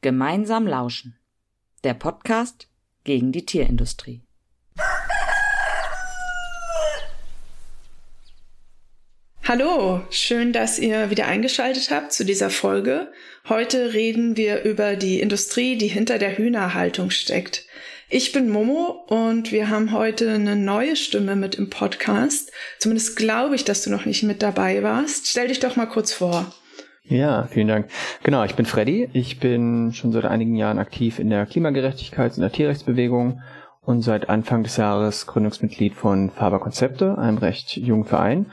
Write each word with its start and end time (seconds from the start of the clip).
Gemeinsam 0.00 0.68
lauschen. 0.68 1.18
Der 1.82 1.92
Podcast 1.92 2.68
gegen 3.02 3.32
die 3.32 3.44
Tierindustrie. 3.44 4.22
Hallo, 9.42 10.02
schön, 10.10 10.52
dass 10.52 10.78
ihr 10.78 11.10
wieder 11.10 11.26
eingeschaltet 11.26 11.90
habt 11.90 12.12
zu 12.12 12.24
dieser 12.24 12.48
Folge. 12.48 13.10
Heute 13.48 13.92
reden 13.92 14.36
wir 14.36 14.62
über 14.62 14.94
die 14.94 15.18
Industrie, 15.18 15.76
die 15.76 15.88
hinter 15.88 16.18
der 16.18 16.38
Hühnerhaltung 16.38 17.10
steckt. 17.10 17.66
Ich 18.08 18.30
bin 18.30 18.50
Momo 18.50 19.04
und 19.08 19.50
wir 19.50 19.68
haben 19.68 19.90
heute 19.90 20.30
eine 20.30 20.54
neue 20.54 20.94
Stimme 20.94 21.34
mit 21.34 21.56
im 21.56 21.70
Podcast. 21.70 22.52
Zumindest 22.78 23.16
glaube 23.16 23.56
ich, 23.56 23.64
dass 23.64 23.82
du 23.82 23.90
noch 23.90 24.04
nicht 24.04 24.22
mit 24.22 24.42
dabei 24.42 24.84
warst. 24.84 25.26
Stell 25.26 25.48
dich 25.48 25.58
doch 25.58 25.74
mal 25.74 25.86
kurz 25.86 26.12
vor. 26.12 26.54
Ja, 27.08 27.44
vielen 27.44 27.68
Dank. 27.68 27.88
Genau, 28.22 28.44
ich 28.44 28.54
bin 28.54 28.66
Freddy. 28.66 29.08
Ich 29.14 29.40
bin 29.40 29.92
schon 29.94 30.12
seit 30.12 30.26
einigen 30.26 30.56
Jahren 30.56 30.78
aktiv 30.78 31.18
in 31.18 31.30
der 31.30 31.48
Klimagerechtigkeits- 31.48 32.36
und 32.36 32.42
der 32.42 32.52
Tierrechtsbewegung 32.52 33.40
und 33.80 34.02
seit 34.02 34.28
Anfang 34.28 34.62
des 34.62 34.76
Jahres 34.76 35.26
Gründungsmitglied 35.26 35.94
von 35.94 36.30
Faber 36.30 36.60
Konzepte, 36.60 37.16
einem 37.16 37.38
recht 37.38 37.78
jungen 37.78 38.04
Verein 38.04 38.52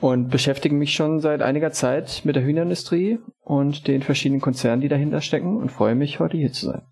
und 0.00 0.30
beschäftige 0.30 0.74
mich 0.74 0.94
schon 0.94 1.20
seit 1.20 1.42
einiger 1.42 1.70
Zeit 1.70 2.22
mit 2.24 2.34
der 2.34 2.42
Hühnerindustrie 2.42 3.20
und 3.40 3.86
den 3.86 4.02
verschiedenen 4.02 4.40
Konzernen, 4.40 4.80
die 4.80 4.88
dahinter 4.88 5.20
stecken 5.20 5.56
und 5.56 5.70
freue 5.70 5.94
mich, 5.94 6.18
heute 6.18 6.36
hier 6.36 6.52
zu 6.52 6.66
sein. 6.66 6.82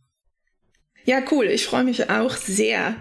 Ja, 1.04 1.18
cool. 1.32 1.46
Ich 1.46 1.66
freue 1.66 1.82
mich 1.82 2.08
auch 2.08 2.30
sehr. 2.30 2.94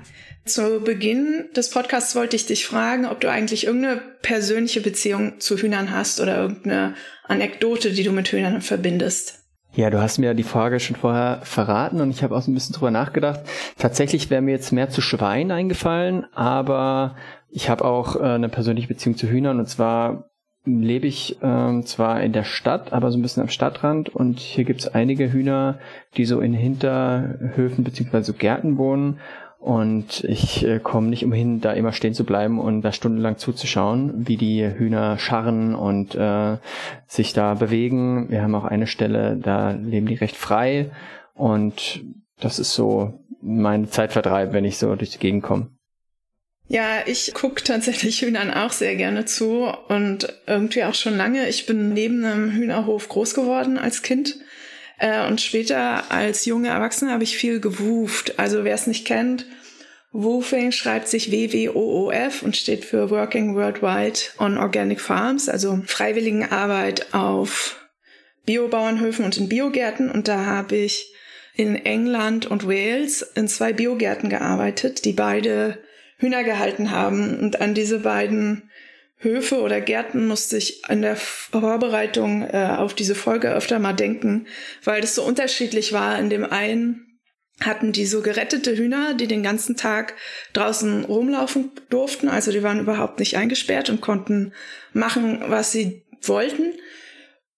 Zu 0.50 0.80
Beginn 0.80 1.46
des 1.56 1.70
Podcasts 1.70 2.16
wollte 2.16 2.36
ich 2.36 2.48
dich 2.48 2.66
fragen, 2.66 3.06
ob 3.06 3.22
du 3.22 3.30
eigentlich 3.30 3.68
irgendeine 3.68 4.02
persönliche 4.24 4.82
Beziehung 4.82 5.40
zu 5.40 5.58
Hühnern 5.58 5.92
hast 5.92 6.20
oder 6.20 6.42
irgendeine 6.42 6.96
Anekdote, 7.28 7.92
die 7.92 8.02
du 8.02 8.12
mit 8.12 8.30
Hühnern 8.30 8.62
verbindest. 8.62 9.44
Ja, 9.76 9.92
du 9.92 10.02
hast 10.02 10.18
mir 10.18 10.34
die 10.34 10.42
Frage 10.42 10.80
schon 10.80 10.96
vorher 10.96 11.42
verraten 11.44 12.02
und 12.02 12.10
ich 12.10 12.24
habe 12.24 12.36
auch 12.36 12.42
so 12.42 12.50
ein 12.50 12.56
bisschen 12.56 12.74
drüber 12.74 12.90
nachgedacht. 12.90 13.42
Tatsächlich 13.78 14.32
wäre 14.32 14.42
mir 14.42 14.50
jetzt 14.50 14.72
mehr 14.72 14.90
zu 14.90 15.02
Schwein 15.02 15.52
eingefallen, 15.52 16.26
aber 16.34 17.16
ich 17.52 17.70
habe 17.70 17.86
auch 17.86 18.16
äh, 18.16 18.24
eine 18.24 18.50
persönliche 18.50 18.88
Beziehung 18.88 19.18
zu 19.18 19.28
Hühnern 19.28 19.60
und 19.60 19.68
zwar 19.68 20.32
lebe 20.66 21.06
ich 21.06 21.38
ähm, 21.44 21.86
zwar 21.86 22.22
in 22.22 22.34
der 22.34 22.44
Stadt, 22.44 22.92
aber 22.92 23.12
so 23.12 23.20
ein 23.20 23.22
bisschen 23.22 23.44
am 23.44 23.50
Stadtrand 23.50 24.10
und 24.10 24.40
hier 24.40 24.64
gibt's 24.64 24.88
einige 24.88 25.32
Hühner, 25.32 25.78
die 26.18 26.26
so 26.26 26.42
in 26.42 26.54
Hinterhöfen 26.54 27.86
so 28.24 28.34
Gärten 28.34 28.80
wohnen 28.80 29.20
und 29.60 30.24
ich 30.24 30.66
äh, 30.66 30.80
komme 30.80 31.10
nicht 31.10 31.26
umhin, 31.26 31.60
da 31.60 31.74
immer 31.74 31.92
stehen 31.92 32.14
zu 32.14 32.24
bleiben 32.24 32.60
und 32.60 32.82
da 32.82 32.94
stundenlang 32.94 33.38
zuzuschauen, 33.38 34.28
wie 34.28 34.38
die 34.38 34.66
Hühner 34.66 35.20
scharren 35.20 35.76
und 35.76 36.16
äh, 36.16 36.58
sich 37.08 37.34
da 37.34 37.56
bewegen. 37.56 38.30
Wir 38.30 38.42
haben 38.42 38.56
auch 38.56 38.64
eine 38.64 38.88
Stelle, 38.88 39.36
da 39.36 39.72
leben 39.72 40.08
die 40.08 40.16
recht 40.16 40.38
frei 40.38 40.92
und 41.34 42.04
das 42.40 42.58
ist 42.58 42.74
so 42.74 43.26
mein 43.42 43.90
Zeitvertreib, 43.90 44.54
wenn 44.54 44.66
ich 44.66 44.78
so 44.78 44.96
durch 44.96 45.12
die 45.12 45.20
Gegend 45.20 45.44
komme. 45.44 45.68
Ja, 46.70 47.00
ich 47.06 47.34
gucke 47.34 47.64
tatsächlich 47.64 48.22
Hühnern 48.22 48.54
auch 48.54 48.72
sehr 48.72 48.96
gerne 48.96 49.26
zu 49.26 49.66
und 49.88 50.32
irgendwie 50.46 50.84
auch 50.84 50.94
schon 50.94 51.18
lange. 51.18 51.50
Ich 51.50 51.66
bin 51.66 51.94
neben 51.94 52.24
einem 52.24 52.52
Hühnerhof 52.52 53.10
groß 53.10 53.34
geworden 53.34 53.78
als 53.78 54.04
Kind. 54.04 54.38
Äh, 55.00 55.28
und 55.28 55.42
später 55.42 56.12
als 56.12 56.46
junge 56.46 56.70
Erwachsene 56.70 57.12
habe 57.12 57.24
ich 57.24 57.38
viel 57.38 57.60
gewooft. 57.60 58.38
Also 58.38 58.64
wer 58.64 58.76
es 58.76 58.88
nicht 58.88 59.06
kennt, 59.06 59.46
Woofing 60.12 60.72
schreibt 60.72 61.08
sich 61.08 61.32
W-W-O-O-F 61.32 62.42
und 62.42 62.58
steht 62.58 62.84
für 62.84 63.12
Working 63.12 63.56
Worldwide 63.56 64.20
on 64.40 64.58
Organic 64.58 65.00
Farms, 65.00 65.48
also 65.48 65.82
Freiwilligenarbeit 65.86 67.14
auf 67.14 67.78
Biobauernhöfen 68.46 69.24
und 69.24 69.38
in 69.38 69.50
Biogärten. 69.50 70.10
Und 70.10 70.28
da 70.28 70.46
habe 70.46 70.76
ich 70.78 71.14
in 71.56 71.76
England 71.76 72.48
und 72.48 72.68
Wales 72.68 73.22
in 73.22 73.48
zwei 73.48 73.72
Biogärten 73.72 74.30
gearbeitet, 74.30 75.06
die 75.06 75.14
beide 75.14 75.78
Hühner 76.18 76.44
gehalten 76.44 76.90
haben. 76.90 77.38
Und 77.40 77.62
an 77.62 77.76
diese 77.76 78.00
beiden 78.00 78.69
Höfe 79.22 79.60
oder 79.60 79.82
Gärten 79.82 80.28
musste 80.28 80.58
ich 80.58 80.88
in 80.88 81.02
der 81.02 81.18
Vorbereitung 81.18 82.44
äh, 82.44 82.76
auf 82.78 82.94
diese 82.94 83.16
Folge 83.16 83.52
öfter 83.52 83.78
mal 83.78 83.94
denken, 83.94 84.48
weil 84.84 85.02
das 85.02 85.16
so 85.16 85.24
unterschiedlich 85.24 85.92
war. 85.92 86.18
In 86.18 86.30
dem 86.30 86.46
einen 86.46 87.20
hatten 87.60 87.92
die 87.92 88.06
so 88.06 88.22
gerettete 88.22 88.78
Hühner, 88.78 89.14
die 89.14 89.28
den 89.28 89.44
ganzen 89.44 89.76
Tag 89.76 90.16
draußen 90.54 91.04
rumlaufen 91.04 91.72
durften. 91.90 92.30
Also 92.30 92.54
die 92.54 92.64
waren 92.64 92.80
überhaupt 92.80 93.20
nicht 93.20 93.36
eingesperrt 93.36 93.90
und 93.90 94.00
konnten 94.00 94.54
machen, 94.94 95.44
was 95.48 95.74
sie 95.74 96.06
wollten. 96.22 96.74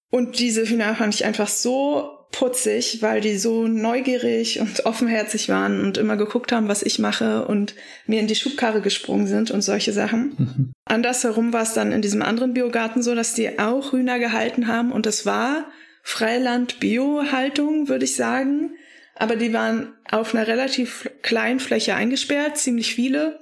Und 0.09 0.39
diese 0.39 0.65
Hühner 0.65 0.95
fand 0.95 1.13
ich 1.13 1.25
einfach 1.25 1.47
so 1.47 2.20
putzig, 2.31 3.01
weil 3.01 3.21
die 3.21 3.37
so 3.37 3.67
neugierig 3.67 4.59
und 4.59 4.85
offenherzig 4.85 5.49
waren 5.49 5.81
und 5.81 5.97
immer 5.97 6.17
geguckt 6.17 6.51
haben, 6.51 6.67
was 6.67 6.81
ich 6.81 6.99
mache 6.99 7.45
und 7.45 7.75
mir 8.07 8.19
in 8.19 8.27
die 8.27 8.35
Schubkarre 8.35 8.81
gesprungen 8.81 9.27
sind 9.27 9.51
und 9.51 9.61
solche 9.61 9.93
Sachen. 9.93 10.35
Mhm. 10.37 10.71
Andersherum 10.85 11.53
war 11.53 11.63
es 11.63 11.73
dann 11.73 11.91
in 11.91 12.01
diesem 12.01 12.21
anderen 12.21 12.53
Biogarten 12.53 13.01
so, 13.01 13.15
dass 13.15 13.33
die 13.33 13.59
auch 13.59 13.93
Hühner 13.93 14.19
gehalten 14.19 14.67
haben 14.67 14.91
und 14.91 15.05
es 15.05 15.25
war 15.25 15.65
Freiland-Bio-Haltung, 16.03 17.89
würde 17.89 18.05
ich 18.05 18.15
sagen. 18.15 18.75
Aber 19.15 19.35
die 19.35 19.53
waren 19.53 19.93
auf 20.09 20.33
einer 20.33 20.47
relativ 20.47 21.09
kleinen 21.21 21.59
Fläche 21.59 21.95
eingesperrt, 21.95 22.57
ziemlich 22.57 22.95
viele. 22.95 23.39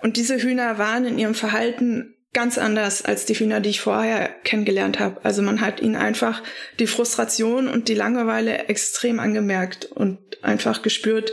Und 0.00 0.16
diese 0.16 0.38
Hühner 0.38 0.76
waren 0.78 1.04
in 1.04 1.18
ihrem 1.18 1.34
Verhalten 1.34 2.13
ganz 2.34 2.58
anders 2.58 3.02
als 3.02 3.24
die 3.24 3.34
Hühner, 3.34 3.60
die 3.60 3.70
ich 3.70 3.80
vorher 3.80 4.28
kennengelernt 4.44 4.98
habe. 4.98 5.24
Also 5.24 5.40
man 5.40 5.62
hat 5.62 5.80
ihnen 5.80 5.96
einfach 5.96 6.42
die 6.78 6.86
Frustration 6.86 7.68
und 7.68 7.88
die 7.88 7.94
Langeweile 7.94 8.68
extrem 8.68 9.20
angemerkt 9.20 9.86
und 9.86 10.18
einfach 10.42 10.82
gespürt, 10.82 11.32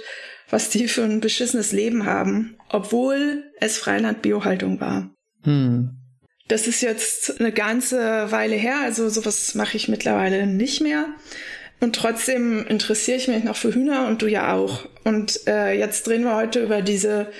was 0.50 0.70
die 0.70 0.88
für 0.88 1.04
ein 1.04 1.20
beschissenes 1.20 1.72
Leben 1.72 2.06
haben, 2.06 2.58
obwohl 2.70 3.44
es 3.60 3.78
Freiland-Biohaltung 3.78 4.80
war. 4.80 5.14
Hm. 5.44 5.98
Das 6.48 6.68
ist 6.68 6.82
jetzt 6.82 7.40
eine 7.40 7.52
ganze 7.52 8.32
Weile 8.32 8.56
her, 8.56 8.76
also 8.84 9.10
sowas 9.10 9.56
mache 9.56 9.78
ich 9.78 9.88
mittlerweile 9.88 10.48
nicht 10.48 10.82
mehr. 10.82 11.08
Und 11.80 11.96
trotzdem 11.96 12.68
interessiere 12.68 13.18
ich 13.18 13.28
mich 13.28 13.44
noch 13.44 13.56
für 13.56 13.74
Hühner 13.74 14.08
und 14.08 14.22
du 14.22 14.28
ja 14.28 14.54
auch. 14.54 14.88
Und 15.04 15.48
äh, 15.48 15.74
jetzt 15.74 16.06
drehen 16.06 16.24
wir 16.24 16.36
heute 16.36 16.62
über 16.62 16.82
diese 16.82 17.32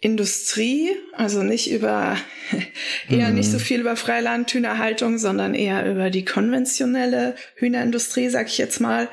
Industrie, 0.00 0.90
also 1.14 1.42
nicht 1.42 1.70
über, 1.70 2.16
eher 3.08 3.30
nicht 3.30 3.50
so 3.50 3.58
mhm. 3.58 3.62
viel 3.62 3.80
über 3.80 3.96
Freilandhühnerhaltung, 3.96 5.18
sondern 5.18 5.54
eher 5.54 5.90
über 5.90 6.10
die 6.10 6.24
konventionelle 6.24 7.34
Hühnerindustrie, 7.56 8.28
sag 8.28 8.48
ich 8.48 8.58
jetzt 8.58 8.80
mal. 8.80 9.08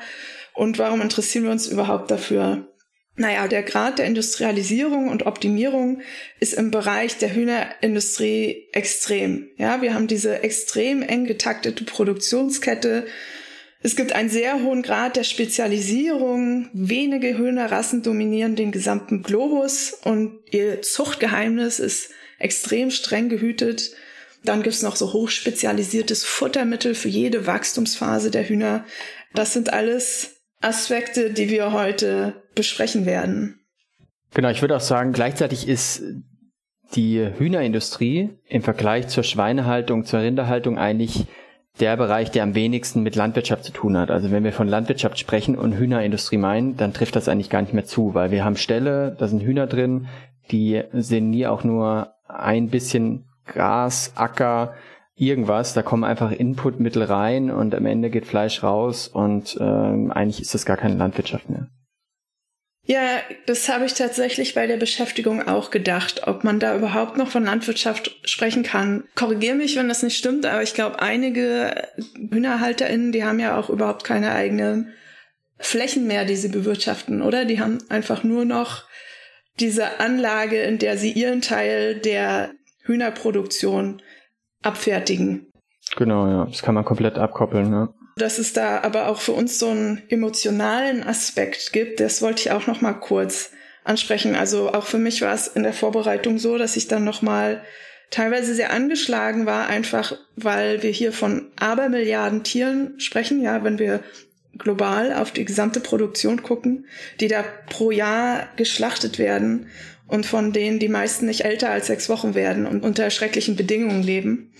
Und 0.52 0.78
warum 0.78 1.00
interessieren 1.00 1.44
wir 1.44 1.50
uns 1.50 1.66
überhaupt 1.66 2.10
dafür? 2.10 2.68
Naja, 3.16 3.46
der 3.46 3.62
Grad 3.62 3.98
der 3.98 4.06
Industrialisierung 4.06 5.08
und 5.08 5.24
Optimierung 5.24 6.02
ist 6.40 6.52
im 6.52 6.72
Bereich 6.72 7.16
der 7.16 7.34
Hühnerindustrie 7.34 8.66
extrem. 8.72 9.48
Ja, 9.56 9.82
wir 9.82 9.94
haben 9.94 10.08
diese 10.08 10.42
extrem 10.42 11.00
eng 11.00 11.24
getaktete 11.24 11.84
Produktionskette, 11.84 13.06
es 13.84 13.96
gibt 13.96 14.14
einen 14.14 14.30
sehr 14.30 14.62
hohen 14.62 14.80
Grad 14.80 15.16
der 15.16 15.24
Spezialisierung. 15.24 16.70
Wenige 16.72 17.36
Hühnerrassen 17.36 18.02
dominieren 18.02 18.56
den 18.56 18.72
gesamten 18.72 19.22
Globus 19.22 19.92
und 20.04 20.38
ihr 20.50 20.80
Zuchtgeheimnis 20.80 21.80
ist 21.80 22.10
extrem 22.38 22.90
streng 22.90 23.28
gehütet. 23.28 23.90
Dann 24.42 24.62
gibt's 24.62 24.80
noch 24.80 24.96
so 24.96 25.12
hochspezialisiertes 25.12 26.24
Futtermittel 26.24 26.94
für 26.94 27.10
jede 27.10 27.46
Wachstumsphase 27.46 28.30
der 28.30 28.48
Hühner. 28.48 28.86
Das 29.34 29.52
sind 29.52 29.70
alles 29.70 30.40
Aspekte, 30.62 31.30
die 31.30 31.50
wir 31.50 31.72
heute 31.72 32.42
besprechen 32.54 33.04
werden. 33.04 33.60
Genau, 34.32 34.48
ich 34.48 34.62
würde 34.62 34.76
auch 34.76 34.80
sagen, 34.80 35.12
gleichzeitig 35.12 35.68
ist 35.68 36.02
die 36.94 37.20
Hühnerindustrie 37.36 38.30
im 38.48 38.62
Vergleich 38.62 39.08
zur 39.08 39.24
Schweinehaltung, 39.24 40.06
zur 40.06 40.20
Rinderhaltung 40.20 40.78
eigentlich 40.78 41.26
der 41.80 41.96
Bereich, 41.96 42.30
der 42.30 42.44
am 42.44 42.54
wenigsten 42.54 43.02
mit 43.02 43.16
Landwirtschaft 43.16 43.64
zu 43.64 43.72
tun 43.72 43.96
hat. 43.96 44.10
Also 44.10 44.30
wenn 44.30 44.44
wir 44.44 44.52
von 44.52 44.68
Landwirtschaft 44.68 45.18
sprechen 45.18 45.58
und 45.58 45.72
Hühnerindustrie 45.76 46.36
meinen, 46.36 46.76
dann 46.76 46.92
trifft 46.92 47.16
das 47.16 47.28
eigentlich 47.28 47.50
gar 47.50 47.62
nicht 47.62 47.74
mehr 47.74 47.84
zu, 47.84 48.14
weil 48.14 48.30
wir 48.30 48.44
haben 48.44 48.56
Ställe, 48.56 49.16
da 49.18 49.26
sind 49.26 49.42
Hühner 49.42 49.66
drin, 49.66 50.06
die 50.50 50.82
sehen 50.92 51.30
nie 51.30 51.46
auch 51.46 51.64
nur 51.64 52.14
ein 52.28 52.68
bisschen 52.68 53.24
Gras, 53.46 54.12
Acker, 54.14 54.74
irgendwas. 55.16 55.74
Da 55.74 55.82
kommen 55.82 56.04
einfach 56.04 56.30
Inputmittel 56.30 57.02
rein 57.02 57.50
und 57.50 57.74
am 57.74 57.86
Ende 57.86 58.10
geht 58.10 58.26
Fleisch 58.26 58.62
raus 58.62 59.08
und 59.08 59.56
ähm, 59.60 60.10
eigentlich 60.12 60.40
ist 60.40 60.54
das 60.54 60.66
gar 60.66 60.76
keine 60.76 60.94
Landwirtschaft 60.94 61.50
mehr. 61.50 61.68
Ja, 62.86 63.20
das 63.46 63.68
habe 63.70 63.86
ich 63.86 63.94
tatsächlich 63.94 64.54
bei 64.54 64.66
der 64.66 64.76
Beschäftigung 64.76 65.46
auch 65.48 65.70
gedacht, 65.70 66.26
ob 66.26 66.44
man 66.44 66.60
da 66.60 66.76
überhaupt 66.76 67.16
noch 67.16 67.28
von 67.28 67.44
Landwirtschaft 67.44 68.14
sprechen 68.28 68.62
kann. 68.62 69.04
Korrigier 69.14 69.54
mich, 69.54 69.76
wenn 69.76 69.88
das 69.88 70.02
nicht 70.02 70.18
stimmt, 70.18 70.44
aber 70.44 70.62
ich 70.62 70.74
glaube, 70.74 71.00
einige 71.00 71.88
HühnerhalterInnen, 72.30 73.10
die 73.12 73.24
haben 73.24 73.40
ja 73.40 73.58
auch 73.58 73.70
überhaupt 73.70 74.04
keine 74.04 74.32
eigenen 74.32 74.92
Flächen 75.58 76.06
mehr, 76.06 76.26
die 76.26 76.36
sie 76.36 76.48
bewirtschaften, 76.48 77.22
oder? 77.22 77.46
Die 77.46 77.58
haben 77.58 77.78
einfach 77.88 78.22
nur 78.22 78.44
noch 78.44 78.84
diese 79.60 80.00
Anlage, 80.00 80.60
in 80.60 80.78
der 80.78 80.98
sie 80.98 81.12
ihren 81.12 81.40
Teil 81.40 81.94
der 81.94 82.50
Hühnerproduktion 82.82 84.02
abfertigen. 84.62 85.46
Genau, 85.96 86.26
ja. 86.26 86.44
Das 86.46 86.62
kann 86.62 86.74
man 86.74 86.84
komplett 86.84 87.16
abkoppeln, 87.16 87.70
ne? 87.70 87.94
Dass 88.16 88.38
es 88.38 88.52
da 88.52 88.80
aber 88.80 89.08
auch 89.08 89.20
für 89.20 89.32
uns 89.32 89.58
so 89.58 89.68
einen 89.68 90.02
emotionalen 90.08 91.02
Aspekt 91.02 91.72
gibt, 91.72 92.00
das 92.00 92.22
wollte 92.22 92.42
ich 92.42 92.50
auch 92.52 92.66
noch 92.66 92.80
mal 92.80 92.92
kurz 92.92 93.50
ansprechen. 93.82 94.34
Also 94.34 94.72
auch 94.72 94.86
für 94.86 94.98
mich 94.98 95.20
war 95.20 95.34
es 95.34 95.48
in 95.48 95.62
der 95.62 95.72
Vorbereitung 95.72 96.38
so, 96.38 96.56
dass 96.56 96.76
ich 96.76 96.88
dann 96.88 97.04
noch 97.04 97.22
mal 97.22 97.62
teilweise 98.10 98.54
sehr 98.54 98.72
angeschlagen 98.72 99.46
war, 99.46 99.66
einfach 99.66 100.16
weil 100.36 100.82
wir 100.82 100.90
hier 100.90 101.12
von 101.12 101.50
Abermilliarden 101.56 102.44
Tieren 102.44 102.98
sprechen. 102.98 103.42
Ja, 103.42 103.64
wenn 103.64 103.78
wir 103.78 104.00
global 104.56 105.12
auf 105.12 105.32
die 105.32 105.44
gesamte 105.44 105.80
Produktion 105.80 106.42
gucken, 106.42 106.86
die 107.20 107.28
da 107.28 107.44
pro 107.68 107.90
Jahr 107.90 108.48
geschlachtet 108.56 109.18
werden 109.18 109.68
und 110.06 110.26
von 110.26 110.52
denen 110.52 110.78
die 110.78 110.88
meisten 110.88 111.26
nicht 111.26 111.44
älter 111.44 111.70
als 111.70 111.88
sechs 111.88 112.08
Wochen 112.08 112.34
werden 112.34 112.66
und 112.66 112.84
unter 112.84 113.10
schrecklichen 113.10 113.56
Bedingungen 113.56 114.02
leben. 114.02 114.52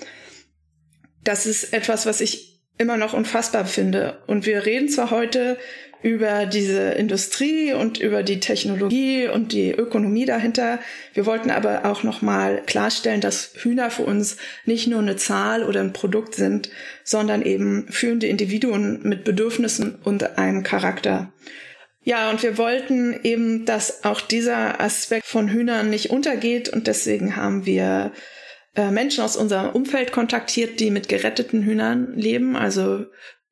Das 1.23 1.47
ist 1.47 1.73
etwas, 1.73 2.07
was 2.07 2.21
ich 2.21 2.54
immer 2.79 2.97
noch 2.97 3.13
unfassbar 3.13 3.67
finde. 3.67 4.19
Und 4.27 4.47
wir 4.47 4.67
reden 4.67 4.89
zwar 4.89 5.11
heute 5.11 5.57
über 6.05 6.45
diese 6.45 6.91
Industrie 6.91 7.73
und 7.73 7.99
über 7.99 8.23
die 8.23 8.39
Technologie 8.39 9.27
und 9.27 9.53
die 9.53 9.71
Ökonomie 9.71 10.27
dahinter. 10.27 10.79
Wir 11.15 11.25
wollten 11.25 11.51
aber 11.51 11.87
auch 11.87 12.03
nochmal 12.03 12.63
klarstellen, 12.67 13.23
dass 13.23 13.53
Hühner 13.55 13.91
für 13.91 14.03
uns 14.03 14.37
nicht 14.67 14.87
nur 14.87 14.99
eine 14.99 15.17
Zahl 15.17 15.65
oder 15.65 15.81
ein 15.81 15.95
Produkt 15.95 16.35
sind, 16.35 16.69
sondern 17.05 17.41
eben 17.41 17.87
führende 17.89 18.27
Individuen 18.27 19.01
mit 19.03 19.25
Bedürfnissen 19.25 19.95
und 20.05 20.37
einem 20.37 20.63
Charakter. 20.63 21.33
Ja, 22.03 22.29
und 22.29 22.43
wir 22.43 22.59
wollten 22.59 23.19
eben, 23.23 23.65
dass 23.65 24.05
auch 24.05 24.21
dieser 24.21 24.83
Aspekt 24.83 25.25
von 25.25 25.49
Hühnern 25.49 25.89
nicht 25.89 26.11
untergeht 26.11 26.69
und 26.69 26.87
deswegen 26.87 27.35
haben 27.35 27.65
wir 27.65 28.13
äh, 28.75 28.91
Menschen 28.91 29.25
aus 29.25 29.37
unserem 29.37 29.71
Umfeld 29.71 30.13
kontaktiert, 30.13 30.81
die 30.81 30.91
mit 30.91 31.09
geretteten 31.09 31.63
Hühnern 31.63 32.15
leben, 32.17 32.57
also 32.57 33.07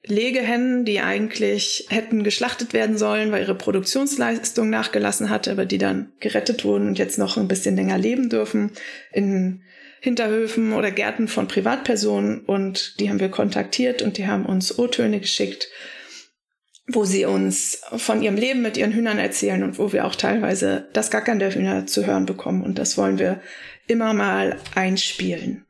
Legehennen, 0.05 0.85
die 0.85 1.01
eigentlich 1.01 1.87
hätten 1.89 2.25
geschlachtet 2.25 2.73
werden 2.73 2.99
sollen, 2.99 3.31
weil 3.31 3.43
ihre 3.43 3.55
Produktionsleistung 3.55 4.69
nachgelassen 4.69 5.31
hatte, 5.31 5.53
aber 5.53 5.65
die 5.65 5.79
dann 5.79 6.13
gerettet 6.19 6.65
wurden 6.65 6.89
und 6.89 6.99
jetzt 6.99 7.19
noch 7.19 7.37
ein 7.37 7.47
bisschen 7.47 7.77
länger 7.77 7.99
leben 7.99 8.29
dürfen 8.29 8.73
in 9.13 9.63
Hinterhöfen 10.01 10.73
oder 10.73 10.91
Gärten 10.91 11.29
von 11.29 11.47
Privatpersonen. 11.47 12.41
Und 12.41 12.99
die 12.99 13.09
haben 13.09 13.21
wir 13.21 13.29
kontaktiert 13.29 14.03
und 14.03 14.19
die 14.19 14.27
haben 14.27 14.45
uns 14.45 14.77
O-Töne 14.77 15.21
geschickt, 15.21 15.69
wo 16.89 17.05
sie 17.05 17.25
uns 17.25 17.83
von 17.97 18.21
ihrem 18.21 18.35
Leben 18.35 18.63
mit 18.63 18.77
ihren 18.77 18.93
Hühnern 18.93 19.21
erzählen 19.21 19.63
und 19.63 19.79
wo 19.79 19.93
wir 19.93 20.05
auch 20.05 20.17
teilweise 20.17 20.89
das 20.93 21.13
Gackern 21.13 21.39
der 21.39 21.55
Hühner 21.55 21.87
zu 21.87 22.05
hören 22.05 22.27
bekommen. 22.27 22.65
Und 22.65 22.81
das 22.81 22.99
wollen 22.99 23.21
wir 23.21 23.41
immer 23.87 24.13
mal 24.13 24.61
einspielen. 24.75 25.67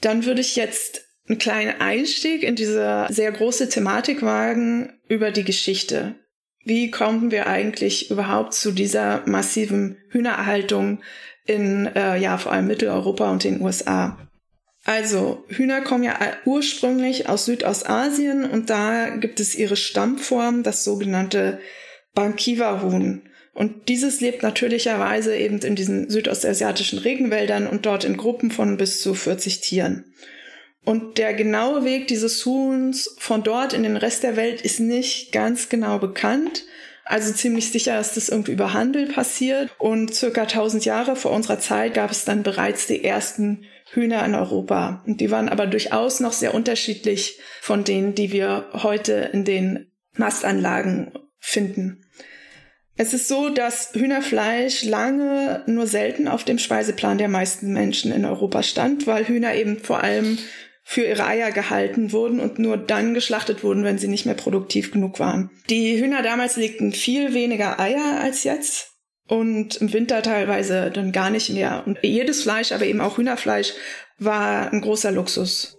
Dann 0.00 0.24
würde 0.24 0.40
ich 0.40 0.56
jetzt 0.56 1.04
einen 1.28 1.38
kleinen 1.38 1.80
Einstieg 1.80 2.42
in 2.42 2.56
diese 2.56 3.06
sehr 3.10 3.32
große 3.32 3.68
Thematik 3.68 4.22
wagen 4.22 4.98
über 5.08 5.30
die 5.30 5.44
Geschichte. 5.44 6.14
Wie 6.64 6.90
kommen 6.90 7.30
wir 7.30 7.46
eigentlich 7.46 8.10
überhaupt 8.10 8.54
zu 8.54 8.72
dieser 8.72 9.22
massiven 9.26 9.98
Hühnererhaltung 10.10 11.00
in, 11.46 11.86
äh, 11.86 12.18
ja, 12.18 12.38
vor 12.38 12.52
allem 12.52 12.66
Mitteleuropa 12.66 13.30
und 13.30 13.44
den 13.44 13.60
USA? 13.60 14.18
Also, 14.84 15.44
Hühner 15.48 15.82
kommen 15.82 16.04
ja 16.04 16.18
ursprünglich 16.44 17.28
aus 17.28 17.44
Südostasien 17.44 18.44
und 18.44 18.70
da 18.70 19.10
gibt 19.16 19.40
es 19.40 19.54
ihre 19.54 19.76
Stammform, 19.76 20.62
das 20.62 20.84
sogenannte 20.84 21.60
Bankiva-Huhn. 22.14 23.22
Und 23.58 23.88
dieses 23.88 24.20
lebt 24.20 24.44
natürlicherweise 24.44 25.36
eben 25.36 25.58
in 25.58 25.74
diesen 25.74 26.08
südostasiatischen 26.08 27.00
Regenwäldern 27.00 27.66
und 27.66 27.86
dort 27.86 28.04
in 28.04 28.16
Gruppen 28.16 28.52
von 28.52 28.76
bis 28.76 29.02
zu 29.02 29.14
40 29.14 29.60
Tieren. 29.60 30.14
Und 30.84 31.18
der 31.18 31.34
genaue 31.34 31.84
Weg 31.84 32.06
dieses 32.06 32.46
Huhns 32.46 33.16
von 33.18 33.42
dort 33.42 33.72
in 33.72 33.82
den 33.82 33.96
Rest 33.96 34.22
der 34.22 34.36
Welt 34.36 34.60
ist 34.60 34.78
nicht 34.78 35.32
ganz 35.32 35.68
genau 35.68 35.98
bekannt. 35.98 36.66
Also 37.04 37.32
ziemlich 37.32 37.72
sicher 37.72 37.98
ist 37.98 38.16
das 38.16 38.28
irgendwie 38.28 38.52
über 38.52 38.74
Handel 38.74 39.06
passiert. 39.06 39.70
Und 39.78 40.14
circa 40.14 40.42
1000 40.42 40.84
Jahre 40.84 41.16
vor 41.16 41.32
unserer 41.32 41.58
Zeit 41.58 41.94
gab 41.94 42.12
es 42.12 42.24
dann 42.24 42.44
bereits 42.44 42.86
die 42.86 43.02
ersten 43.02 43.64
Hühner 43.90 44.24
in 44.24 44.36
Europa. 44.36 45.02
Und 45.04 45.20
die 45.20 45.32
waren 45.32 45.48
aber 45.48 45.66
durchaus 45.66 46.20
noch 46.20 46.32
sehr 46.32 46.54
unterschiedlich 46.54 47.40
von 47.60 47.82
denen, 47.82 48.14
die 48.14 48.30
wir 48.30 48.68
heute 48.72 49.30
in 49.32 49.44
den 49.44 49.90
Mastanlagen 50.14 51.10
finden. 51.40 52.04
Es 53.00 53.14
ist 53.14 53.28
so, 53.28 53.48
dass 53.48 53.92
Hühnerfleisch 53.94 54.82
lange 54.82 55.62
nur 55.66 55.86
selten 55.86 56.26
auf 56.26 56.42
dem 56.42 56.58
Speiseplan 56.58 57.16
der 57.16 57.28
meisten 57.28 57.72
Menschen 57.72 58.12
in 58.12 58.24
Europa 58.24 58.64
stand, 58.64 59.06
weil 59.06 59.26
Hühner 59.26 59.54
eben 59.54 59.78
vor 59.78 60.02
allem 60.02 60.36
für 60.82 61.04
ihre 61.04 61.24
Eier 61.24 61.52
gehalten 61.52 62.10
wurden 62.10 62.40
und 62.40 62.58
nur 62.58 62.76
dann 62.76 63.14
geschlachtet 63.14 63.62
wurden, 63.62 63.84
wenn 63.84 63.98
sie 63.98 64.08
nicht 64.08 64.26
mehr 64.26 64.34
produktiv 64.34 64.90
genug 64.90 65.20
waren. 65.20 65.50
Die 65.70 66.00
Hühner 66.00 66.22
damals 66.22 66.56
legten 66.56 66.92
viel 66.92 67.34
weniger 67.34 67.78
Eier 67.78 68.18
als 68.20 68.42
jetzt 68.42 68.94
und 69.28 69.76
im 69.76 69.92
Winter 69.92 70.20
teilweise 70.22 70.90
dann 70.90 71.12
gar 71.12 71.30
nicht 71.30 71.50
mehr. 71.50 71.84
Und 71.86 71.98
jedes 72.02 72.42
Fleisch, 72.42 72.72
aber 72.72 72.84
eben 72.84 73.00
auch 73.00 73.16
Hühnerfleisch, 73.16 73.74
war 74.18 74.72
ein 74.72 74.80
großer 74.80 75.12
Luxus. 75.12 75.77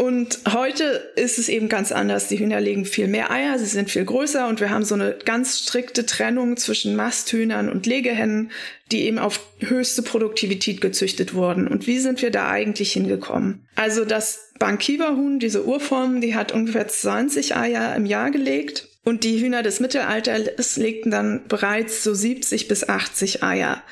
Und 0.00 0.40
heute 0.50 1.12
ist 1.14 1.38
es 1.38 1.50
eben 1.50 1.68
ganz 1.68 1.92
anders. 1.92 2.26
Die 2.26 2.38
Hühner 2.38 2.58
legen 2.58 2.86
viel 2.86 3.06
mehr 3.06 3.30
Eier, 3.30 3.58
sie 3.58 3.66
sind 3.66 3.90
viel 3.90 4.06
größer 4.06 4.48
und 4.48 4.58
wir 4.58 4.70
haben 4.70 4.82
so 4.82 4.94
eine 4.94 5.18
ganz 5.26 5.58
strikte 5.58 6.06
Trennung 6.06 6.56
zwischen 6.56 6.96
Masthühnern 6.96 7.68
und 7.68 7.84
Legehennen, 7.84 8.50
die 8.90 9.02
eben 9.02 9.18
auf 9.18 9.40
höchste 9.58 10.00
Produktivität 10.00 10.80
gezüchtet 10.80 11.34
wurden. 11.34 11.68
Und 11.68 11.86
wie 11.86 11.98
sind 11.98 12.22
wir 12.22 12.30
da 12.30 12.48
eigentlich 12.48 12.94
hingekommen? 12.94 13.66
Also 13.74 14.06
das 14.06 14.52
Bankiva-Huhn, 14.58 15.38
diese 15.38 15.66
Urform, 15.66 16.22
die 16.22 16.34
hat 16.34 16.50
ungefähr 16.50 16.88
20 16.88 17.54
Eier 17.56 17.94
im 17.94 18.06
Jahr 18.06 18.30
gelegt. 18.30 18.88
Und 19.04 19.22
die 19.22 19.38
Hühner 19.38 19.62
des 19.62 19.80
Mittelalters 19.80 20.78
legten 20.78 21.10
dann 21.10 21.42
bereits 21.46 22.02
so 22.02 22.14
70 22.14 22.68
bis 22.68 22.88
80 22.88 23.42
Eier. 23.42 23.82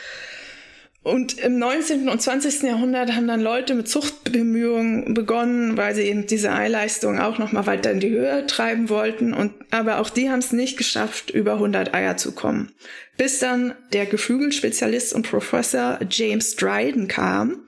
Und 1.08 1.38
im 1.38 1.58
19. 1.58 2.10
und 2.10 2.20
20. 2.20 2.64
Jahrhundert 2.64 3.14
haben 3.14 3.26
dann 3.26 3.40
Leute 3.40 3.74
mit 3.74 3.88
Zuchtbemühungen 3.88 5.14
begonnen, 5.14 5.78
weil 5.78 5.94
sie 5.94 6.02
eben 6.02 6.26
diese 6.26 6.52
Eileistung 6.52 7.18
auch 7.18 7.38
noch 7.38 7.50
mal 7.50 7.64
weiter 7.64 7.90
in 7.90 8.00
die 8.00 8.10
Höhe 8.10 8.46
treiben 8.46 8.90
wollten. 8.90 9.32
Und, 9.32 9.54
aber 9.70 10.00
auch 10.00 10.10
die 10.10 10.28
haben 10.28 10.40
es 10.40 10.52
nicht 10.52 10.76
geschafft, 10.76 11.30
über 11.30 11.54
100 11.54 11.94
Eier 11.94 12.18
zu 12.18 12.32
kommen. 12.32 12.72
Bis 13.16 13.38
dann 13.38 13.74
der 13.94 14.04
Geflügelspezialist 14.04 15.14
und 15.14 15.26
Professor 15.26 15.98
James 16.10 16.56
Dryden 16.56 17.08
kam. 17.08 17.62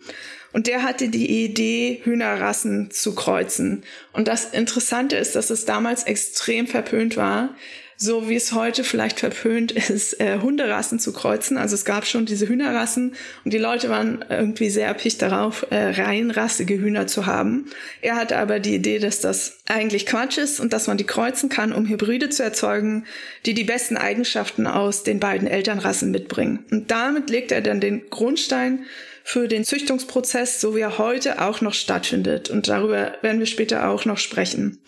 Und 0.53 0.67
der 0.67 0.83
hatte 0.83 1.09
die 1.09 1.43
Idee, 1.43 2.03
Hühnerrassen 2.05 2.91
zu 2.91 3.15
kreuzen. 3.15 3.85
Und 4.13 4.29
das 4.29 4.53
Interessante 4.53 5.17
ist, 5.17 5.35
dass 5.35 5.49
es 5.49 5.65
damals 5.65 6.03
extrem 6.03 6.67
verpönt 6.67 7.17
war, 7.17 7.55
so 8.03 8.31
wie 8.31 8.35
es 8.35 8.53
heute 8.53 8.83
vielleicht 8.83 9.21
verpönt 9.21 9.73
ist, 9.73 10.19
äh, 10.21 10.39
Hunderassen 10.41 10.99
zu 10.99 11.13
kreuzen. 11.13 11.59
Also 11.59 11.75
es 11.75 11.85
gab 11.85 12.07
schon 12.07 12.25
diese 12.25 12.49
Hühnerrassen 12.49 13.15
und 13.45 13.53
die 13.53 13.59
Leute 13.59 13.91
waren 13.91 14.25
irgendwie 14.31 14.71
sehr 14.71 14.87
erpicht 14.87 15.21
darauf, 15.21 15.67
äh, 15.69 15.77
reinrassige 16.01 16.81
Hühner 16.81 17.07
zu 17.07 17.27
haben. 17.27 17.67
Er 18.01 18.17
hatte 18.17 18.39
aber 18.39 18.59
die 18.59 18.75
Idee, 18.75 19.01
dass 19.01 19.21
das 19.21 19.59
eigentlich 19.69 20.07
Quatsch 20.07 20.39
ist 20.39 20.61
und 20.61 20.73
dass 20.73 20.87
man 20.87 20.97
die 20.97 21.05
kreuzen 21.05 21.51
kann, 21.51 21.75
um 21.75 21.87
Hybride 21.87 22.31
zu 22.31 22.43
erzeugen, 22.43 23.05
die 23.45 23.53
die 23.53 23.65
besten 23.65 23.99
Eigenschaften 23.99 24.67
aus 24.67 25.03
den 25.03 25.21
beiden 25.21 25.47
Elternrassen 25.47 26.11
mitbringen. 26.11 26.65
Und 26.71 26.91
damit 26.91 27.29
legt 27.29 27.53
er 27.53 27.61
dann 27.61 27.83
den 27.83 28.09
Grundstein 28.09 28.87
für 29.25 29.47
den 29.47 29.63
Züchtungsprozess, 29.63 30.59
so 30.59 30.75
wie 30.75 30.81
er 30.81 30.97
heute 30.97 31.43
auch 31.43 31.61
noch 31.61 31.75
stattfindet. 31.75 32.49
Und 32.49 32.67
darüber 32.69 33.13
werden 33.21 33.41
wir 33.41 33.47
später 33.47 33.91
auch 33.91 34.07
noch 34.07 34.17
sprechen. 34.17 34.79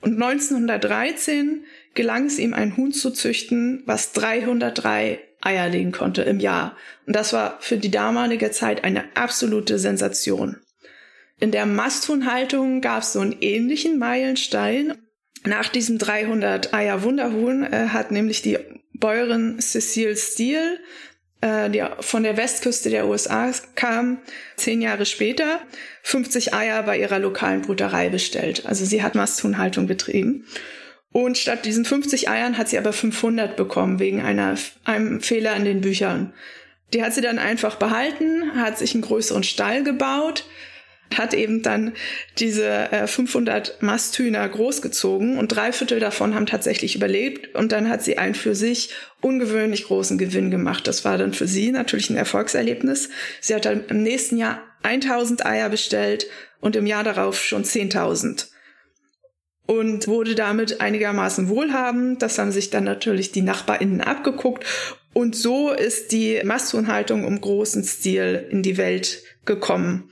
Und 0.00 0.14
1913 0.14 1.64
gelang 1.94 2.26
es 2.26 2.38
ihm, 2.38 2.54
ein 2.54 2.76
Huhn 2.76 2.92
zu 2.92 3.10
züchten, 3.10 3.82
was 3.86 4.12
303 4.12 5.20
Eier 5.40 5.68
legen 5.68 5.92
konnte 5.92 6.22
im 6.22 6.38
Jahr. 6.38 6.76
Und 7.06 7.16
das 7.16 7.32
war 7.32 7.58
für 7.60 7.78
die 7.78 7.90
damalige 7.90 8.50
Zeit 8.50 8.84
eine 8.84 9.04
absolute 9.16 9.78
Sensation. 9.78 10.56
In 11.38 11.50
der 11.50 11.64
Masthuhnhaltung 11.64 12.82
gab 12.82 13.02
es 13.02 13.14
so 13.14 13.20
einen 13.20 13.36
ähnlichen 13.40 13.98
Meilenstein. 13.98 14.98
Nach 15.44 15.68
diesem 15.70 15.96
300 15.96 16.74
Eier 16.74 17.02
Wunderhuhn 17.02 17.64
äh, 17.64 17.88
hat 17.88 18.10
nämlich 18.10 18.42
die 18.42 18.58
Bäuerin 18.92 19.58
Cecile 19.58 20.16
Steele, 20.16 20.78
äh, 21.40 21.70
die 21.70 21.82
von 22.00 22.22
der 22.22 22.36
Westküste 22.36 22.90
der 22.90 23.08
USA 23.08 23.50
kam, 23.74 24.18
zehn 24.56 24.82
Jahre 24.82 25.06
später 25.06 25.60
50 26.02 26.52
Eier 26.52 26.82
bei 26.82 26.98
ihrer 26.98 27.18
lokalen 27.18 27.62
Brutterei 27.62 28.10
bestellt. 28.10 28.66
Also 28.66 28.84
sie 28.84 29.02
hat 29.02 29.14
Masthuhnhaltung 29.14 29.86
betrieben. 29.86 30.44
Und 31.12 31.38
statt 31.38 31.64
diesen 31.64 31.84
50 31.84 32.28
Eiern 32.28 32.56
hat 32.56 32.68
sie 32.68 32.78
aber 32.78 32.92
500 32.92 33.56
bekommen 33.56 33.98
wegen 33.98 34.22
einer, 34.22 34.54
einem 34.84 35.20
Fehler 35.20 35.56
in 35.56 35.64
den 35.64 35.80
Büchern. 35.80 36.32
Die 36.92 37.02
hat 37.02 37.14
sie 37.14 37.20
dann 37.20 37.38
einfach 37.38 37.76
behalten, 37.76 38.54
hat 38.54 38.78
sich 38.78 38.94
einen 38.94 39.02
größeren 39.02 39.42
Stall 39.42 39.82
gebaut, 39.82 40.44
hat 41.16 41.34
eben 41.34 41.62
dann 41.62 41.92
diese 42.38 42.92
äh, 42.92 43.06
500 43.06 43.82
Masthühner 43.82 44.48
großgezogen 44.48 45.38
und 45.38 45.48
drei 45.48 45.72
Viertel 45.72 45.98
davon 45.98 46.34
haben 46.34 46.46
tatsächlich 46.46 46.94
überlebt 46.94 47.56
und 47.56 47.72
dann 47.72 47.88
hat 47.88 48.02
sie 48.02 48.18
einen 48.18 48.36
für 48.36 48.54
sich 48.54 48.90
ungewöhnlich 49.20 49.86
großen 49.86 50.18
Gewinn 50.18 50.50
gemacht. 50.50 50.86
Das 50.86 51.04
war 51.04 51.18
dann 51.18 51.34
für 51.34 51.48
sie 51.48 51.72
natürlich 51.72 52.10
ein 52.10 52.16
Erfolgserlebnis. 52.16 53.10
Sie 53.40 53.54
hat 53.54 53.64
dann 53.64 53.84
im 53.86 54.02
nächsten 54.04 54.36
Jahr 54.36 54.62
1000 54.82 55.44
Eier 55.44 55.68
bestellt 55.68 56.26
und 56.60 56.76
im 56.76 56.86
Jahr 56.86 57.02
darauf 57.02 57.42
schon 57.42 57.64
10.000. 57.64 58.49
und 59.70 60.08
wurde 60.08 60.34
damit 60.34 60.80
einigermaßen 60.80 61.48
wohlhabend. 61.48 62.22
Das 62.22 62.40
haben 62.40 62.50
sich 62.50 62.70
dann 62.70 62.82
natürlich 62.82 63.30
die 63.30 63.40
NachbarInnen 63.40 64.00
abgeguckt. 64.00 64.66
Und 65.12 65.36
so 65.36 65.70
ist 65.70 66.10
die 66.10 66.40
Masthuhnhaltung 66.42 67.24
im 67.24 67.40
großen 67.40 67.84
Stil 67.84 68.48
in 68.50 68.64
die 68.64 68.76
Welt 68.76 69.22
gekommen. 69.44 70.10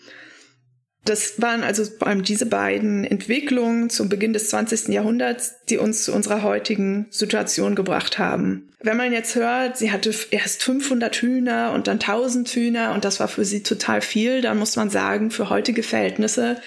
Das 1.05 1.43
waren 1.43 1.65
also 1.65 1.85
vor 1.85 2.07
allem 2.07 2.23
diese 2.23 2.47
beiden 2.47 3.03
Entwicklungen 3.03 3.91
zum 3.91 4.09
Beginn 4.09 4.33
des 4.33 4.49
20. 4.51 4.91
Jahrhunderts, 4.91 5.57
die 5.69 5.79
uns 5.79 6.05
zu 6.05 6.15
unserer 6.15 6.45
heutigen 6.45 7.09
Situation 7.11 7.75
gebracht 7.75 8.17
haben. 8.21 8.71
Wenn 8.79 8.97
man 8.97 9.13
jetzt 9.13 9.35
hört, 9.35 9.77
sie 9.77 9.91
hatte 9.91 10.15
erst 10.31 10.63
500 10.63 11.17
Hühner 11.17 11.73
und 11.75 11.89
dann 11.89 11.99
1000 11.99 12.49
Hühner 12.51 12.95
und 12.95 13.05
das 13.05 13.19
war 13.19 13.27
für 13.27 13.45
sie 13.45 13.65
total 13.65 14.03
viel, 14.03 14.41
dann 14.41 14.57
muss 14.57 14.77
man 14.77 14.89
sagen, 14.89 15.33
für 15.33 15.51
heutige 15.51 15.83
Verhältnisse 15.83 16.61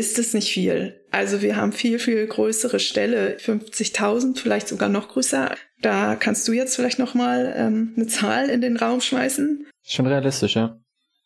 ist 0.00 0.18
es 0.18 0.32
nicht 0.32 0.50
viel. 0.50 1.04
Also 1.10 1.42
wir 1.42 1.56
haben 1.56 1.72
viel, 1.72 1.98
viel 1.98 2.26
größere 2.26 2.80
Ställe, 2.80 3.36
50.000, 3.36 4.38
vielleicht 4.38 4.66
sogar 4.66 4.88
noch 4.88 5.08
größer. 5.08 5.54
Da 5.82 6.16
kannst 6.16 6.48
du 6.48 6.52
jetzt 6.52 6.74
vielleicht 6.74 6.98
noch 6.98 7.12
mal 7.12 7.52
ähm, 7.54 7.92
eine 7.96 8.06
Zahl 8.06 8.48
in 8.48 8.62
den 8.62 8.78
Raum 8.78 9.02
schmeißen. 9.02 9.66
Schon 9.86 10.06
realistisch, 10.06 10.56
ja. 10.56 10.80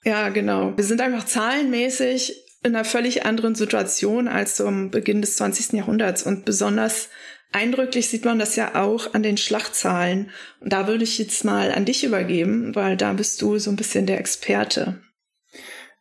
Ja, 0.04 0.28
genau. 0.30 0.76
Wir 0.76 0.84
sind 0.84 1.00
einfach 1.00 1.24
zahlenmäßig 1.24 2.34
in 2.64 2.74
einer 2.74 2.84
völlig 2.84 3.24
anderen 3.24 3.54
Situation 3.54 4.26
als 4.26 4.56
zum 4.56 4.90
Beginn 4.90 5.20
des 5.20 5.36
20. 5.36 5.74
Jahrhunderts 5.74 6.24
und 6.24 6.44
besonders 6.44 7.10
eindrücklich 7.52 8.08
sieht 8.08 8.24
man 8.24 8.40
das 8.40 8.56
ja 8.56 8.74
auch 8.74 9.14
an 9.14 9.22
den 9.22 9.36
Schlachtzahlen. 9.36 10.30
Und 10.60 10.72
da 10.72 10.88
würde 10.88 11.04
ich 11.04 11.18
jetzt 11.18 11.44
mal 11.44 11.70
an 11.70 11.84
dich 11.84 12.02
übergeben, 12.02 12.74
weil 12.74 12.96
da 12.96 13.12
bist 13.12 13.40
du 13.40 13.58
so 13.58 13.70
ein 13.70 13.76
bisschen 13.76 14.06
der 14.06 14.18
Experte. 14.18 15.00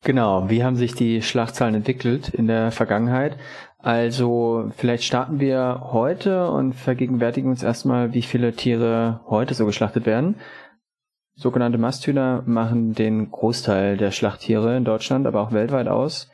Genau, 0.04 0.50
wie 0.50 0.66
haben 0.66 0.76
sich 0.76 0.96
die 0.96 1.22
Schlachtzahlen 1.22 1.76
entwickelt 1.76 2.28
in 2.28 2.48
der 2.48 2.72
Vergangenheit? 2.72 3.38
Also 3.80 4.70
vielleicht 4.76 5.06
starten 5.06 5.40
wir 5.40 5.90
heute 5.94 6.50
und 6.50 6.74
vergegenwärtigen 6.74 7.50
uns 7.50 7.64
erstmal, 7.64 8.14
wie 8.14 8.22
viele 8.22 8.54
Tiere 8.54 9.22
heute 9.28 9.54
so 9.54 9.66
geschlachtet 9.66 10.06
werden. 10.06 10.36
Sogenannte 11.36 11.78
Masthühner 11.78 12.44
machen 12.46 12.94
den 12.94 13.32
Großteil 13.32 13.96
der 13.96 14.12
Schlachttiere 14.12 14.76
in 14.76 14.84
Deutschland, 14.84 15.26
aber 15.26 15.42
auch 15.42 15.54
weltweit 15.54 15.88
aus. 15.88 16.30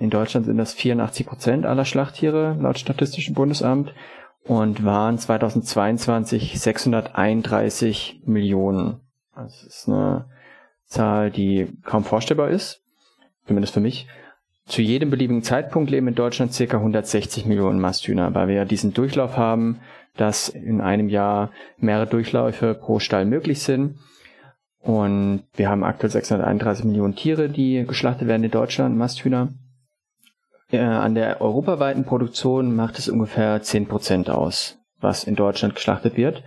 In 0.00 0.10
Deutschland 0.10 0.46
sind 0.46 0.58
das 0.58 0.74
84 0.74 1.24
Prozent 1.24 1.66
aller 1.66 1.84
Schlachttiere 1.84 2.56
laut 2.60 2.80
Statistischem 2.80 3.34
Bundesamt 3.34 3.94
und 4.42 4.84
waren 4.84 5.18
2022 5.18 6.58
631 6.58 8.22
Millionen. 8.24 9.00
Das 9.36 9.62
ist 9.62 9.88
eine 9.88 10.26
Zahl, 10.84 11.30
die 11.30 11.68
kaum 11.84 12.02
vorstellbar 12.02 12.50
ist 12.50 12.83
zumindest 13.46 13.74
für 13.74 13.80
mich, 13.80 14.06
zu 14.66 14.80
jedem 14.80 15.10
beliebigen 15.10 15.42
Zeitpunkt 15.42 15.90
leben 15.90 16.08
in 16.08 16.14
Deutschland 16.14 16.52
circa 16.52 16.78
160 16.78 17.44
Millionen 17.44 17.80
Masthühner, 17.80 18.34
weil 18.34 18.48
wir 18.48 18.54
ja 18.54 18.64
diesen 18.64 18.94
Durchlauf 18.94 19.36
haben, 19.36 19.80
dass 20.16 20.48
in 20.48 20.80
einem 20.80 21.08
Jahr 21.08 21.50
mehrere 21.76 22.06
Durchläufe 22.06 22.74
pro 22.74 22.98
Stall 22.98 23.26
möglich 23.26 23.62
sind. 23.62 23.98
Und 24.80 25.44
wir 25.54 25.68
haben 25.68 25.84
aktuell 25.84 26.10
631 26.10 26.84
Millionen 26.84 27.14
Tiere, 27.14 27.48
die 27.48 27.84
geschlachtet 27.86 28.28
werden 28.28 28.44
in 28.44 28.50
Deutschland, 28.50 28.96
Masthühner. 28.96 29.54
Äh, 30.70 30.78
an 30.78 31.14
der 31.14 31.40
europaweiten 31.40 32.04
Produktion 32.04 32.74
macht 32.74 32.98
es 32.98 33.08
ungefähr 33.08 33.62
10 33.62 33.86
Prozent 33.86 34.30
aus, 34.30 34.78
was 35.00 35.24
in 35.24 35.36
Deutschland 35.36 35.74
geschlachtet 35.74 36.16
wird. 36.16 36.42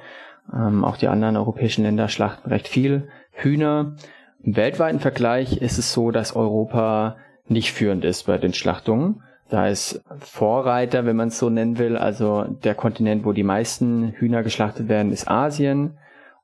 Ähm, 0.54 0.86
auch 0.86 0.98
die 0.98 1.08
anderen 1.08 1.36
europäischen 1.36 1.84
Länder 1.84 2.08
schlachten 2.08 2.50
recht 2.50 2.68
viel 2.68 3.10
Hühner. 3.32 3.96
Im 4.44 4.56
weltweiten 4.56 5.00
Vergleich 5.00 5.58
ist 5.58 5.78
es 5.78 5.94
so, 5.94 6.12
dass 6.12 6.36
Europa 6.36 7.18
nicht 7.48 7.74
führend 7.74 8.06
ist 8.06 8.28
bei 8.28 8.38
den 8.38 8.54
Schlachtungen. 8.54 9.24
Da 9.50 9.68
ist 9.68 10.04
Vorreiter, 10.20 11.06
wenn 11.06 11.16
man 11.16 11.30
es 11.30 11.40
so 11.40 11.50
nennen 11.50 11.78
will. 11.78 11.98
Also 11.98 12.44
der 12.44 12.76
Kontinent, 12.76 13.26
wo 13.26 13.32
die 13.32 13.44
meisten 13.44 14.12
Hühner 14.12 14.44
geschlachtet 14.44 14.90
werden, 14.90 15.12
ist 15.12 15.30
Asien. 15.30 15.98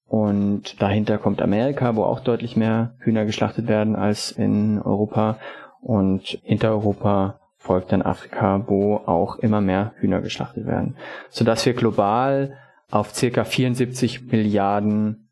Und 0.07 0.81
dahinter 0.81 1.17
kommt 1.17 1.41
Amerika, 1.41 1.95
wo 1.95 2.03
auch 2.03 2.21
deutlich 2.21 2.55
mehr 2.55 2.95
Hühner 2.99 3.25
geschlachtet 3.25 3.67
werden 3.67 3.95
als 3.95 4.31
in 4.31 4.81
Europa. 4.81 5.37
Und 5.81 6.39
hinter 6.43 6.69
Europa 6.69 7.39
folgt 7.57 7.91
dann 7.91 8.01
Afrika, 8.01 8.63
wo 8.67 8.95
auch 8.97 9.37
immer 9.37 9.59
mehr 9.59 9.93
Hühner 9.97 10.21
geschlachtet 10.21 10.65
werden. 10.65 10.95
Sodass 11.29 11.65
wir 11.65 11.73
global 11.73 12.57
auf 12.91 13.13
circa 13.13 13.43
74 13.43 14.31
Milliarden 14.31 15.29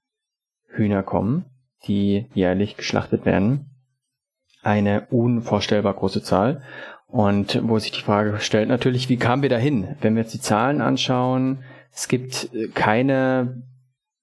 Hühner 0.67 1.03
kommen 1.03 1.50
die 1.87 2.27
jährlich 2.33 2.77
geschlachtet 2.77 3.25
werden. 3.25 3.71
Eine 4.63 5.07
unvorstellbar 5.09 5.93
große 5.93 6.21
Zahl. 6.21 6.61
Und 7.07 7.59
wo 7.63 7.77
sich 7.77 7.91
die 7.91 8.01
Frage 8.01 8.39
stellt 8.39 8.69
natürlich, 8.69 9.09
wie 9.09 9.17
kamen 9.17 9.41
wir 9.41 9.49
dahin? 9.49 9.95
Wenn 9.99 10.15
wir 10.15 10.21
jetzt 10.21 10.33
die 10.33 10.39
Zahlen 10.39 10.81
anschauen, 10.81 11.59
es 11.93 12.07
gibt 12.07 12.49
keine 12.73 13.63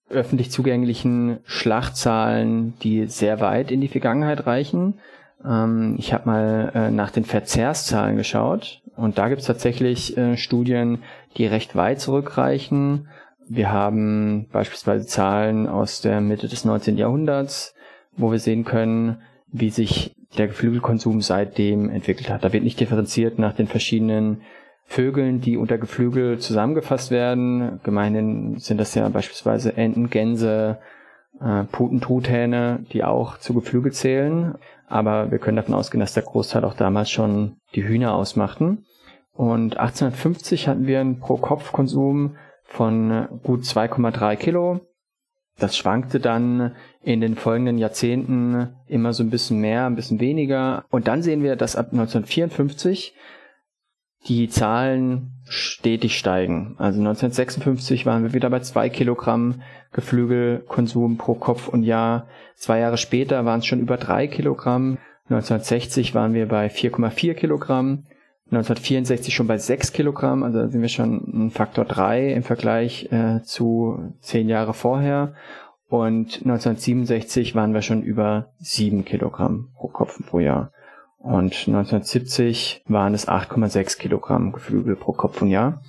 öffentlich 0.08 0.50
zugänglichen 0.50 1.40
Schlachtzahlen, 1.44 2.78
die 2.80 3.06
sehr 3.06 3.40
weit 3.40 3.70
in 3.70 3.80
die 3.80 3.88
Vergangenheit 3.88 4.46
reichen. 4.46 5.00
Ähm, 5.44 5.96
ich 5.98 6.12
habe 6.14 6.26
mal 6.26 6.72
äh, 6.74 6.90
nach 6.90 7.10
den 7.10 7.24
Verzehrszahlen 7.24 8.16
geschaut 8.16 8.82
und 8.96 9.18
da 9.18 9.28
gibt 9.28 9.42
es 9.42 9.46
tatsächlich 9.46 10.16
äh, 10.16 10.36
Studien, 10.36 11.02
die 11.36 11.46
recht 11.46 11.76
weit 11.76 12.00
zurückreichen 12.00 13.08
wir 13.48 13.72
haben 13.72 14.48
beispielsweise 14.52 15.06
Zahlen 15.06 15.66
aus 15.66 16.00
der 16.00 16.20
Mitte 16.20 16.48
des 16.48 16.64
19. 16.64 16.96
Jahrhunderts, 16.96 17.74
wo 18.16 18.30
wir 18.30 18.38
sehen 18.38 18.64
können, 18.64 19.22
wie 19.50 19.70
sich 19.70 20.14
der 20.36 20.48
Geflügelkonsum 20.48 21.22
seitdem 21.22 21.88
entwickelt 21.88 22.28
hat. 22.28 22.44
Da 22.44 22.52
wird 22.52 22.64
nicht 22.64 22.80
differenziert 22.80 23.38
nach 23.38 23.54
den 23.54 23.66
verschiedenen 23.66 24.42
Vögeln, 24.84 25.40
die 25.40 25.56
unter 25.56 25.78
Geflügel 25.78 26.38
zusammengefasst 26.38 27.10
werden. 27.10 27.80
Gemeinhin 27.82 28.58
sind 28.58 28.78
das 28.78 28.94
ja 28.94 29.08
beispielsweise 29.08 29.76
Enten, 29.76 30.10
Gänse, 30.10 30.78
äh, 31.40 31.64
Puten, 31.64 32.00
Truthähne, 32.00 32.84
die 32.92 33.04
auch 33.04 33.38
zu 33.38 33.54
Geflügel 33.54 33.92
zählen. 33.92 34.54
Aber 34.86 35.30
wir 35.30 35.38
können 35.38 35.56
davon 35.56 35.74
ausgehen, 35.74 36.00
dass 36.00 36.14
der 36.14 36.22
Großteil 36.22 36.64
auch 36.64 36.74
damals 36.74 37.10
schon 37.10 37.56
die 37.74 37.86
Hühner 37.86 38.14
ausmachten. 38.14 38.84
Und 39.34 39.76
1850 39.76 40.68
hatten 40.68 40.86
wir 40.86 41.00
einen 41.00 41.20
Pro-Kopf-Konsum 41.20 42.36
von 42.68 43.40
gut 43.42 43.62
2,3 43.62 44.36
Kilo. 44.36 44.80
Das 45.58 45.76
schwankte 45.76 46.20
dann 46.20 46.76
in 47.02 47.20
den 47.20 47.34
folgenden 47.34 47.78
Jahrzehnten 47.78 48.76
immer 48.86 49.12
so 49.12 49.24
ein 49.24 49.30
bisschen 49.30 49.58
mehr, 49.58 49.86
ein 49.86 49.96
bisschen 49.96 50.20
weniger. 50.20 50.84
Und 50.90 51.08
dann 51.08 51.22
sehen 51.22 51.42
wir, 51.42 51.56
dass 51.56 51.74
ab 51.74 51.88
1954 51.90 53.14
die 54.28 54.48
Zahlen 54.48 55.32
stetig 55.48 56.18
steigen. 56.18 56.76
Also 56.78 57.00
1956 57.00 58.06
waren 58.06 58.22
wir 58.22 58.34
wieder 58.34 58.50
bei 58.50 58.60
zwei 58.60 58.88
Kilogramm 58.88 59.62
Geflügelkonsum 59.92 61.16
pro 61.16 61.34
Kopf 61.34 61.66
und 61.68 61.82
Jahr. 61.82 62.28
Zwei 62.54 62.80
Jahre 62.80 62.98
später 62.98 63.44
waren 63.44 63.60
es 63.60 63.66
schon 63.66 63.80
über 63.80 63.96
drei 63.96 64.26
Kilogramm. 64.26 64.98
1960 65.30 66.14
waren 66.14 66.34
wir 66.34 66.46
bei 66.46 66.68
4,4 66.68 67.34
Kilogramm. 67.34 68.04
1964 68.50 69.34
schon 69.34 69.46
bei 69.46 69.58
6 69.58 69.92
Kilogramm, 69.92 70.42
also 70.42 70.68
sind 70.68 70.80
wir 70.80 70.88
schon 70.88 71.46
ein 71.46 71.50
Faktor 71.50 71.84
3 71.84 72.32
im 72.32 72.42
Vergleich 72.42 73.12
äh, 73.12 73.42
zu 73.42 74.14
zehn 74.20 74.48
Jahre 74.48 74.72
vorher. 74.72 75.34
Und 75.88 76.40
1967 76.44 77.54
waren 77.54 77.74
wir 77.74 77.82
schon 77.82 78.02
über 78.02 78.52
7 78.58 79.04
Kilogramm 79.04 79.70
pro 79.74 79.88
Kopf 79.88 80.18
pro 80.26 80.38
Jahr. 80.38 80.72
Und 81.18 81.52
1970 81.66 82.84
waren 82.86 83.12
es 83.12 83.28
8,6 83.28 83.98
Kilogramm 83.98 84.52
Geflügel 84.52 84.96
pro 84.96 85.12
Kopf 85.12 85.42
und 85.42 85.48
Jahr. 85.48 85.82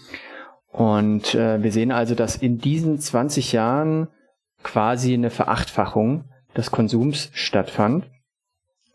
Und 0.72 1.36
äh, 1.36 1.64
wir 1.64 1.72
sehen 1.72 1.92
also, 1.92 2.16
dass 2.16 2.36
in 2.36 2.58
diesen 2.58 3.00
20 3.00 3.54
Jahren 3.54 4.10
quasi 4.64 5.14
eine 5.14 5.30
Verachtfachung 5.30 6.26
des 6.58 6.72
Konsums 6.72 7.30
stattfand. 7.34 8.10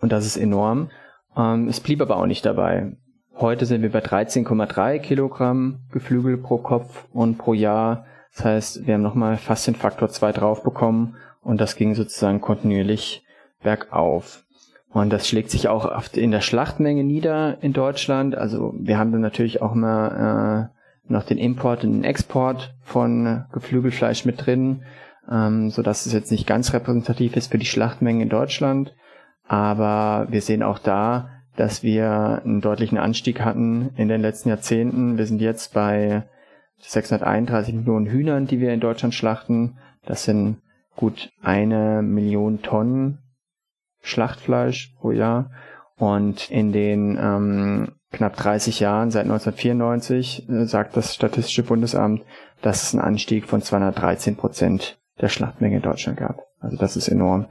Und 0.00 0.12
das 0.12 0.26
ist 0.26 0.36
enorm. 0.36 0.90
Ähm, 1.36 1.68
es 1.68 1.80
blieb 1.80 2.02
aber 2.02 2.16
auch 2.16 2.26
nicht 2.26 2.44
dabei. 2.44 2.96
Heute 3.36 3.66
sind 3.66 3.82
wir 3.82 3.90
bei 3.90 3.98
13,3 3.98 5.00
Kilogramm 5.00 5.80
Geflügel 5.90 6.38
pro 6.38 6.58
Kopf 6.58 7.06
und 7.12 7.36
pro 7.36 7.52
Jahr. 7.52 8.06
Das 8.32 8.44
heißt, 8.44 8.86
wir 8.86 8.94
haben 8.94 9.02
nochmal 9.02 9.38
fast 9.38 9.66
den 9.66 9.74
Faktor 9.74 10.08
2 10.08 10.30
drauf 10.30 10.62
bekommen 10.62 11.16
und 11.42 11.60
das 11.60 11.74
ging 11.74 11.96
sozusagen 11.96 12.40
kontinuierlich 12.40 13.24
bergauf. 13.60 14.44
Und 14.88 15.12
das 15.12 15.26
schlägt 15.26 15.50
sich 15.50 15.66
auch 15.66 15.84
oft 15.84 16.16
in 16.16 16.30
der 16.30 16.42
Schlachtmenge 16.42 17.02
nieder 17.02 17.58
in 17.60 17.72
Deutschland. 17.72 18.36
Also 18.36 18.72
wir 18.78 18.98
haben 18.98 19.10
dann 19.10 19.20
natürlich 19.20 19.60
auch 19.60 19.72
immer 19.74 20.70
äh, 20.70 21.12
noch 21.12 21.24
den 21.24 21.38
Import 21.38 21.82
und 21.82 21.92
den 21.92 22.04
Export 22.04 22.72
von 22.82 23.46
Geflügelfleisch 23.52 24.24
mit 24.24 24.46
drin, 24.46 24.84
ähm, 25.28 25.70
so 25.70 25.82
dass 25.82 26.06
es 26.06 26.12
jetzt 26.12 26.30
nicht 26.30 26.46
ganz 26.46 26.72
repräsentativ 26.72 27.34
ist 27.34 27.50
für 27.50 27.58
die 27.58 27.66
Schlachtmengen 27.66 28.22
in 28.22 28.28
Deutschland. 28.28 28.94
Aber 29.48 30.28
wir 30.30 30.40
sehen 30.40 30.62
auch 30.62 30.78
da, 30.78 31.33
dass 31.56 31.82
wir 31.82 32.42
einen 32.44 32.60
deutlichen 32.60 32.98
Anstieg 32.98 33.40
hatten 33.40 33.90
in 33.96 34.08
den 34.08 34.20
letzten 34.20 34.48
Jahrzehnten. 34.48 35.18
Wir 35.18 35.26
sind 35.26 35.40
jetzt 35.40 35.72
bei 35.72 36.24
631 36.78 37.74
Millionen 37.74 38.06
Hühnern, 38.06 38.46
die 38.46 38.60
wir 38.60 38.72
in 38.72 38.80
Deutschland 38.80 39.14
schlachten. 39.14 39.78
Das 40.04 40.24
sind 40.24 40.58
gut 40.96 41.32
eine 41.42 42.02
Million 42.02 42.62
Tonnen 42.62 43.18
Schlachtfleisch 44.00 44.94
pro 44.98 45.12
Jahr. 45.12 45.50
Und 45.96 46.50
in 46.50 46.72
den 46.72 47.16
ähm, 47.20 47.92
knapp 48.10 48.36
30 48.36 48.80
Jahren, 48.80 49.10
seit 49.10 49.24
1994, 49.24 50.48
äh, 50.48 50.64
sagt 50.66 50.96
das 50.96 51.14
Statistische 51.14 51.62
Bundesamt, 51.62 52.22
dass 52.62 52.82
es 52.82 52.94
einen 52.94 53.04
Anstieg 53.04 53.46
von 53.46 53.62
213 53.62 54.36
Prozent 54.36 54.98
der 55.20 55.28
Schlachtmenge 55.28 55.76
in 55.76 55.82
Deutschland 55.82 56.18
gab. 56.18 56.42
Also 56.60 56.76
das 56.76 56.96
ist 56.96 57.08
enorm. 57.08 57.46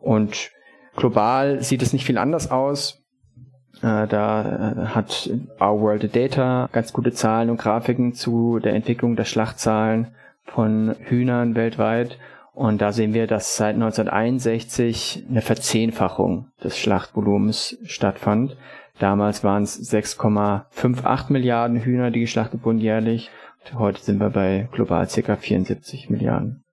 Und 0.00 0.50
global 0.96 1.62
sieht 1.62 1.82
es 1.82 1.92
nicht 1.92 2.04
viel 2.04 2.18
anders 2.18 2.50
aus. 2.50 3.03
Äh, 3.82 4.06
da 4.06 4.42
äh, 4.42 4.86
hat 4.88 5.30
Our 5.60 5.80
World 5.80 6.14
Data 6.14 6.68
ganz 6.72 6.92
gute 6.92 7.12
Zahlen 7.12 7.50
und 7.50 7.58
Grafiken 7.58 8.14
zu 8.14 8.58
der 8.58 8.74
Entwicklung 8.74 9.16
der 9.16 9.24
Schlachtzahlen 9.24 10.08
von 10.44 10.94
Hühnern 11.00 11.54
weltweit. 11.54 12.18
Und 12.52 12.80
da 12.80 12.92
sehen 12.92 13.14
wir, 13.14 13.26
dass 13.26 13.56
seit 13.56 13.74
1961 13.74 15.24
eine 15.28 15.42
Verzehnfachung 15.42 16.48
des 16.62 16.78
Schlachtvolumens 16.78 17.78
stattfand. 17.84 18.56
Damals 19.00 19.42
waren 19.42 19.64
es 19.64 19.92
6,58 19.92 21.32
Milliarden 21.32 21.80
Hühner, 21.80 22.12
die 22.12 22.20
geschlachtet 22.20 22.64
wurden 22.64 22.78
jährlich. 22.78 23.30
Heute 23.74 24.00
sind 24.00 24.20
wir 24.20 24.30
bei 24.30 24.68
global 24.72 25.06
ca. 25.06 25.36
74 25.36 26.10
Milliarden. 26.10 26.63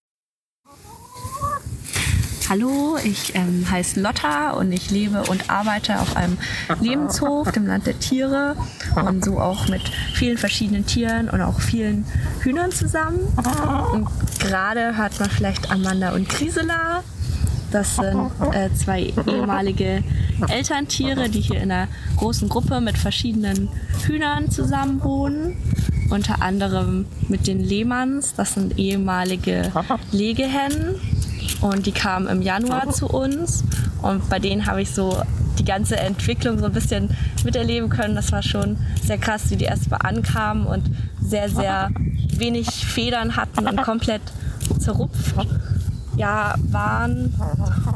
Hallo, 2.51 2.98
ich 3.01 3.34
ähm, 3.36 3.65
heiße 3.72 4.01
Lotta 4.01 4.51
und 4.51 4.74
ich 4.74 4.91
lebe 4.91 5.24
und 5.24 5.50
arbeite 5.50 6.01
auf 6.01 6.17
einem 6.17 6.38
Lebenshof, 6.81 7.50
dem 7.53 7.65
Land 7.65 7.88
der 7.88 7.98
Tiere 7.98 8.58
und 8.93 9.24
so 9.24 9.39
auch 9.39 9.70
mit 9.70 9.81
vielen 10.13 10.38
verschiedenen 10.38 10.86
Tieren 10.86 11.29
und 11.29 11.39
auch 11.39 11.62
vielen 11.62 12.03
Hühnern 12.41 12.74
zusammen. 12.74 13.20
Und 13.93 14.10
gerade 14.41 14.98
hört 14.98 15.17
man 15.17 15.29
vielleicht 15.29 15.72
Amanda 15.72 16.12
und 16.12 16.27
Grisela. 16.27 17.05
Das 17.72 17.96
sind 17.96 18.29
äh, 18.51 18.70
zwei 18.75 19.13
ehemalige 19.25 20.03
Elterntiere, 20.50 21.29
die 21.29 21.39
hier 21.39 21.62
in 21.62 21.72
einer 21.72 21.88
großen 22.17 22.50
Gruppe 22.50 22.81
mit 22.81 22.98
verschiedenen 22.98 23.70
Hühnern 24.05 24.51
zusammen 24.51 25.01
wohnen. 25.01 25.55
Unter 26.10 26.41
anderem 26.41 27.05
mit 27.29 27.48
den 27.48 27.62
Lehmanns, 27.62 28.34
das 28.34 28.55
sind 28.55 28.77
ehemalige 28.77 29.72
Legehennen 30.12 31.00
und 31.62 31.86
die 31.86 31.91
kamen 31.91 32.27
im 32.27 32.41
Januar 32.41 32.89
zu 32.89 33.08
uns 33.08 33.63
und 34.01 34.30
bei 34.30 34.39
denen 34.39 34.65
habe 34.65 34.82
ich 34.82 34.91
so 34.91 35.22
die 35.60 35.65
ganze 35.65 35.98
Entwicklung 35.98 36.60
so 36.60 36.65
ein 36.65 36.74
bisschen 36.74 37.15
miterleben 37.44 37.89
können. 37.89 38.15
Das 38.15 38.32
war 38.32 38.41
schon 38.41 38.77
sehr 39.03 39.18
krass, 39.18 39.50
wie 39.50 39.56
die 39.56 39.65
erst 39.65 39.91
mal 39.91 39.98
ankamen 39.98 40.65
und 40.65 40.89
sehr, 41.22 41.50
sehr 41.50 41.91
wenig 42.38 42.68
Federn 42.68 43.36
hatten 43.36 43.68
und 43.68 43.82
komplett 43.82 44.22
zerrupft 44.80 45.36
ja, 46.15 46.56
waren 46.70 47.34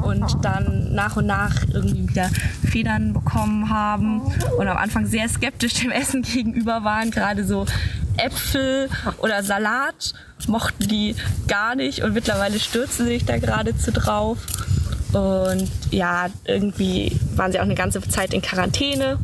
und 0.02 0.44
dann 0.44 0.94
nach 0.94 1.16
und 1.16 1.26
nach 1.26 1.54
irgendwie 1.72 2.08
wieder 2.08 2.30
Federn 2.64 3.12
bekommen 3.12 3.68
haben 3.68 4.22
und 4.58 4.68
am 4.68 4.76
Anfang 4.76 5.06
sehr 5.06 5.28
skeptisch 5.28 5.74
dem 5.74 5.90
Essen 5.90 6.22
gegenüber 6.34 6.84
waren, 6.84 7.10
gerade 7.10 7.44
so 7.44 7.66
Äpfel 8.18 8.88
oder 9.18 9.42
Salat 9.42 10.14
mochten 10.46 10.88
die 10.88 11.16
gar 11.48 11.74
nicht 11.74 12.02
und 12.02 12.12
mittlerweile 12.14 12.58
stürzen 12.58 13.06
sie 13.06 13.14
sich 13.14 13.24
da 13.24 13.38
geradezu 13.38 13.90
drauf. 13.90 14.38
Und 15.12 15.70
ja, 15.90 16.26
irgendwie 16.44 17.18
waren 17.36 17.52
sie 17.52 17.58
auch 17.58 17.64
eine 17.64 17.74
ganze 17.74 18.00
Zeit 18.02 18.34
in 18.34 18.42
Quarantäne. 18.42 19.18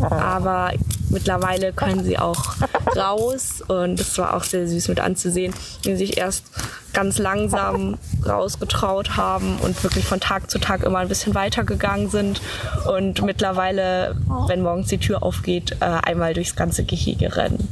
Aber 0.00 0.72
mittlerweile 1.08 1.72
können 1.72 2.04
sie 2.04 2.18
auch 2.18 2.56
raus 2.96 3.62
und 3.66 3.98
das 3.98 4.18
war 4.18 4.34
auch 4.34 4.44
sehr 4.44 4.66
süß 4.68 4.88
mit 4.88 5.00
anzusehen, 5.00 5.54
wie 5.82 5.90
sie 5.90 6.06
sich 6.06 6.18
erst 6.18 6.44
ganz 6.92 7.18
langsam 7.18 7.98
rausgetraut 8.26 9.16
haben 9.16 9.56
und 9.58 9.82
wirklich 9.82 10.04
von 10.04 10.20
Tag 10.20 10.50
zu 10.50 10.58
Tag 10.58 10.82
immer 10.82 10.98
ein 10.98 11.08
bisschen 11.08 11.34
weitergegangen 11.34 12.10
sind 12.10 12.40
und 12.86 13.22
mittlerweile, 13.22 14.16
wenn 14.48 14.62
morgens 14.62 14.88
die 14.88 14.98
Tür 14.98 15.22
aufgeht, 15.22 15.76
äh, 15.80 15.84
einmal 15.84 16.34
durchs 16.34 16.56
ganze 16.56 16.84
Gehege 16.84 17.36
rennen. 17.36 17.68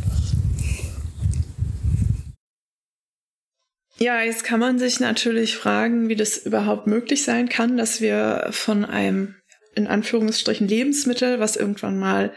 Ja, 3.99 4.23
jetzt 4.23 4.45
kann 4.45 4.61
man 4.61 4.79
sich 4.79 4.99
natürlich 4.99 5.57
fragen, 5.57 6.09
wie 6.09 6.17
das 6.17 6.39
überhaupt 6.39 6.87
möglich 6.87 7.23
sein 7.23 7.49
kann, 7.49 7.77
dass 7.77 8.01
wir 8.01 8.49
von 8.51 8.85
einem 8.85 9.37
in 9.75 9.87
Anführungsstrichen 9.87 10.69
Lebensmittel, 10.69 11.41
was 11.41 11.57
irgendwann 11.57 11.99
mal 11.99 12.33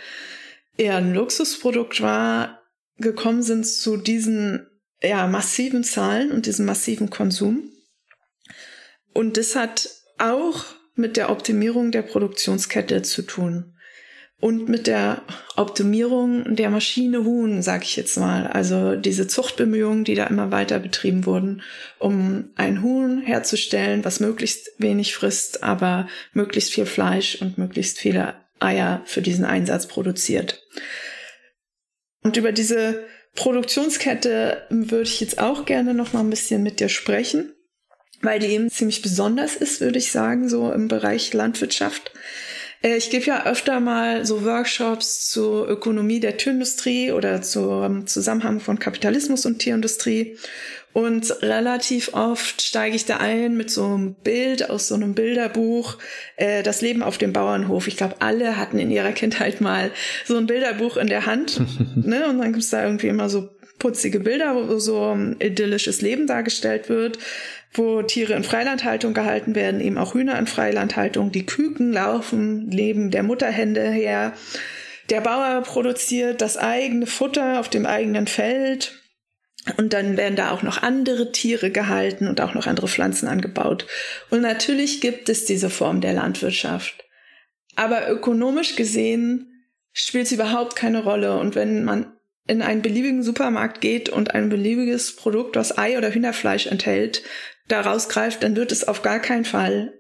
eher 0.78 0.98
ein 0.98 1.14
Luxusprodukt 1.14 2.02
war, 2.02 2.62
gekommen 2.98 3.44
sind 3.44 3.66
zu 3.66 3.98
diesen 3.98 4.68
ja, 5.02 5.28
massiven 5.28 5.84
Zahlen 5.84 6.32
und 6.32 6.46
diesem 6.46 6.66
massiven 6.66 7.10
Konsum. 7.10 7.72
Und 9.14 9.38
das 9.38 9.56
hat 9.56 9.90
auch 10.18 10.66
mit 10.96 11.18
der 11.18 11.30
Optimierung 11.30 11.92
der 11.92 12.02
Produktionskette 12.02 13.04
zu 13.04 13.22
tun 13.24 13.77
und 14.40 14.70
mit 14.70 14.86
der 14.86 15.24
Optimierung 15.56 16.56
der 16.56 16.70
Maschine 16.70 17.24
Huhn, 17.24 17.64
sag 17.64 17.84
ich 17.84 17.96
jetzt 17.96 18.18
mal. 18.18 18.46
Also 18.46 18.96
diese 18.96 19.28
Zuchtbemühungen, 19.28 20.04
die 20.04 20.14
da 20.14 20.26
immer 20.26 20.52
weiter 20.52 20.80
betrieben 20.80 21.26
wurden, 21.26 21.64
um 21.98 22.52
ein 22.56 22.84
Huhn 22.84 23.22
herzustellen, 23.22 24.06
was 24.06 24.20
möglichst 24.20 24.70
wenig 24.78 25.16
frisst, 25.16 25.64
aber 25.64 26.08
möglichst 26.34 26.72
viel 26.72 26.86
Fleisch 26.86 27.42
und 27.42 27.58
möglichst 27.58 27.98
viele 27.98 28.36
Eier 28.60 29.02
für 29.06 29.22
diesen 29.22 29.46
Einsatz 29.46 29.88
produziert. 29.88 30.64
Und 32.24 32.38
über 32.38 32.52
diese 32.52 33.06
Produktionskette 33.36 34.68
würde 34.70 35.04
ich 35.04 35.20
jetzt 35.20 35.40
auch 35.40 35.66
gerne 35.66 35.94
noch 35.94 36.14
mal 36.14 36.20
ein 36.20 36.30
bisschen 36.30 36.62
mit 36.62 36.80
dir 36.80 36.90
sprechen, 36.90 37.54
weil 38.22 38.40
die 38.40 38.48
eben 38.48 38.70
ziemlich 38.70 39.02
besonders 39.02 39.56
ist, 39.56 39.82
würde 39.82 40.00
ich 40.00 40.12
sagen, 40.12 40.50
so 40.50 40.72
im 40.72 40.88
Bereich 40.88 41.34
Landwirtschaft. 41.34 42.12
Äh, 42.82 42.98
ich 42.98 43.10
gebe 43.10 43.26
ja 43.26 43.46
öfter 43.46 43.80
mal 43.80 44.26
so 44.26 44.44
Workshops 44.44 45.30
zur 45.30 45.68
Ökonomie 45.68 46.20
der 46.20 46.38
Tierindustrie 46.38 47.12
oder 47.12 47.42
zum 47.42 48.08
Zusammenhang 48.08 48.60
von 48.60 48.80
Kapitalismus 48.80 49.46
und 49.46 49.60
Tierindustrie. 49.60 50.38
Und 50.94 51.44
relativ 51.44 52.16
oft 52.16 52.60
steige 52.62 52.96
ich 52.96 53.06
da 53.06 53.18
ein 53.18 53.56
mit 53.56 53.70
so 53.70 53.86
einem 53.86 54.16
Bild 54.16 54.70
aus 54.70 54.88
so 54.88 54.96
einem 54.96 55.14
Bilderbuch, 55.14 55.98
äh, 56.38 56.64
das 56.64 56.82
Leben 56.82 57.04
auf 57.04 57.20
dem 57.20 57.34
Bauernhof. 57.34 57.88
Ich 57.88 57.98
glaube, 57.98 58.16
alle 58.20 58.58
hatten 58.58 58.80
in 58.80 58.90
ihrer 58.90 59.12
Kindheit 59.12 59.62
mal 59.62 59.92
so 60.26 60.38
ein 60.38 60.48
Bilderbuch 60.48 60.98
in 60.98 61.06
der 61.06 61.28
Hand. 61.28 61.62
ne? 61.96 62.28
Und 62.28 62.40
dann 62.40 62.52
gibt's 62.52 62.72
da 62.72 62.84
irgendwie 62.84 63.10
immer 63.10 63.30
so 63.30 63.50
putzige 63.78 64.20
Bilder, 64.20 64.56
wo 64.56 64.80
so 64.80 65.14
ein 65.14 65.36
idyllisches 65.40 66.02
Leben 66.02 66.26
dargestellt 66.26 66.90
wird 66.90 67.20
wo 67.74 68.02
Tiere 68.02 68.34
in 68.34 68.44
Freilandhaltung 68.44 69.14
gehalten 69.14 69.56
werden, 69.56 69.82
eben 69.82 69.98
auch 69.98 70.14
Hühner 70.14 70.38
in 70.40 70.48
Freilandhaltung. 70.48 71.32
Die 71.32 71.46
Küken 71.46 71.92
laufen, 71.92 72.72
leben 72.72 73.12
der 73.12 73.24
Mutterhände 73.24 73.90
her. 73.90 74.34
Der 75.10 75.22
Bauer 75.22 75.62
produziert 75.62 76.42
das 76.42 76.58
eigene 76.58 77.08
Futter 77.08 77.60
auf 77.60 77.70
dem 77.70 77.86
eigenen 77.86 78.28
Feld. 78.28 79.02
Und 79.76 79.94
dann 79.94 80.16
werden 80.16 80.38
da 80.38 80.52
auch 80.52 80.64
noch 80.64 80.82
andere 80.82 81.32
Tiere 81.32 81.72
gehalten 81.72 82.28
und 82.28 82.40
auch 82.40 82.54
noch 82.54 82.68
andere 82.68 82.88
Pflanzen 82.88 83.28
angebaut. 83.28 83.86
Und 84.30 84.42
natürlich 84.42 85.02
gibt 85.02 85.28
es 85.28 85.46
diese 85.46 85.70
Form 85.70 86.00
der 86.00 86.14
Landwirtschaft. 86.14 87.04
Aber 87.76 88.10
ökonomisch 88.10 88.76
gesehen 88.76 89.52
spielt 89.92 90.28
sie 90.28 90.36
überhaupt 90.36 90.76
keine 90.76 91.04
Rolle. 91.04 91.38
Und 91.38 91.56
wenn 91.56 91.84
man 91.84 92.14
in 92.48 92.62
einen 92.62 92.82
beliebigen 92.82 93.24
Supermarkt 93.24 93.82
geht 93.82 94.10
und 94.10 94.34
ein 94.34 94.50
beliebiges 94.50 95.16
Produkt, 95.16 95.58
was 95.58 95.78
Ei 95.78 95.98
oder 95.98 96.14
Hühnerfleisch 96.14 96.68
enthält, 96.68 97.24
da 97.68 97.82
rausgreift, 97.82 98.44
dann 98.44 98.56
wird 98.56 98.72
es 98.72 98.88
auf 98.88 99.02
gar 99.02 99.20
keinen 99.20 99.46
Fall 99.46 99.94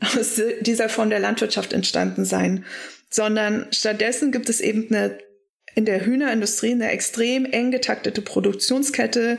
aus 0.00 0.40
dieser 0.60 0.88
Form 0.88 1.10
der 1.10 1.20
Landwirtschaft 1.20 1.72
entstanden 1.72 2.24
sein, 2.24 2.64
sondern 3.10 3.68
stattdessen 3.70 4.32
gibt 4.32 4.48
es 4.48 4.60
eben 4.60 4.88
eine 4.88 5.18
in 5.74 5.84
der 5.84 6.04
Hühnerindustrie 6.04 6.72
eine 6.72 6.90
extrem 6.90 7.46
eng 7.46 7.70
getaktete 7.70 8.20
Produktionskette 8.20 9.38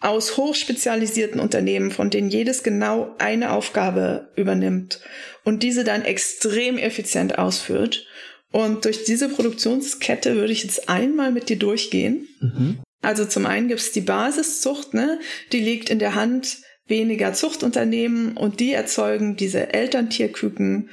aus 0.00 0.36
hochspezialisierten 0.36 1.40
Unternehmen, 1.40 1.90
von 1.90 2.10
denen 2.10 2.28
jedes 2.28 2.62
genau 2.62 3.14
eine 3.18 3.52
Aufgabe 3.52 4.30
übernimmt 4.36 5.00
und 5.44 5.62
diese 5.62 5.84
dann 5.84 6.02
extrem 6.02 6.78
effizient 6.78 7.38
ausführt. 7.38 8.06
Und 8.50 8.84
durch 8.84 9.04
diese 9.04 9.28
Produktionskette 9.28 10.36
würde 10.36 10.52
ich 10.52 10.62
jetzt 10.62 10.88
einmal 10.88 11.32
mit 11.32 11.48
dir 11.48 11.58
durchgehen. 11.58 12.28
Mhm. 12.40 12.78
Also 13.02 13.24
zum 13.24 13.46
einen 13.46 13.68
gibt 13.68 13.80
es 13.80 13.92
die 13.92 14.00
Basiszucht, 14.00 14.94
ne? 14.94 15.18
die 15.52 15.60
liegt 15.60 15.90
in 15.90 15.98
der 15.98 16.14
Hand 16.14 16.58
weniger 16.86 17.32
Zuchtunternehmen 17.32 18.36
und 18.36 18.60
die 18.60 18.72
erzeugen 18.72 19.36
diese 19.36 19.72
Elterntierküken, 19.72 20.90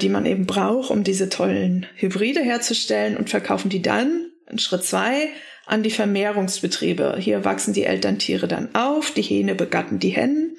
die 0.00 0.08
man 0.08 0.26
eben 0.26 0.46
braucht, 0.46 0.90
um 0.90 1.04
diese 1.04 1.28
tollen 1.28 1.86
Hybride 1.96 2.42
herzustellen 2.42 3.16
und 3.16 3.30
verkaufen 3.30 3.70
die 3.70 3.82
dann 3.82 4.30
in 4.50 4.58
Schritt 4.58 4.84
zwei 4.84 5.28
an 5.66 5.82
die 5.82 5.90
Vermehrungsbetriebe. 5.90 7.16
Hier 7.18 7.44
wachsen 7.44 7.72
die 7.72 7.84
Elterntiere 7.84 8.48
dann 8.48 8.74
auf, 8.74 9.12
die 9.12 9.22
Hähne 9.22 9.54
begatten 9.54 9.98
die 9.98 10.10
Hennen 10.10 10.56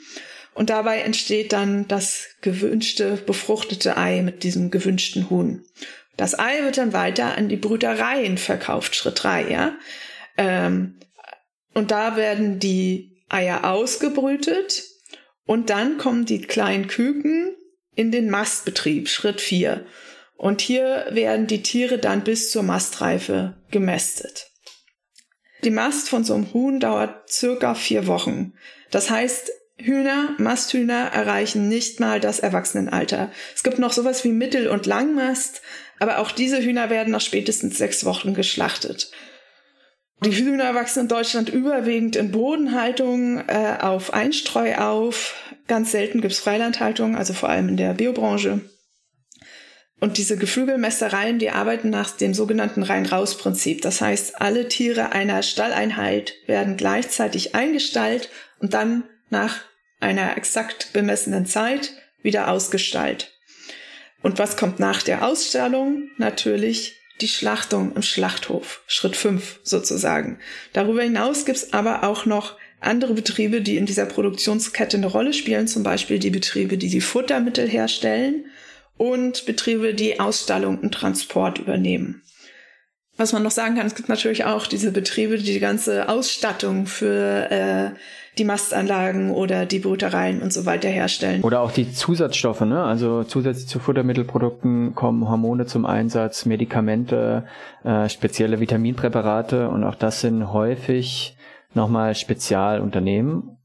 und 0.55 0.69
dabei 0.69 0.99
entsteht 0.99 1.53
dann 1.53 1.87
das 1.87 2.29
gewünschte 2.41 3.17
befruchtete 3.17 3.97
Ei 3.97 4.21
mit 4.21 4.43
diesem 4.43 4.71
gewünschten 4.71 5.29
Huhn. 5.29 5.63
Das 6.17 6.39
Ei 6.39 6.63
wird 6.63 6.77
dann 6.77 6.93
weiter 6.93 7.37
an 7.37 7.49
die 7.49 7.57
Brütereien 7.57 8.37
verkauft, 8.37 8.95
Schritt 8.95 9.21
drei, 9.21 9.51
ja. 9.51 9.77
Ähm, 10.37 10.95
und 11.73 11.91
da 11.91 12.15
werden 12.15 12.57
die 12.57 13.14
Eier 13.35 13.65
ausgebrütet 13.65 14.83
und 15.45 15.69
dann 15.69 15.97
kommen 15.97 16.25
die 16.25 16.41
kleinen 16.41 16.87
Küken 16.87 17.55
in 17.93 18.11
den 18.11 18.29
Mastbetrieb, 18.29 19.09
Schritt 19.09 19.41
vier. 19.41 19.85
Und 20.37 20.61
hier 20.61 21.07
werden 21.11 21.47
die 21.47 21.61
Tiere 21.61 21.97
dann 21.97 22.23
bis 22.23 22.51
zur 22.51 22.63
Mastreife 22.63 23.61
gemästet. 23.71 24.51
Die 25.63 25.69
Mast 25.69 26.09
von 26.09 26.23
so 26.23 26.33
einem 26.33 26.53
Huhn 26.53 26.79
dauert 26.79 27.29
circa 27.29 27.73
vier 27.73 28.07
Wochen. 28.07 28.53
Das 28.91 29.09
heißt, 29.09 29.51
Hühner, 29.77 30.35
Masthühner 30.37 31.11
erreichen 31.13 31.67
nicht 31.67 31.99
mal 31.99 32.19
das 32.19 32.39
Erwachsenenalter. 32.39 33.31
Es 33.53 33.63
gibt 33.63 33.79
noch 33.79 33.91
sowas 33.91 34.23
wie 34.23 34.31
Mittel- 34.31 34.69
und 34.69 34.85
Langmast, 34.85 35.61
aber 35.99 36.19
auch 36.19 36.31
diese 36.31 36.61
Hühner 36.61 36.89
werden 36.89 37.11
nach 37.11 37.21
spätestens 37.21 37.77
sechs 37.77 38.05
Wochen 38.05 38.33
geschlachtet. 38.33 39.11
Die 40.23 40.31
Hühner 40.31 40.73
wachsen 40.73 41.01
in 41.01 41.07
Deutschland 41.07 41.49
überwiegend 41.49 42.15
in 42.15 42.31
Bodenhaltung 42.31 43.39
äh, 43.47 43.77
auf 43.81 44.13
Einstreu 44.13 44.75
auf. 44.75 45.35
Ganz 45.67 45.91
selten 45.91 46.21
gibt's 46.21 46.39
Freilandhaltung, 46.39 47.15
also 47.15 47.33
vor 47.33 47.49
allem 47.49 47.69
in 47.69 47.77
der 47.77 47.93
Biobranche. 47.93 48.61
Und 49.99 50.17
diese 50.17 50.37
Geflügelmästereien, 50.37 51.39
die 51.39 51.51
arbeiten 51.51 51.89
nach 51.89 52.11
dem 52.11 52.33
sogenannten 52.33 52.83
Rein-Raus-Prinzip. 52.83 53.81
Das 53.81 54.01
heißt, 54.01 54.41
alle 54.41 54.67
Tiere 54.67 55.11
einer 55.13 55.41
Stalleinheit 55.41 56.33
werden 56.47 56.77
gleichzeitig 56.77 57.55
eingestallt 57.55 58.29
und 58.59 58.73
dann 58.73 59.03
nach 59.29 59.61
einer 59.99 60.37
exakt 60.37 60.91
bemessenen 60.93 61.45
Zeit 61.45 61.93
wieder 62.21 62.49
ausgestallt. 62.49 63.31
Und 64.21 64.37
was 64.37 64.57
kommt 64.57 64.79
nach 64.79 65.01
der 65.01 65.25
Ausstellung? 65.25 66.09
Natürlich 66.17 66.99
die 67.21 67.27
Schlachtung 67.27 67.95
im 67.95 68.01
Schlachthof. 68.01 68.83
Schritt 68.87 69.15
5 69.15 69.59
sozusagen. 69.63 70.39
Darüber 70.73 71.01
hinaus 71.01 71.45
gibt's 71.45 71.73
aber 71.73 72.03
auch 72.03 72.25
noch 72.25 72.57
andere 72.81 73.13
Betriebe, 73.13 73.61
die 73.61 73.77
in 73.77 73.85
dieser 73.85 74.05
Produktionskette 74.05 74.97
eine 74.97 75.07
Rolle 75.07 75.33
spielen, 75.33 75.67
zum 75.67 75.83
Beispiel 75.83 76.19
die 76.19 76.29
Betriebe, 76.29 76.77
die 76.77 76.89
die 76.89 77.01
Futtermittel 77.01 77.67
herstellen 77.67 78.45
und 78.97 79.45
Betriebe, 79.45 79.93
die 79.93 80.19
Ausstallung 80.19 80.79
und 80.79 80.93
Transport 80.93 81.59
übernehmen. 81.59 82.21
Was 83.17 83.31
man 83.31 83.43
noch 83.43 83.51
sagen 83.51 83.75
kann, 83.75 83.87
es 83.87 83.95
gibt 83.95 84.09
natürlich 84.09 84.43
auch 84.43 84.67
diese 84.67 84.91
Betriebe, 84.91 85.37
die 85.37 85.53
die 85.53 85.59
ganze 85.59 86.09
Ausstattung 86.09 86.85
für 86.85 87.49
äh, 87.49 87.97
die 88.37 88.43
Mastanlagen 88.43 89.31
oder 89.31 89.65
die 89.65 89.79
Brütereien 89.79 90.41
und 90.41 90.51
so 90.51 90.65
weiter 90.65 90.89
herstellen. 90.89 91.41
Oder 91.41 91.61
auch 91.61 91.71
die 91.71 91.91
Zusatzstoffe, 91.91 92.61
ne? 92.61 92.83
Also 92.83 93.23
zusätzlich 93.23 93.67
zu 93.67 93.79
Futtermittelprodukten 93.79 94.95
kommen 94.95 95.29
Hormone 95.29 95.65
zum 95.65 95.85
Einsatz, 95.85 96.45
Medikamente, 96.45 97.45
äh, 97.83 98.09
spezielle 98.09 98.59
Vitaminpräparate 98.59 99.69
und 99.69 99.83
auch 99.83 99.95
das 99.95 100.21
sind 100.21 100.51
häufig 100.51 101.37
nochmal 101.73 102.15
Spezialunternehmen 102.15 103.57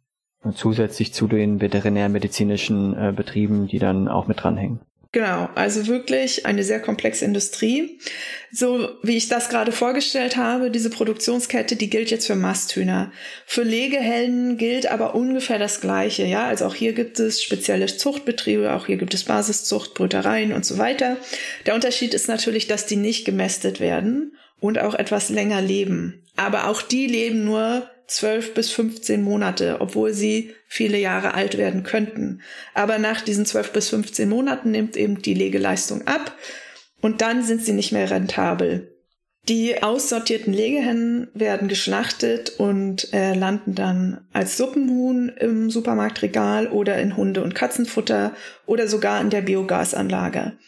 und 0.43 0.57
zusätzlich 0.57 1.13
zu 1.13 1.27
den 1.27 1.61
veterinärmedizinischen 1.61 2.97
äh, 2.97 3.13
Betrieben, 3.15 3.67
die 3.67 3.79
dann 3.79 4.09
auch 4.09 4.27
mit 4.27 4.43
dranhängen. 4.43 4.81
Genau, 5.13 5.49
also 5.57 5.89
wirklich 5.89 6.47
eine 6.47 6.63
sehr 6.63 6.81
komplexe 6.81 7.25
Industrie. 7.25 7.99
So 8.53 8.91
wie 9.03 9.17
ich 9.17 9.29
das 9.29 9.49
gerade 9.49 9.73
vorgestellt 9.73 10.37
habe, 10.37 10.71
diese 10.71 10.89
Produktionskette, 10.89 11.75
die 11.75 11.91
gilt 11.91 12.13
jetzt 12.13 12.29
für 12.29 12.37
Masthühner. 12.37 13.11
Für 13.45 13.65
Legehennen 13.65 14.57
gilt 14.57 14.87
aber 14.87 15.17
ungefähr 15.17 15.59
das 15.59 15.81
Gleiche. 15.81 16.27
Ja, 16.27 16.47
also 16.47 16.67
auch 16.67 16.77
hier 16.77 16.93
gibt 16.93 17.19
es 17.19 17.43
spezielle 17.43 17.87
Zuchtbetriebe, 17.87 18.73
auch 18.73 18.87
hier 18.87 18.99
gibt 18.99 19.13
es 19.15 19.25
Basiszucht, 19.25 19.95
Brütereien 19.95 20.53
und 20.53 20.65
so 20.65 20.79
weiter. 20.79 21.17
Der 21.67 21.75
Unterschied 21.75 22.15
ist 22.15 22.29
natürlich, 22.29 22.69
dass 22.69 22.87
die 22.87 22.97
nicht 22.97 23.25
gemästet 23.25 23.81
werden 23.81 24.37
und 24.61 24.79
auch 24.79 24.95
etwas 24.95 25.29
länger 25.29 25.61
leben. 25.61 26.23
Aber 26.37 26.69
auch 26.69 26.83
die 26.83 27.09
leben 27.09 27.45
nur 27.45 27.91
12 28.11 28.55
bis 28.55 28.73
15 28.73 29.23
Monate, 29.23 29.77
obwohl 29.81 30.13
sie 30.13 30.53
viele 30.67 30.99
Jahre 30.99 31.35
alt 31.35 31.57
werden 31.57 31.85
könnten. 31.85 32.43
Aber 32.75 32.99
nach 32.99 33.21
diesen 33.21 33.47
12 33.47 33.73
bis 33.73 33.89
15 33.91 34.29
Monaten 34.29 34.73
nimmt 34.73 34.97
eben 34.97 35.23
die 35.23 35.35
Legeleistung 35.35 36.07
ab 36.09 36.37
und 37.01 37.23
dann 37.23 37.45
sind 37.45 37.65
sie 37.65 37.73
nicht 37.73 37.93
mehr 37.93 38.11
rentabel. 38.11 38.97
Die 39.49 39.83
aussortierten 39.83 40.53
Legehennen 40.53 41.29
werden 41.35 41.69
geschlachtet 41.69 42.59
und 42.59 43.13
äh, 43.15 43.35
landen 43.35 43.77
dann 43.77 44.27
als 44.33 44.57
Suppenhuhn 44.57 45.29
im 45.29 45.71
Supermarktregal 45.71 46.67
oder 46.67 46.99
in 46.99 47.17
Hunde- 47.17 47.43
und 47.43 47.55
Katzenfutter 47.55 48.35
oder 48.67 48.89
sogar 48.89 49.21
in 49.21 49.31
der 49.31 49.41
Biogasanlage. 49.41 50.59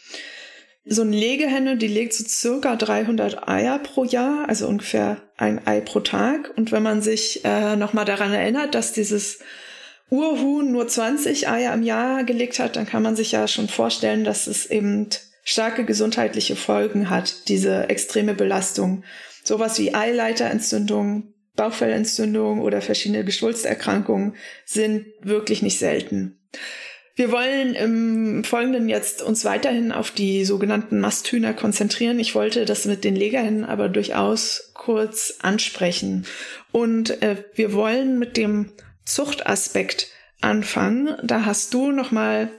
So 0.85 1.01
eine 1.01 1.15
Legehenne, 1.15 1.77
die 1.77 1.87
legt 1.87 2.13
so 2.13 2.25
circa 2.27 2.75
300 2.75 3.47
Eier 3.47 3.79
pro 3.79 4.03
Jahr, 4.03 4.49
also 4.49 4.67
ungefähr 4.67 5.21
ein 5.37 5.65
Ei 5.65 5.79
pro 5.79 6.01
Tag. 6.01 6.51
Und 6.57 6.71
wenn 6.73 6.83
man 6.83 7.01
sich 7.01 7.45
äh, 7.45 7.77
nochmal 7.77 8.05
daran 8.05 8.33
erinnert, 8.33 8.75
dass 8.75 8.91
dieses 8.91 9.39
Urhuhn 10.09 10.71
nur 10.71 10.87
20 10.87 11.47
Eier 11.47 11.73
im 11.73 11.83
Jahr 11.83 12.25
gelegt 12.25 12.59
hat, 12.59 12.75
dann 12.75 12.85
kann 12.85 13.01
man 13.01 13.15
sich 13.15 13.31
ja 13.31 13.47
schon 13.47 13.69
vorstellen, 13.69 14.25
dass 14.25 14.47
es 14.47 14.65
eben 14.65 15.07
starke 15.43 15.85
gesundheitliche 15.85 16.55
Folgen 16.55 17.09
hat, 17.09 17.47
diese 17.47 17.89
extreme 17.89 18.33
Belastung. 18.33 19.03
Sowas 19.43 19.79
wie 19.79 19.95
Eileiterentzündung, 19.95 21.33
Bauchfellentzündung 21.55 22.61
oder 22.61 22.81
verschiedene 22.81 23.23
Geschwulsterkrankungen 23.23 24.35
sind 24.65 25.05
wirklich 25.21 25.61
nicht 25.61 25.79
selten. 25.79 26.39
Wir 27.15 27.31
wollen 27.31 27.75
im 27.75 28.43
Folgenden 28.43 28.89
jetzt 28.89 29.21
uns 29.21 29.45
weiterhin 29.45 29.91
auf 29.91 30.09
die 30.09 30.45
sogenannten 30.45 30.99
Masthühner 30.99 31.53
konzentrieren. 31.53 32.19
Ich 32.19 32.33
wollte 32.33 32.65
das 32.65 32.85
mit 32.85 33.03
den 33.03 33.15
Legerhennen 33.15 33.65
aber 33.65 33.87
durchaus 33.87 34.71
kurz 34.73 35.35
ansprechen. 35.39 36.25
Und 36.71 37.21
äh, 37.21 37.43
wir 37.53 37.73
wollen 37.73 38.17
mit 38.17 38.35
dem 38.35 38.71
Zuchtaspekt 39.05 40.09
anfangen. 40.41 41.15
Da 41.21 41.45
hast 41.45 41.73
du 41.75 41.91
noch 41.91 42.11
mal 42.11 42.49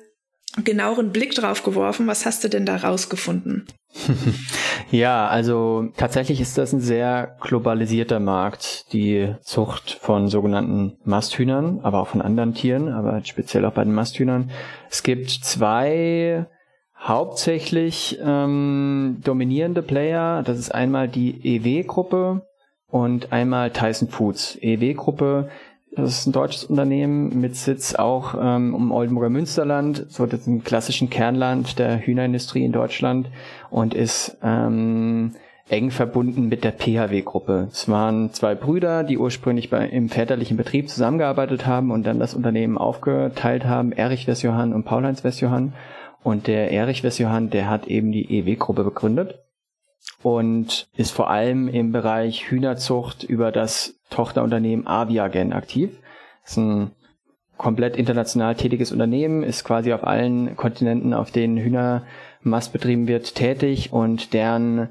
genaueren 0.63 1.11
Blick 1.11 1.35
drauf 1.35 1.65
geworfen. 1.65 2.07
Was 2.07 2.25
hast 2.25 2.45
du 2.45 2.49
denn 2.49 2.65
da 2.65 2.77
rausgefunden? 2.77 3.67
ja, 4.91 5.27
also 5.27 5.89
tatsächlich 5.97 6.41
ist 6.41 6.59
das 6.59 6.73
ein 6.73 6.81
sehr 6.81 7.37
globalisierter 7.41 8.21
Markt, 8.21 8.93
die 8.93 9.35
Zucht 9.43 9.99
von 10.01 10.29
sogenannten 10.29 10.99
Masthühnern, 11.05 11.81
aber 11.83 12.01
auch 12.01 12.09
von 12.09 12.23
anderen 12.23 12.55
Tieren, 12.55 12.89
aber 12.89 13.25
speziell 13.25 13.65
auch 13.65 13.73
bei 13.73 13.85
den 13.85 13.95
Masthühnern. 13.95 14.51
Es 14.91 15.03
gibt 15.03 15.31
zwei 15.31 16.47
hauptsächlich 17.01 18.19
ähm, 18.25 19.21
dominierende 19.23 19.83
Player. 19.83 20.43
Das 20.43 20.59
ist 20.59 20.75
einmal 20.75 21.09
die 21.09 21.57
EW-Gruppe 21.57 22.47
und 22.89 23.33
einmal 23.33 23.71
Tyson 23.71 24.09
Foods. 24.09 24.59
EW-Gruppe 24.61 25.49
das 25.97 26.19
ist 26.19 26.27
ein 26.27 26.33
deutsches 26.33 26.65
Unternehmen 26.65 27.41
mit 27.41 27.57
Sitz 27.57 27.95
auch 27.95 28.35
ähm, 28.41 28.75
im 28.75 28.93
Oldenburger 28.93 29.31
Münsterland, 29.31 30.07
so 30.09 30.27
das 30.27 30.47
ein 30.47 30.65
klassischen 30.65 31.11
Kernland 31.11 31.79
der 31.79 31.99
Hühnerindustrie 32.01 32.65
in 32.65 32.73
Deutschland 32.73 33.31
und 33.71 33.95
ist 33.95 34.37
ähm, 34.43 35.35
eng 35.69 35.91
verbunden 35.91 36.49
mit 36.49 36.65
der 36.65 36.73
PHW-Gruppe. 36.73 37.69
Es 37.71 37.89
waren 37.89 38.33
zwei 38.33 38.55
Brüder, 38.55 39.03
die 39.03 39.19
ursprünglich 39.19 39.71
bei, 39.71 39.89
im 39.89 40.09
väterlichen 40.09 40.57
Betrieb 40.57 40.89
zusammengearbeitet 40.89 41.67
haben 41.67 41.91
und 41.91 42.05
dann 42.07 42.19
das 42.19 42.35
Unternehmen 42.35 42.77
aufgeteilt 42.77 43.65
haben, 43.65 43.93
Erich 43.93 44.27
Westjohann 44.27 44.73
und 44.73 44.85
Paul-Heinz 44.85 45.25
Westjohann. 45.25 45.73
Und 46.23 46.47
der 46.47 46.71
Erich 46.71 47.03
Westjohann, 47.03 47.51
der 47.51 47.69
hat 47.69 47.87
eben 47.87 48.13
die 48.13 48.39
EW-Gruppe 48.39 48.85
begründet 48.85 49.39
und 50.23 50.89
ist 50.97 51.11
vor 51.11 51.31
allem 51.31 51.69
im 51.69 51.93
Bereich 51.93 52.51
Hühnerzucht 52.51 53.25
über 53.25 53.53
das 53.53 53.95
Tochterunternehmen 54.15 54.87
Aviagen 54.87 55.53
aktiv. 55.53 55.91
Das 56.43 56.53
ist 56.53 56.59
ein 56.59 56.93
komplett 57.57 57.97
international 57.97 58.55
tätiges 58.55 58.93
Unternehmen, 58.93 59.43
ist 59.43 59.65
quasi 59.65 59.93
auf 59.93 60.05
allen 60.05 60.57
Kontinenten, 60.57 61.15
auf 61.15 61.33
denen 61.33 61.57
Hühnermast 61.57 62.73
betrieben 62.73 63.09
wird, 63.09 63.35
tätig 63.35 63.93
und 63.93 64.33
deren 64.33 64.91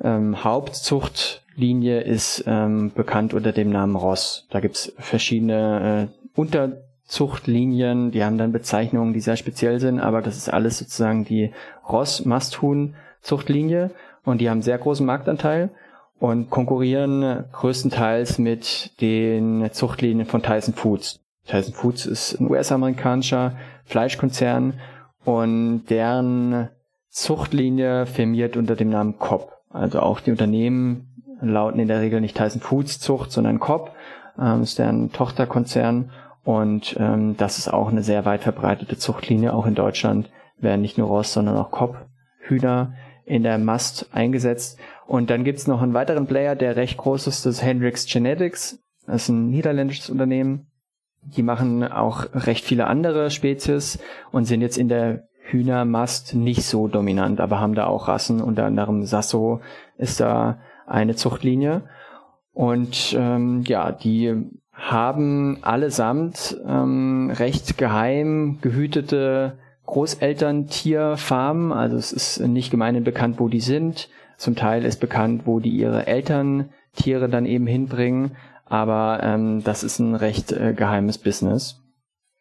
ähm, 0.00 0.44
Hauptzuchtlinie 0.44 2.02
ist 2.02 2.44
ähm, 2.46 2.92
bekannt 2.94 3.34
unter 3.34 3.50
dem 3.50 3.70
Namen 3.70 3.96
Ross. 3.96 4.46
Da 4.50 4.60
gibt's 4.60 4.92
verschiedene 4.98 6.08
äh, 6.08 6.38
Unterzuchtlinien, 6.38 8.12
die 8.12 8.22
haben 8.22 8.38
dann 8.38 8.52
Bezeichnungen, 8.52 9.12
die 9.12 9.20
sehr 9.20 9.36
speziell 9.36 9.80
sind, 9.80 9.98
aber 9.98 10.22
das 10.22 10.36
ist 10.36 10.48
alles 10.48 10.78
sozusagen 10.78 11.24
die 11.24 11.52
Ross-Masthuhn-Zuchtlinie 11.88 13.90
und 14.24 14.40
die 14.40 14.48
haben 14.48 14.62
sehr 14.62 14.78
großen 14.78 15.04
Marktanteil 15.04 15.70
und 16.20 16.50
konkurrieren 16.50 17.44
größtenteils 17.50 18.38
mit 18.38 19.00
den 19.00 19.70
Zuchtlinien 19.72 20.26
von 20.26 20.42
Tyson 20.42 20.74
Foods. 20.74 21.20
Tyson 21.46 21.74
Foods 21.74 22.06
ist 22.06 22.38
ein 22.38 22.48
US-amerikanischer 22.48 23.56
Fleischkonzern 23.86 24.74
und 25.24 25.86
deren 25.88 26.68
Zuchtlinie 27.08 28.06
firmiert 28.06 28.56
unter 28.56 28.76
dem 28.76 28.90
Namen 28.90 29.18
Cobb. 29.18 29.50
Also 29.70 30.00
auch 30.00 30.20
die 30.20 30.30
Unternehmen 30.30 31.24
lauten 31.40 31.80
in 31.80 31.88
der 31.88 32.00
Regel 32.00 32.20
nicht 32.20 32.36
Tyson 32.36 32.60
Foods 32.60 33.00
Zucht, 33.00 33.32
sondern 33.32 33.58
Cobb. 33.58 33.92
Ähm, 34.38 34.62
ist 34.62 34.78
deren 34.78 35.12
Tochterkonzern 35.12 36.10
und 36.44 36.96
ähm, 36.98 37.36
das 37.38 37.58
ist 37.58 37.72
auch 37.72 37.88
eine 37.88 38.02
sehr 38.02 38.26
weit 38.26 38.42
verbreitete 38.42 38.98
Zuchtlinie. 38.98 39.54
Auch 39.54 39.66
in 39.66 39.74
Deutschland 39.74 40.30
werden 40.58 40.82
nicht 40.82 40.98
nur 40.98 41.08
Ross, 41.08 41.32
sondern 41.32 41.56
auch 41.56 41.70
Cobb 41.70 41.96
Hühner 42.40 42.92
in 43.24 43.42
der 43.42 43.58
Mast 43.58 44.08
eingesetzt. 44.12 44.78
Und 45.10 45.28
dann 45.28 45.42
gibt's 45.42 45.66
noch 45.66 45.82
einen 45.82 45.92
weiteren 45.92 46.28
Player, 46.28 46.54
der 46.54 46.76
recht 46.76 46.96
groß 46.96 47.26
ist, 47.26 47.44
das 47.44 47.56
ist 47.56 47.64
Hendrix 47.64 48.06
Genetics. 48.06 48.78
Das 49.08 49.22
ist 49.24 49.28
ein 49.30 49.50
niederländisches 49.50 50.08
Unternehmen. 50.08 50.68
Die 51.36 51.42
machen 51.42 51.82
auch 51.82 52.26
recht 52.32 52.64
viele 52.64 52.86
andere 52.86 53.32
Spezies 53.32 53.98
und 54.30 54.44
sind 54.44 54.60
jetzt 54.60 54.78
in 54.78 54.88
der 54.88 55.24
Hühnermast 55.42 56.36
nicht 56.36 56.62
so 56.62 56.86
dominant, 56.86 57.40
aber 57.40 57.58
haben 57.58 57.74
da 57.74 57.86
auch 57.86 58.06
Rassen, 58.06 58.40
unter 58.40 58.66
anderem 58.66 59.02
Sasso 59.02 59.60
ist 59.98 60.20
da 60.20 60.60
eine 60.86 61.16
Zuchtlinie. 61.16 61.82
Und 62.52 63.16
ähm, 63.18 63.64
ja, 63.66 63.90
die 63.90 64.48
haben 64.72 65.58
allesamt 65.62 66.56
ähm, 66.64 67.32
recht 67.34 67.78
geheim 67.78 68.58
gehütete 68.60 69.58
Großelterntierfarmen. 69.86 71.72
Also 71.72 71.96
es 71.96 72.12
ist 72.12 72.38
nicht 72.38 72.70
gemeinhin 72.70 73.02
bekannt, 73.02 73.40
wo 73.40 73.48
die 73.48 73.58
sind. 73.58 74.08
Zum 74.40 74.56
Teil 74.56 74.86
ist 74.86 75.00
bekannt, 75.00 75.42
wo 75.44 75.60
die 75.60 75.68
ihre 75.68 76.06
Elterntiere 76.06 77.28
dann 77.28 77.44
eben 77.44 77.66
hinbringen. 77.66 78.36
Aber 78.64 79.20
ähm, 79.22 79.62
das 79.62 79.84
ist 79.84 79.98
ein 79.98 80.14
recht 80.14 80.50
äh, 80.50 80.72
geheimes 80.72 81.18
Business. 81.18 81.82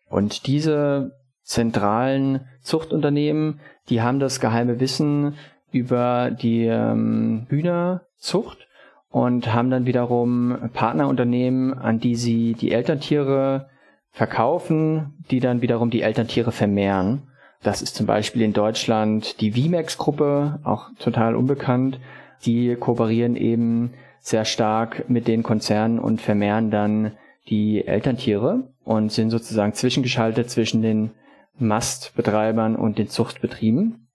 Und 0.09 0.47
diese 0.47 1.12
zentralen 1.43 2.47
Zuchtunternehmen, 2.62 3.59
die 3.89 4.01
haben 4.01 4.21
das 4.21 4.39
geheime 4.39 4.79
Wissen 4.79 5.33
über 5.73 6.31
die 6.31 6.67
ähm, 6.67 7.47
Hühnerzucht 7.49 8.69
und 9.09 9.53
haben 9.53 9.69
dann 9.69 9.85
wiederum 9.85 10.69
Partnerunternehmen, 10.71 11.73
an 11.73 11.99
die 11.99 12.15
sie 12.15 12.53
die 12.53 12.71
Elterntiere 12.71 13.67
verkaufen, 14.12 15.17
die 15.29 15.41
dann 15.41 15.62
wiederum 15.62 15.89
die 15.89 16.03
Elterntiere 16.03 16.53
vermehren. 16.53 17.29
Das 17.62 17.82
ist 17.82 17.95
zum 17.95 18.06
Beispiel 18.06 18.41
in 18.41 18.54
Deutschland 18.54 19.41
die 19.41 19.52
VMAX-Gruppe, 19.52 20.60
auch 20.63 20.89
total 21.00 21.36
unbekannt. 21.36 22.00
Die 22.45 22.76
kooperieren 22.76 23.36
eben 23.36 23.93
sehr 24.22 24.45
stark 24.45 25.10
mit 25.10 25.28
den 25.28 25.43
Konzernen 25.43 26.00
und 26.00 26.22
vermehren 26.22 26.72
dann 26.72 27.13
die 27.50 27.86
Elterntiere 27.86 28.72
und 28.86 29.12
sind 29.12 29.30
sozusagen 29.30 29.74
zwischengeschaltet 29.74 30.50
zwischen 30.50 30.82
den 30.82 31.12
Mastbetreibern 31.58 32.76
und 32.76 32.98
den 32.98 33.10
Zuchtbetrieben 33.10 34.08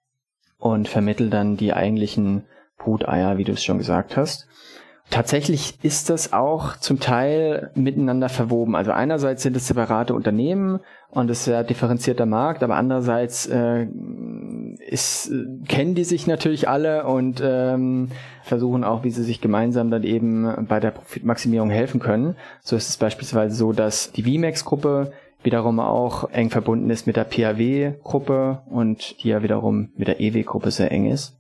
und 0.59 0.89
vermitteln 0.89 1.31
dann 1.31 1.57
die 1.57 1.75
eigentlichen 1.75 2.45
Bruteier, 2.79 3.37
wie 3.37 3.45
du 3.45 3.53
es 3.53 3.65
schon 3.65 3.79
gesagt 3.79 4.17
hast. 4.17 4.47
Tatsächlich 5.11 5.79
ist 5.85 6.11
das 6.11 6.33
auch 6.33 6.77
zum 6.79 6.99
Teil 6.99 7.71
miteinander 7.75 8.29
verwoben. 8.29 8.75
Also 8.75 8.91
einerseits 8.91 9.43
sind 9.43 9.55
es 9.57 9.69
separate 9.69 10.15
Unternehmen 10.15 10.81
und 11.11 11.31
es 11.31 11.39
ist 11.39 11.45
sehr 11.45 11.63
differenzierter 11.63 12.27
Markt, 12.27 12.63
aber 12.63 12.77
andererseits 12.77 13.47
äh, 13.47 13.87
ist, 14.89 15.31
kennen 15.69 15.95
die 15.95 16.05
sich 16.05 16.27
natürlich 16.27 16.69
alle 16.69 17.07
und 17.07 17.41
ähm, 17.45 18.09
versuchen 18.43 18.83
auch, 18.83 19.05
wie 19.05 19.11
sie 19.11 19.23
sich 19.23 19.41
gemeinsam 19.41 19.91
dann 19.91 20.03
eben 20.03 20.67
bei 20.69 20.81
der 20.81 20.91
Profitmaximierung 20.91 21.71
helfen 21.71 22.01
können. 22.01 22.35
So 22.63 22.75
ist 22.75 22.89
es 22.89 22.97
beispielsweise 22.97 23.55
so, 23.55 23.73
dass 23.73 24.11
die 24.11 24.25
VMAX-Gruppe 24.25 25.13
wiederum 25.45 25.79
auch 25.79 26.31
eng 26.31 26.51
verbunden 26.51 26.91
ist 26.91 27.07
mit 27.07 27.17
der 27.17 27.25
PAW-Gruppe 27.25 28.63
und 28.67 29.23
die 29.23 29.29
ja 29.29 29.43
wiederum 29.43 29.91
mit 29.97 30.09
der 30.09 30.21
EW-Gruppe 30.21 30.71
sehr 30.71 30.91
eng 30.91 31.07
ist. 31.07 31.39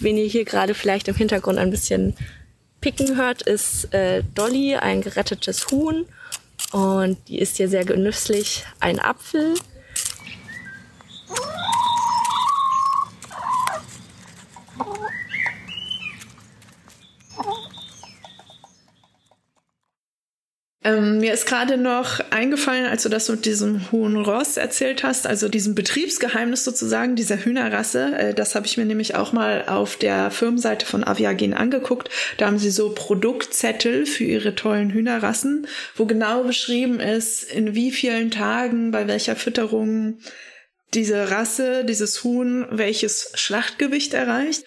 Wen 0.00 0.16
ihr 0.16 0.26
hier 0.26 0.44
gerade 0.44 0.74
vielleicht 0.74 1.08
im 1.08 1.14
Hintergrund 1.14 1.58
ein 1.58 1.70
bisschen 1.70 2.14
picken 2.80 3.16
hört, 3.16 3.42
ist 3.42 3.94
äh, 3.94 4.22
Dolly, 4.34 4.74
ein 4.76 5.00
gerettetes 5.00 5.70
Huhn. 5.70 6.06
Und 6.72 7.16
die 7.28 7.38
ist 7.38 7.56
hier 7.56 7.68
sehr 7.68 7.84
genüsslich 7.84 8.64
ein 8.80 8.98
Apfel. 8.98 9.54
Ähm, 20.84 21.18
mir 21.18 21.32
ist 21.32 21.46
gerade 21.46 21.76
noch 21.76 22.18
eingefallen, 22.30 22.86
als 22.86 23.04
du 23.04 23.08
das 23.08 23.28
mit 23.28 23.44
diesem 23.44 23.92
hohen 23.92 24.16
Ross 24.16 24.56
erzählt 24.56 25.04
hast, 25.04 25.28
also 25.28 25.48
diesem 25.48 25.76
Betriebsgeheimnis 25.76 26.64
sozusagen 26.64 27.14
dieser 27.14 27.36
Hühnerrasse. 27.36 28.16
Äh, 28.18 28.34
das 28.34 28.56
habe 28.56 28.66
ich 28.66 28.76
mir 28.76 28.84
nämlich 28.84 29.14
auch 29.14 29.32
mal 29.32 29.64
auf 29.68 29.96
der 29.96 30.32
Firmenseite 30.32 30.84
von 30.84 31.04
Aviagen 31.04 31.54
angeguckt. 31.54 32.10
Da 32.36 32.46
haben 32.46 32.58
sie 32.58 32.72
so 32.72 32.90
Produktzettel 32.90 34.06
für 34.06 34.24
ihre 34.24 34.56
tollen 34.56 34.90
Hühnerrassen, 34.90 35.68
wo 35.94 36.04
genau 36.06 36.42
beschrieben 36.42 36.98
ist, 36.98 37.44
in 37.44 37.76
wie 37.76 37.92
vielen 37.92 38.32
Tagen, 38.32 38.90
bei 38.90 39.06
welcher 39.06 39.36
Fütterung 39.36 40.18
diese 40.94 41.30
Rasse, 41.30 41.84
dieses 41.84 42.24
Huhn, 42.24 42.66
welches 42.70 43.30
Schlachtgewicht 43.34 44.14
erreicht. 44.14 44.64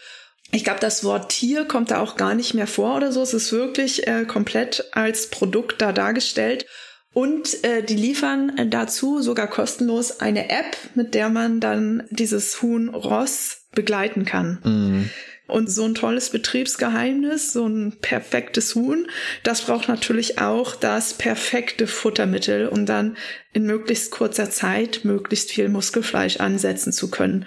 Ich 0.55 0.63
glaube, 0.63 0.79
das 0.79 1.03
Wort 1.03 1.33
Tier 1.33 1.65
kommt 1.65 1.91
da 1.91 1.99
auch 1.99 2.15
gar 2.15 2.33
nicht 2.33 2.53
mehr 2.53 2.65
vor 2.65 2.95
oder 2.95 3.11
so. 3.11 3.21
Es 3.21 3.33
ist 3.33 3.51
wirklich 3.51 4.07
äh, 4.07 4.23
komplett 4.23 4.85
als 4.93 5.29
Produkt 5.29 5.81
da 5.81 5.91
dargestellt. 5.91 6.65
Und 7.11 7.61
äh, 7.65 7.83
die 7.83 7.97
liefern 7.97 8.57
äh, 8.57 8.65
dazu 8.65 9.21
sogar 9.21 9.47
kostenlos 9.47 10.21
eine 10.21 10.49
App, 10.49 10.77
mit 10.95 11.13
der 11.13 11.27
man 11.27 11.59
dann 11.59 12.03
dieses 12.09 12.61
Huhn 12.61 12.87
Ross 12.87 13.67
begleiten 13.75 14.23
kann. 14.23 14.59
Mhm. 14.63 15.09
Und 15.47 15.69
so 15.69 15.83
ein 15.83 15.93
tolles 15.93 16.29
Betriebsgeheimnis, 16.29 17.51
so 17.51 17.67
ein 17.67 17.97
perfektes 17.99 18.75
Huhn, 18.75 19.07
das 19.43 19.61
braucht 19.61 19.89
natürlich 19.89 20.39
auch 20.39 20.75
das 20.75 21.13
perfekte 21.13 21.85
Futtermittel, 21.85 22.69
um 22.69 22.85
dann 22.85 23.17
in 23.51 23.65
möglichst 23.65 24.09
kurzer 24.09 24.49
Zeit 24.49 25.01
möglichst 25.03 25.51
viel 25.51 25.67
Muskelfleisch 25.67 26.37
ansetzen 26.37 26.93
zu 26.93 27.11
können. 27.11 27.45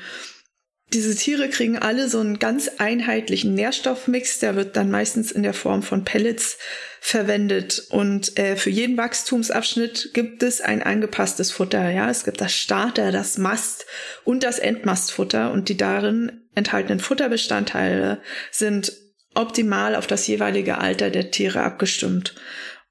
Diese 0.95 1.15
Tiere 1.15 1.51
kriegen 1.51 1.79
alle 1.79 2.09
so 2.09 2.19
einen 2.19 2.39
ganz 2.39 2.71
einheitlichen 2.79 3.55
Nährstoffmix, 3.55 4.39
der 4.39 4.57
wird 4.57 4.75
dann 4.75 4.91
meistens 4.91 5.31
in 5.31 5.43
der 5.43 5.53
Form 5.53 5.83
von 5.83 6.05
Pellets 6.05 6.57
verwendet. 7.01 7.87
Und 7.91 8.39
äh, 8.39 8.57
für 8.57 8.71
jeden 8.71 8.97
Wachstumsabschnitt 8.97 10.11
gibt 10.15 10.43
es 10.43 10.63
ein 10.63 10.83
angepasstes 10.83 11.53
Futter. 11.53 11.91
Ja, 11.91 12.09
es 12.09 12.25
gibt 12.25 12.41
das 12.41 12.55
Starter, 12.55 13.13
das 13.13 13.37
Mast 13.37 13.85
und 14.25 14.43
das 14.43 14.59
Endmastfutter. 14.59 15.53
Und 15.53 15.69
die 15.69 15.77
darin 15.77 16.49
enthaltenen 16.55 17.01
Futterbestandteile 17.01 18.23
sind 18.51 18.93
optimal 19.35 19.95
auf 19.95 20.07
das 20.07 20.27
jeweilige 20.27 20.79
Alter 20.79 21.11
der 21.11 21.31
Tiere 21.31 21.63
abgestimmt. 21.63 22.35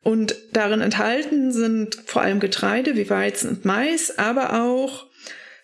Und 0.04 0.36
darin 0.54 0.82
enthalten 0.82 1.52
sind 1.52 1.98
vor 2.06 2.22
allem 2.22 2.40
Getreide 2.40 2.96
wie 2.96 3.10
Weizen 3.10 3.50
und 3.50 3.66
Mais, 3.66 4.20
aber 4.20 4.62
auch 4.62 5.07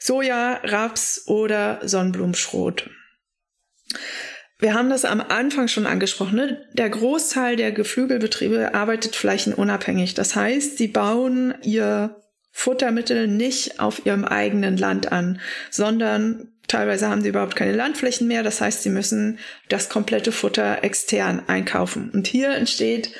Soja, 0.03 0.59
Raps 0.65 1.23
oder 1.27 1.79
Sonnenblumenschrot. 1.81 2.89
Wir 4.59 4.73
haben 4.73 4.89
das 4.89 5.05
am 5.05 5.21
Anfang 5.21 5.69
schon 5.69 5.87
angesprochen. 5.87 6.35
Ne? 6.35 6.65
Der 6.73 6.89
Großteil 6.89 7.55
der 7.55 7.71
Geflügelbetriebe 7.71 8.73
arbeitet 8.73 9.15
flächenunabhängig. 9.15 10.13
Das 10.13 10.35
heißt, 10.35 10.77
sie 10.77 10.89
bauen 10.89 11.53
ihr 11.61 12.21
Futtermittel 12.51 13.29
nicht 13.29 13.79
auf 13.79 14.05
ihrem 14.05 14.25
eigenen 14.25 14.75
Land 14.75 15.13
an, 15.13 15.39
sondern 15.71 16.51
teilweise 16.67 17.07
haben 17.07 17.21
sie 17.21 17.29
überhaupt 17.29 17.55
keine 17.55 17.71
Landflächen 17.73 18.27
mehr. 18.27 18.43
Das 18.43 18.59
heißt, 18.59 18.83
sie 18.83 18.89
müssen 18.89 19.39
das 19.69 19.87
komplette 19.87 20.33
Futter 20.33 20.83
extern 20.83 21.43
einkaufen. 21.47 22.11
Und 22.11 22.27
hier 22.27 22.49
entsteht 22.49 23.13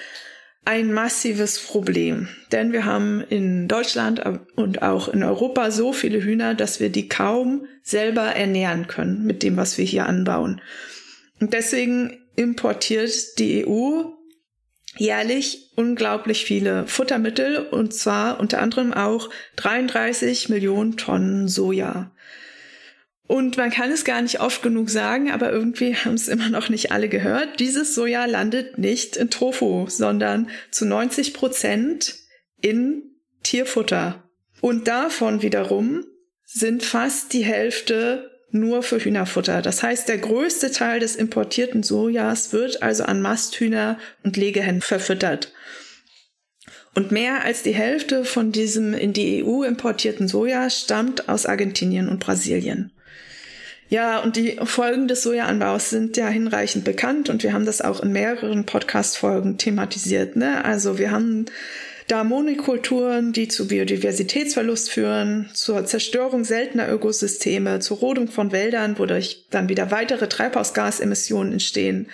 ein 0.66 0.94
massives 0.94 1.60
Problem, 1.60 2.30
denn 2.52 2.72
wir 2.72 2.86
haben 2.86 3.22
in 3.30 3.68
Deutschland 3.68 4.22
und 4.56 4.82
auch 4.82 5.10
in 5.10 5.24
Europa 5.24 5.72
so 5.72 5.92
viele 5.92 6.24
Hühner, 6.24 6.56
dass 6.56 6.80
wir 6.80 6.90
die 6.90 7.10
kaum 7.10 7.66
selber 7.82 8.24
ernähren 8.24 8.88
können 8.88 9.26
mit 9.26 9.44
dem, 9.44 9.58
was 9.58 9.78
wir 9.78 9.86
hier 9.86 10.06
anbauen. 10.06 10.62
Und 11.42 11.54
deswegen 11.54 12.18
importiert 12.36 13.38
die 13.40 13.68
EU 13.68 14.04
jährlich 14.98 15.72
unglaublich 15.76 16.46
viele 16.46 16.88
Futtermittel 16.88 17.58
und 17.58 17.94
zwar 17.94 18.40
unter 18.40 18.62
anderem 18.62 18.94
auch 18.94 19.30
33 19.58 20.50
Millionen 20.50 20.98
Tonnen 20.98 21.48
Soja. 21.48 22.12
Und 23.28 23.56
man 23.56 23.72
kann 23.72 23.92
es 23.92 24.04
gar 24.04 24.22
nicht 24.22 24.42
oft 24.42 24.62
genug 24.62 24.90
sagen, 24.90 25.32
aber 25.32 25.52
irgendwie 25.52 25.96
haben 25.96 26.16
es 26.16 26.28
immer 26.28 26.50
noch 26.50 26.70
nicht 26.70 26.92
alle 26.92 27.08
gehört. 27.08 27.60
Dieses 27.60 27.96
Soja 27.96 28.26
landet 28.26 28.78
nicht 28.78 29.16
in 29.16 29.30
Tofu, 29.30 29.88
sondern 29.88 30.50
zu 30.72 30.86
90 30.86 31.34
Prozent 31.34 32.16
in 32.62 33.04
Tierfutter. 33.42 34.24
Und 34.62 34.88
davon 34.88 35.42
wiederum 35.42 36.06
sind 36.46 36.84
fast 36.84 37.34
die 37.34 37.44
Hälfte 37.44 38.30
nur 38.52 38.84
für 38.84 39.00
Hühnerfutter. 39.00 39.62
Das 39.62 39.82
heißt, 39.82 40.08
der 40.08 40.20
größte 40.20 40.72
Teil 40.72 41.00
des 41.00 41.16
importierten 41.16 41.82
Sojas 41.82 42.54
wird 42.54 42.84
also 42.84 43.04
an 43.04 43.22
Masthühner 43.22 43.98
und 44.24 44.38
Legehennen 44.38 44.82
verfüttert. 44.82 45.52
Und 46.94 47.12
mehr 47.12 47.44
als 47.44 47.64
die 47.64 47.74
Hälfte 47.74 48.24
von 48.24 48.52
diesem 48.52 48.94
in 48.94 49.14
die 49.14 49.44
EU 49.44 49.64
importierten 49.64 50.28
Soja 50.28 50.70
stammt 50.70 51.28
aus 51.28 51.48
Argentinien 51.48 52.08
und 52.08 52.20
Brasilien. 52.20 52.92
Ja, 53.94 54.22
und 54.22 54.38
die 54.38 54.58
Folgen 54.64 55.08
des 55.08 55.22
Sojaanbaus 55.22 55.92
sind 55.92 56.18
ja 56.18 56.28
hinreichend 56.28 56.84
bekannt 56.84 57.30
und 57.30 57.44
wir 57.44 57.54
haben 57.54 57.68
das 57.68 57.80
auch 57.80 58.00
in 58.00 58.12
mehreren 58.12 58.66
Podcast-Folgen 58.66 59.60
thematisiert. 59.60 60.36
Ne? 60.36 60.66
Also 60.66 60.98
wir 60.98 61.12
haben 61.12 61.46
da 62.08 62.24
Monokulturen, 62.24 63.34
die 63.34 63.50
zu 63.50 63.68
Biodiversitätsverlust 63.68 64.90
führen, 64.90 65.52
zur 65.54 65.86
Zerstörung 65.86 66.44
seltener 66.44 66.92
Ökosysteme, 66.92 67.82
zur 67.82 67.98
Rodung 67.98 68.30
von 68.30 68.52
Wäldern, 68.52 68.98
wodurch 68.98 69.46
dann 69.52 69.70
wieder 69.70 69.92
weitere 69.92 70.28
Treibhausgasemissionen 70.28 71.54
entstehen. 71.54 72.08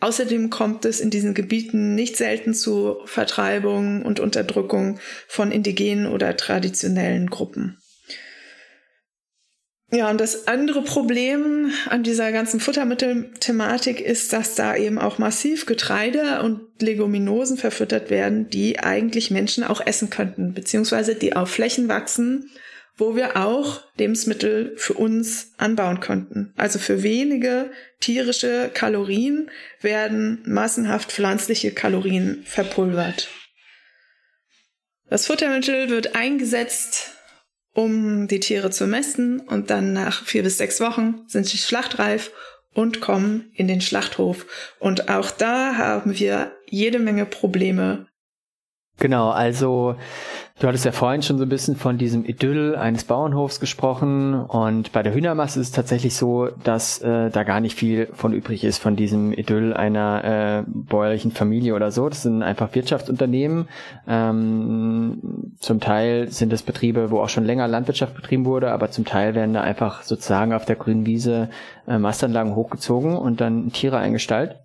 Außerdem 0.00 0.48
kommt 0.48 0.86
es 0.86 1.00
in 1.00 1.10
diesen 1.10 1.34
Gebieten 1.34 1.94
nicht 1.94 2.16
selten 2.16 2.54
zu 2.54 2.96
Vertreibung 3.04 4.06
und 4.06 4.20
Unterdrückung 4.20 5.00
von 5.28 5.52
indigenen 5.52 6.06
oder 6.06 6.34
traditionellen 6.38 7.28
Gruppen. 7.28 7.76
Ja, 9.92 10.10
und 10.10 10.20
das 10.20 10.48
andere 10.48 10.82
Problem 10.82 11.70
an 11.88 12.02
dieser 12.02 12.32
ganzen 12.32 12.58
Futtermittelthematik 12.58 14.00
ist, 14.00 14.32
dass 14.32 14.56
da 14.56 14.74
eben 14.74 14.98
auch 14.98 15.18
massiv 15.18 15.64
Getreide 15.64 16.42
und 16.42 16.60
Leguminosen 16.82 17.56
verfüttert 17.56 18.10
werden, 18.10 18.50
die 18.50 18.80
eigentlich 18.80 19.30
Menschen 19.30 19.62
auch 19.62 19.80
essen 19.84 20.10
könnten, 20.10 20.54
beziehungsweise 20.54 21.14
die 21.14 21.36
auf 21.36 21.50
Flächen 21.50 21.86
wachsen, 21.88 22.50
wo 22.96 23.14
wir 23.14 23.36
auch 23.36 23.82
Lebensmittel 23.96 24.72
für 24.76 24.94
uns 24.94 25.52
anbauen 25.56 26.00
könnten. 26.00 26.52
Also 26.56 26.80
für 26.80 27.04
wenige 27.04 27.70
tierische 28.00 28.70
Kalorien 28.74 29.50
werden 29.82 30.42
massenhaft 30.46 31.12
pflanzliche 31.12 31.70
Kalorien 31.70 32.42
verpulvert. 32.44 33.28
Das 35.08 35.26
Futtermittel 35.26 35.90
wird 35.90 36.16
eingesetzt 36.16 37.15
um 37.76 38.26
die 38.26 38.40
Tiere 38.40 38.70
zu 38.70 38.86
messen 38.86 39.38
und 39.40 39.68
dann 39.68 39.92
nach 39.92 40.24
vier 40.24 40.42
bis 40.42 40.56
sechs 40.56 40.80
Wochen 40.80 41.22
sind 41.26 41.44
sie 41.44 41.58
schlachtreif 41.58 42.32
und 42.72 43.02
kommen 43.02 43.50
in 43.54 43.68
den 43.68 43.82
Schlachthof. 43.82 44.46
Und 44.78 45.10
auch 45.10 45.30
da 45.30 45.76
haben 45.76 46.18
wir 46.18 46.52
jede 46.66 46.98
Menge 46.98 47.26
Probleme. 47.26 48.06
Genau, 48.98 49.30
also 49.30 49.96
Du 50.58 50.66
hattest 50.66 50.86
ja 50.86 50.92
vorhin 50.92 51.20
schon 51.20 51.36
so 51.36 51.44
ein 51.44 51.50
bisschen 51.50 51.76
von 51.76 51.98
diesem 51.98 52.24
Idyll 52.24 52.76
eines 52.76 53.04
Bauernhofs 53.04 53.60
gesprochen 53.60 54.32
und 54.32 54.90
bei 54.90 55.02
der 55.02 55.12
Hühnermasse 55.12 55.60
ist 55.60 55.66
es 55.66 55.72
tatsächlich 55.72 56.16
so, 56.16 56.48
dass 56.64 56.98
äh, 57.02 57.28
da 57.28 57.42
gar 57.42 57.60
nicht 57.60 57.76
viel 57.76 58.08
von 58.14 58.32
übrig 58.32 58.64
ist 58.64 58.78
von 58.78 58.96
diesem 58.96 59.34
Idyll 59.34 59.74
einer 59.74 60.24
äh, 60.24 60.62
bäuerlichen 60.66 61.30
Familie 61.30 61.74
oder 61.74 61.90
so. 61.90 62.08
Das 62.08 62.22
sind 62.22 62.42
einfach 62.42 62.74
Wirtschaftsunternehmen. 62.74 63.68
Ähm, 64.08 65.52
zum 65.58 65.80
Teil 65.80 66.28
sind 66.30 66.54
es 66.54 66.62
Betriebe, 66.62 67.10
wo 67.10 67.20
auch 67.20 67.28
schon 67.28 67.44
länger 67.44 67.68
Landwirtschaft 67.68 68.14
betrieben 68.14 68.46
wurde, 68.46 68.72
aber 68.72 68.90
zum 68.90 69.04
Teil 69.04 69.34
werden 69.34 69.52
da 69.52 69.60
einfach 69.60 70.04
sozusagen 70.04 70.54
auf 70.54 70.64
der 70.64 70.76
grünen 70.76 71.04
Wiese 71.04 71.50
äh, 71.86 71.98
Mastanlagen 71.98 72.54
hochgezogen 72.54 73.14
und 73.14 73.42
dann 73.42 73.72
Tiere 73.72 73.98
eingestallt. 73.98 74.56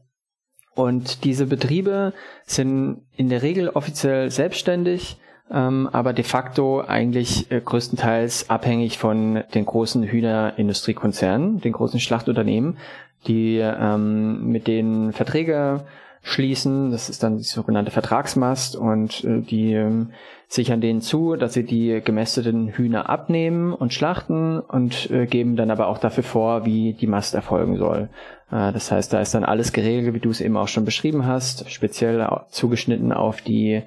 Und 0.73 1.25
diese 1.25 1.47
Betriebe 1.47 2.13
sind 2.45 3.01
in 3.17 3.27
der 3.27 3.41
Regel 3.41 3.67
offiziell 3.67 4.31
selbstständig 4.31 5.17
ähm, 5.53 5.89
aber 5.91 6.13
de 6.13 6.23
facto 6.23 6.81
eigentlich 6.81 7.51
äh, 7.51 7.59
größtenteils 7.59 8.49
abhängig 8.49 8.97
von 8.97 9.43
den 9.53 9.65
großen 9.65 10.03
Hühnerindustriekonzernen, 10.03 11.61
den 11.61 11.73
großen 11.73 11.99
Schlachtunternehmen, 11.99 12.77
die 13.27 13.57
ähm, 13.57 14.47
mit 14.51 14.67
denen 14.67 15.13
Verträge 15.13 15.85
schließen. 16.23 16.91
Das 16.91 17.09
ist 17.09 17.23
dann 17.23 17.37
die 17.37 17.43
sogenannte 17.43 17.91
Vertragsmast 17.91 18.75
und 18.75 19.23
äh, 19.23 19.41
die 19.41 19.73
ähm, 19.73 20.11
sichern 20.47 20.81
denen 20.81 21.01
zu, 21.01 21.35
dass 21.35 21.53
sie 21.53 21.63
die 21.63 22.01
gemästeten 22.03 22.69
Hühner 22.69 23.09
abnehmen 23.09 23.73
und 23.73 23.93
schlachten 23.93 24.59
und 24.59 25.09
äh, 25.09 25.25
geben 25.25 25.55
dann 25.55 25.71
aber 25.71 25.87
auch 25.87 25.97
dafür 25.97 26.23
vor, 26.23 26.65
wie 26.65 26.93
die 26.93 27.07
Mast 27.07 27.35
erfolgen 27.35 27.77
soll. 27.77 28.09
Äh, 28.51 28.71
das 28.71 28.91
heißt, 28.91 29.11
da 29.13 29.21
ist 29.21 29.33
dann 29.33 29.43
alles 29.43 29.73
geregelt, 29.73 30.13
wie 30.13 30.19
du 30.19 30.29
es 30.29 30.41
eben 30.41 30.57
auch 30.57 30.67
schon 30.67 30.85
beschrieben 30.85 31.25
hast, 31.25 31.69
speziell 31.71 32.25
zugeschnitten 32.49 33.11
auf 33.11 33.41
die 33.41 33.83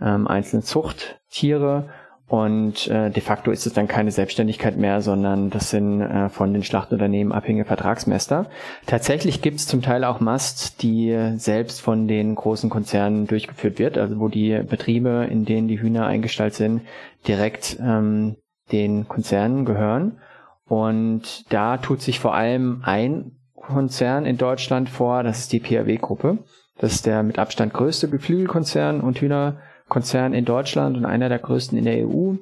ähm, 0.00 0.26
einzelnen 0.26 0.62
Zuchttiere. 0.62 1.88
Und 2.28 2.88
äh, 2.88 3.10
de 3.10 3.22
facto 3.22 3.50
ist 3.50 3.66
es 3.66 3.72
dann 3.72 3.88
keine 3.88 4.10
Selbstständigkeit 4.10 4.76
mehr, 4.76 5.00
sondern 5.00 5.48
das 5.48 5.70
sind 5.70 6.02
äh, 6.02 6.28
von 6.28 6.52
den 6.52 6.62
Schlachtunternehmen 6.62 7.32
abhängige 7.32 7.64
Vertragsmester. 7.64 8.50
Tatsächlich 8.84 9.40
gibt 9.40 9.56
es 9.56 9.66
zum 9.66 9.80
Teil 9.80 10.04
auch 10.04 10.20
Mast, 10.20 10.82
die 10.82 11.16
selbst 11.36 11.80
von 11.80 12.06
den 12.06 12.34
großen 12.34 12.68
Konzernen 12.68 13.26
durchgeführt 13.26 13.78
wird, 13.78 13.96
also 13.96 14.20
wo 14.20 14.28
die 14.28 14.60
Betriebe, 14.68 15.26
in 15.30 15.46
denen 15.46 15.68
die 15.68 15.80
Hühner 15.80 16.06
eingestellt 16.06 16.52
sind, 16.52 16.82
direkt 17.26 17.78
ähm, 17.80 18.36
den 18.72 19.08
Konzernen 19.08 19.64
gehören. 19.64 20.18
Und 20.66 21.50
da 21.50 21.78
tut 21.78 22.02
sich 22.02 22.20
vor 22.20 22.34
allem 22.34 22.82
ein 22.84 23.32
Konzern 23.56 24.26
in 24.26 24.36
Deutschland 24.36 24.90
vor, 24.90 25.22
das 25.22 25.40
ist 25.40 25.52
die 25.52 25.60
PAW-Gruppe. 25.60 26.38
Das 26.78 26.92
ist 26.92 27.06
der 27.06 27.22
mit 27.22 27.38
Abstand 27.38 27.72
größte 27.72 28.08
Geflügelkonzern 28.08 29.00
und 29.00 29.20
Hühner 29.20 29.56
Konzern 29.88 30.34
in 30.34 30.44
Deutschland 30.44 30.96
und 30.96 31.04
einer 31.04 31.28
der 31.28 31.38
größten 31.38 31.78
in 31.78 31.84
der 31.84 32.06
EU. 32.06 32.34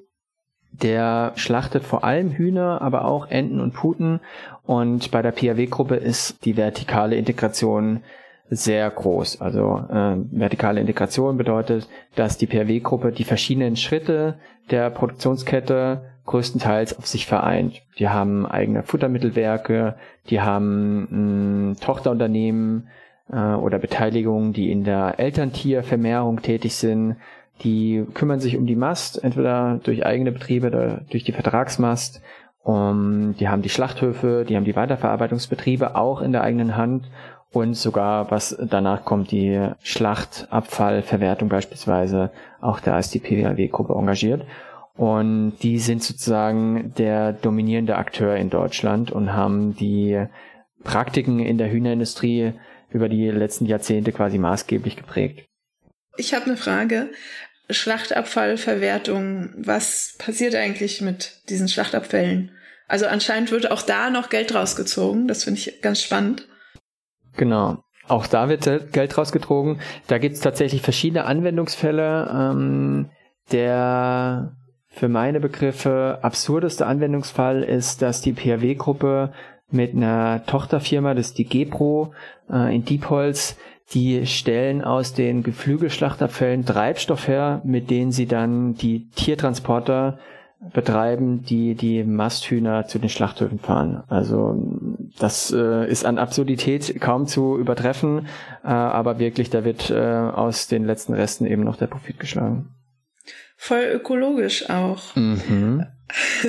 Der 0.73 1.33
schlachtet 1.37 1.85
vor 1.85 2.05
allem 2.05 2.33
Hühner, 2.33 2.83
aber 2.83 3.07
auch 3.07 3.29
Enten 3.31 3.61
und 3.61 3.73
Puten. 3.73 4.21
Und 4.65 5.11
bei 5.11 5.23
der 5.23 5.33
PAW-Gruppe 5.33 5.97
ist 5.97 6.45
die 6.45 6.57
vertikale 6.57 7.17
Integration 7.17 8.03
sehr 8.51 8.91
groß. 8.91 9.41
Also 9.41 9.85
äh, 9.91 10.17
vertikale 10.31 10.81
Integration 10.81 11.37
bedeutet, 11.37 11.89
dass 12.15 12.37
die 12.37 12.47
PAW-Gruppe 12.47 13.13
die 13.13 13.25
verschiedenen 13.25 13.77
Schritte 13.77 14.35
der 14.71 14.91
Produktionskette 14.91 16.03
größtenteils 16.27 16.99
auf 16.99 17.07
sich 17.07 17.27
vereint. 17.27 17.83
Die 17.99 18.09
haben 18.09 18.47
eigene 18.47 18.83
Futtermittelwerke, 18.83 19.97
die 20.29 20.41
haben 20.41 21.71
mh, 21.71 21.77
Tochterunternehmen 21.81 22.89
äh, 23.33 23.55
oder 23.55 23.79
Beteiligungen, 23.79 24.53
die 24.53 24.71
in 24.71 24.85
der 24.85 25.19
Elterntiervermehrung 25.19 26.43
tätig 26.43 26.75
sind, 26.75 27.17
die 27.63 28.05
kümmern 28.15 28.41
sich 28.41 28.57
um 28.57 28.67
die 28.67 28.77
Mast, 28.77 29.23
entweder 29.23 29.81
durch 29.83 30.05
eigene 30.05 30.33
Betriebe 30.33 30.69
oder 30.69 31.03
durch 31.11 31.25
die 31.25 31.33
Vertragsmast. 31.33 32.23
Um, 32.63 33.37
die 33.39 33.49
haben 33.49 33.63
die 33.63 33.69
Schlachthöfe, 33.69 34.45
die 34.47 34.57
haben 34.57 34.65
die 34.65 34.75
Weiterverarbeitungsbetriebe 34.75 35.95
auch 35.95 36.21
in 36.21 36.33
der 36.33 36.43
eigenen 36.43 36.77
Hand 36.77 37.09
und 37.53 37.75
sogar, 37.75 38.31
was 38.31 38.57
danach 38.61 39.05
kommt, 39.05 39.31
die 39.31 39.71
Schlachtabfallverwertung 39.83 41.49
beispielsweise. 41.49 42.31
Auch 42.61 42.81
da 42.81 42.99
ist 42.99 43.15
die 43.15 43.21
PWAW-Gruppe 43.21 43.95
engagiert. 43.95 44.45
Und 44.97 45.59
die 45.63 45.79
sind 45.79 46.03
sozusagen 46.03 46.93
der 46.99 47.33
dominierende 47.33 47.97
Akteur 47.97 48.37
in 48.37 48.51
Deutschland 48.51 49.13
und 49.13 49.33
haben 49.33 49.77
die 49.77 50.27
Praktiken 50.85 51.39
in 51.39 51.59
der 51.59 51.71
Hühnerindustrie 51.71 52.53
über 52.91 53.09
die 53.09 53.31
letzten 53.31 53.67
Jahrzehnte 53.67 54.13
quasi 54.13 54.39
maßgeblich 54.39 54.97
geprägt. 54.97 55.46
Ich 56.17 56.35
habe 56.35 56.47
eine 56.47 56.57
Frage. 56.57 57.11
Schlachtabfallverwertung, 57.69 59.55
was 59.57 60.15
passiert 60.19 60.55
eigentlich 60.55 61.01
mit 61.01 61.41
diesen 61.49 61.69
Schlachtabfällen? 61.69 62.53
Also 62.87 63.07
anscheinend 63.07 63.51
wird 63.51 63.71
auch 63.71 63.83
da 63.83 64.11
noch 64.11 64.31
Geld 64.31 64.55
rausgezogen. 64.55 65.27
Das 65.27 65.45
finde 65.45 65.61
ich 65.61 65.83
ganz 65.83 66.01
spannend. 66.01 66.47
Genau. 67.37 67.83
Auch 68.07 68.29
da 68.29 68.49
wird 68.49 68.93
Geld 68.93 69.19
rausgezogen. 69.19 69.81
Da 70.07 70.19
gibt 70.19 70.37
es 70.37 70.41
tatsächlich 70.41 70.83
verschiedene 70.83 71.25
Anwendungsfälle. 71.25 72.31
Ähm, 72.33 73.11
der 73.53 74.57
für 74.89 75.09
meine 75.09 75.41
Begriffe 75.41 76.19
absurdeste 76.23 76.87
Anwendungsfall 76.87 77.63
ist, 77.63 78.03
dass 78.03 78.21
die 78.21 78.33
PHW-Gruppe 78.33 79.33
mit 79.71 79.95
einer 79.95 80.45
Tochterfirma, 80.47 81.15
das 81.15 81.29
ist 81.29 81.39
die 81.39 81.45
Gepro 81.45 82.15
äh, 82.51 82.75
in 82.75 82.85
Diepholz, 82.85 83.57
die 83.95 84.27
stellen 84.27 84.83
aus 84.83 85.15
den 85.15 85.43
Geflügelschlachtabfällen 85.43 86.65
Treibstoff 86.65 87.29
her, 87.29 87.61
mit 87.65 87.91
denen 87.91 88.13
sie 88.13 88.27
dann 88.27 88.75
die 88.75 89.09
Tiertransporter 89.11 90.19
betreiben, 90.73 91.45
die 91.45 91.75
die 91.75 92.03
Masthühner 92.03 92.87
zu 92.87 92.99
den 92.99 93.09
Schlachthöfen 93.09 93.59
fahren. 93.59 94.03
Also 94.09 94.57
das 95.19 95.53
äh, 95.53 95.89
ist 95.89 96.05
an 96.05 96.19
Absurdität 96.19 97.01
kaum 97.01 97.27
zu 97.27 97.59
übertreffen, 97.59 98.27
äh, 98.65 98.69
aber 98.69 99.19
wirklich, 99.19 99.51
da 99.51 99.65
wird 99.65 99.91
äh, 99.91 99.95
aus 99.95 100.67
den 100.67 100.85
letzten 100.85 101.15
Resten 101.15 101.47
eben 101.47 101.63
noch 101.63 101.77
der 101.77 101.87
Profit 101.87 102.19
geschlagen. 102.19 102.75
Voll 103.57 103.85
ökologisch 103.95 104.69
auch. 104.69 105.15
Mhm. 105.15 105.87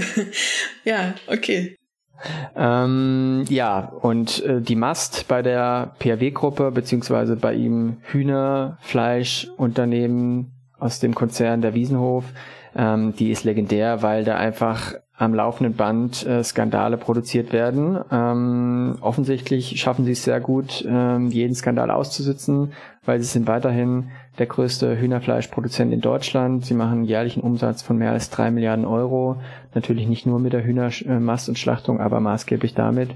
ja, 0.83 1.13
okay. 1.27 1.76
Ähm, 2.55 3.45
ja, 3.49 3.91
und 4.01 4.43
äh, 4.43 4.61
die 4.61 4.75
Mast 4.75 5.27
bei 5.27 5.41
der 5.41 5.93
PRW-Gruppe, 5.99 6.71
beziehungsweise 6.71 7.35
bei 7.35 7.53
ihm 7.53 7.97
Hühnerfleischunternehmen 8.03 10.53
aus 10.79 10.99
dem 10.99 11.15
Konzern 11.15 11.61
der 11.61 11.73
Wiesenhof, 11.73 12.25
ähm, 12.75 13.15
die 13.15 13.31
ist 13.31 13.43
legendär, 13.43 14.03
weil 14.03 14.23
da 14.23 14.37
einfach 14.37 14.93
am 15.17 15.33
laufenden 15.33 15.75
Band 15.75 16.25
äh, 16.25 16.43
Skandale 16.43 16.97
produziert 16.97 17.51
werden. 17.51 17.99
Ähm, 18.11 18.97
offensichtlich 19.01 19.79
schaffen 19.81 20.05
sie 20.05 20.11
es 20.11 20.23
sehr 20.23 20.39
gut, 20.39 20.85
ähm, 20.87 21.31
jeden 21.31 21.55
Skandal 21.55 21.89
auszusitzen, 21.89 22.73
weil 23.03 23.19
sie 23.19 23.25
sind 23.25 23.47
weiterhin 23.47 24.11
der 24.37 24.45
größte 24.45 24.99
Hühnerfleischproduzent 24.99 25.91
in 25.91 26.01
Deutschland. 26.01 26.65
Sie 26.65 26.75
machen 26.75 27.03
jährlichen 27.03 27.41
Umsatz 27.41 27.81
von 27.81 27.97
mehr 27.97 28.11
als 28.11 28.29
drei 28.29 28.51
Milliarden 28.51 28.85
Euro. 28.85 29.37
Natürlich 29.73 30.07
nicht 30.07 30.27
nur 30.27 30.39
mit 30.39 30.53
der 30.53 30.63
Hühnermast 30.63 31.49
und 31.49 31.57
Schlachtung, 31.57 31.99
aber 31.99 32.19
maßgeblich 32.19 32.75
damit. 32.75 33.09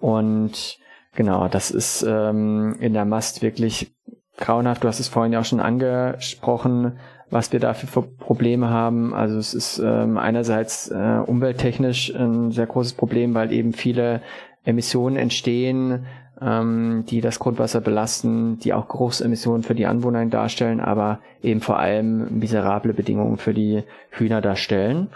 Und 0.00 0.78
genau, 1.14 1.48
das 1.48 1.70
ist 1.70 2.02
ähm, 2.08 2.76
in 2.80 2.94
der 2.94 3.04
Mast 3.04 3.42
wirklich 3.42 3.94
grauenhaft. 4.38 4.84
Du 4.84 4.88
hast 4.88 5.00
es 5.00 5.08
vorhin 5.08 5.34
ja 5.34 5.40
auch 5.40 5.44
schon 5.44 5.60
angesprochen. 5.60 6.98
Was 7.32 7.50
wir 7.50 7.60
dafür 7.60 7.88
für 7.88 8.02
Probleme 8.02 8.68
haben. 8.68 9.14
Also 9.14 9.38
es 9.38 9.54
ist 9.54 9.78
ähm, 9.78 10.18
einerseits 10.18 10.88
äh, 10.88 11.18
umwelttechnisch 11.26 12.14
ein 12.14 12.52
sehr 12.52 12.66
großes 12.66 12.92
Problem, 12.92 13.34
weil 13.34 13.52
eben 13.52 13.72
viele 13.72 14.20
Emissionen 14.64 15.16
entstehen, 15.16 16.06
ähm, 16.40 17.04
die 17.08 17.22
das 17.22 17.38
Grundwasser 17.38 17.80
belasten, 17.80 18.58
die 18.58 18.74
auch 18.74 18.86
Geruchsemissionen 18.86 19.62
für 19.62 19.74
die 19.74 19.86
Anwohner 19.86 20.26
darstellen, 20.26 20.80
aber 20.80 21.20
eben 21.42 21.62
vor 21.62 21.78
allem 21.78 22.38
miserable 22.38 22.92
Bedingungen 22.92 23.38
für 23.38 23.54
die 23.54 23.82
Hühner 24.10 24.42
darstellen. 24.42 25.08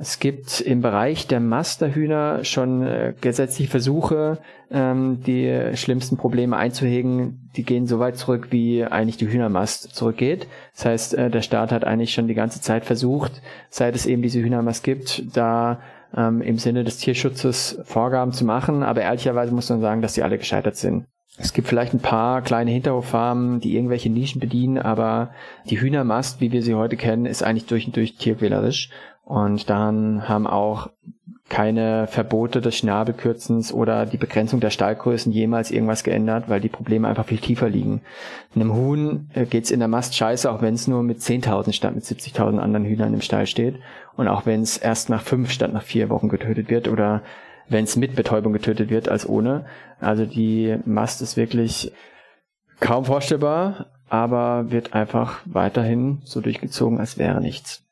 Es 0.00 0.20
gibt 0.20 0.60
im 0.60 0.80
Bereich 0.80 1.26
der 1.26 1.40
Masterhühner 1.40 2.44
schon 2.44 2.86
äh, 2.86 3.14
gesetzliche 3.20 3.70
Versuche, 3.70 4.38
ähm, 4.70 5.22
die 5.26 5.72
schlimmsten 5.74 6.16
Probleme 6.16 6.56
einzuhegen. 6.56 7.50
Die 7.56 7.64
gehen 7.64 7.86
so 7.86 7.98
weit 7.98 8.16
zurück, 8.16 8.48
wie 8.50 8.84
eigentlich 8.84 9.16
die 9.16 9.28
Hühnermast 9.28 9.94
zurückgeht. 9.94 10.46
Das 10.74 10.84
heißt, 10.84 11.14
äh, 11.14 11.30
der 11.30 11.42
Staat 11.42 11.72
hat 11.72 11.84
eigentlich 11.84 12.12
schon 12.12 12.28
die 12.28 12.34
ganze 12.34 12.60
Zeit 12.60 12.84
versucht, 12.84 13.42
seit 13.70 13.96
es 13.96 14.06
eben 14.06 14.22
diese 14.22 14.40
Hühnermast 14.40 14.84
gibt, 14.84 15.36
da 15.36 15.80
ähm, 16.16 16.42
im 16.42 16.58
Sinne 16.58 16.84
des 16.84 16.98
Tierschutzes 16.98 17.80
Vorgaben 17.82 18.32
zu 18.32 18.44
machen. 18.44 18.84
Aber 18.84 19.02
ehrlicherweise 19.02 19.52
muss 19.52 19.68
man 19.68 19.80
sagen, 19.80 20.00
dass 20.00 20.14
sie 20.14 20.22
alle 20.22 20.38
gescheitert 20.38 20.76
sind. 20.76 21.06
Es 21.40 21.52
gibt 21.52 21.68
vielleicht 21.68 21.94
ein 21.94 22.00
paar 22.00 22.42
kleine 22.42 22.72
Hinterhoffarmen, 22.72 23.60
die 23.60 23.76
irgendwelche 23.76 24.10
Nischen 24.10 24.40
bedienen, 24.40 24.76
aber 24.76 25.30
die 25.70 25.80
Hühnermast, 25.80 26.40
wie 26.40 26.50
wir 26.50 26.62
sie 26.62 26.74
heute 26.74 26.96
kennen, 26.96 27.26
ist 27.26 27.44
eigentlich 27.44 27.66
durch 27.66 27.86
und 27.86 27.94
durch 27.94 28.16
tierquälerisch. 28.16 28.90
Und 29.28 29.68
dann 29.68 30.26
haben 30.26 30.46
auch 30.46 30.88
keine 31.50 32.06
Verbote 32.06 32.62
des 32.62 32.78
Schnabelkürzens 32.78 33.74
oder 33.74 34.06
die 34.06 34.16
Begrenzung 34.16 34.60
der 34.60 34.70
Stallgrößen 34.70 35.30
jemals 35.30 35.70
irgendwas 35.70 36.02
geändert, 36.02 36.48
weil 36.48 36.62
die 36.62 36.70
Probleme 36.70 37.06
einfach 37.06 37.26
viel 37.26 37.36
tiefer 37.36 37.68
liegen. 37.68 38.00
Einem 38.54 38.74
Huhn 38.74 39.28
äh, 39.34 39.44
geht's 39.44 39.70
in 39.70 39.80
der 39.80 39.88
Mast 39.88 40.14
scheiße, 40.14 40.50
auch 40.50 40.62
wenn 40.62 40.72
es 40.72 40.88
nur 40.88 41.02
mit 41.02 41.18
10.000 41.18 41.74
statt 41.74 41.94
mit 41.94 42.04
70.000 42.04 42.58
anderen 42.58 42.86
Hühnern 42.86 43.12
im 43.12 43.20
Stall 43.20 43.46
steht. 43.46 43.76
Und 44.16 44.28
auch 44.28 44.46
wenn 44.46 44.62
es 44.62 44.78
erst 44.78 45.10
nach 45.10 45.20
fünf 45.20 45.50
statt 45.50 45.74
nach 45.74 45.82
vier 45.82 46.08
Wochen 46.08 46.30
getötet 46.30 46.70
wird 46.70 46.88
oder 46.88 47.22
wenn 47.68 47.84
es 47.84 47.96
mit 47.96 48.16
Betäubung 48.16 48.54
getötet 48.54 48.88
wird 48.88 49.10
als 49.10 49.28
ohne. 49.28 49.66
Also 50.00 50.24
die 50.24 50.78
Mast 50.86 51.20
ist 51.20 51.36
wirklich 51.36 51.92
kaum 52.80 53.04
vorstellbar, 53.04 53.88
aber 54.08 54.70
wird 54.70 54.94
einfach 54.94 55.40
weiterhin 55.44 56.22
so 56.24 56.40
durchgezogen, 56.40 56.98
als 56.98 57.18
wäre 57.18 57.42
nichts. 57.42 57.87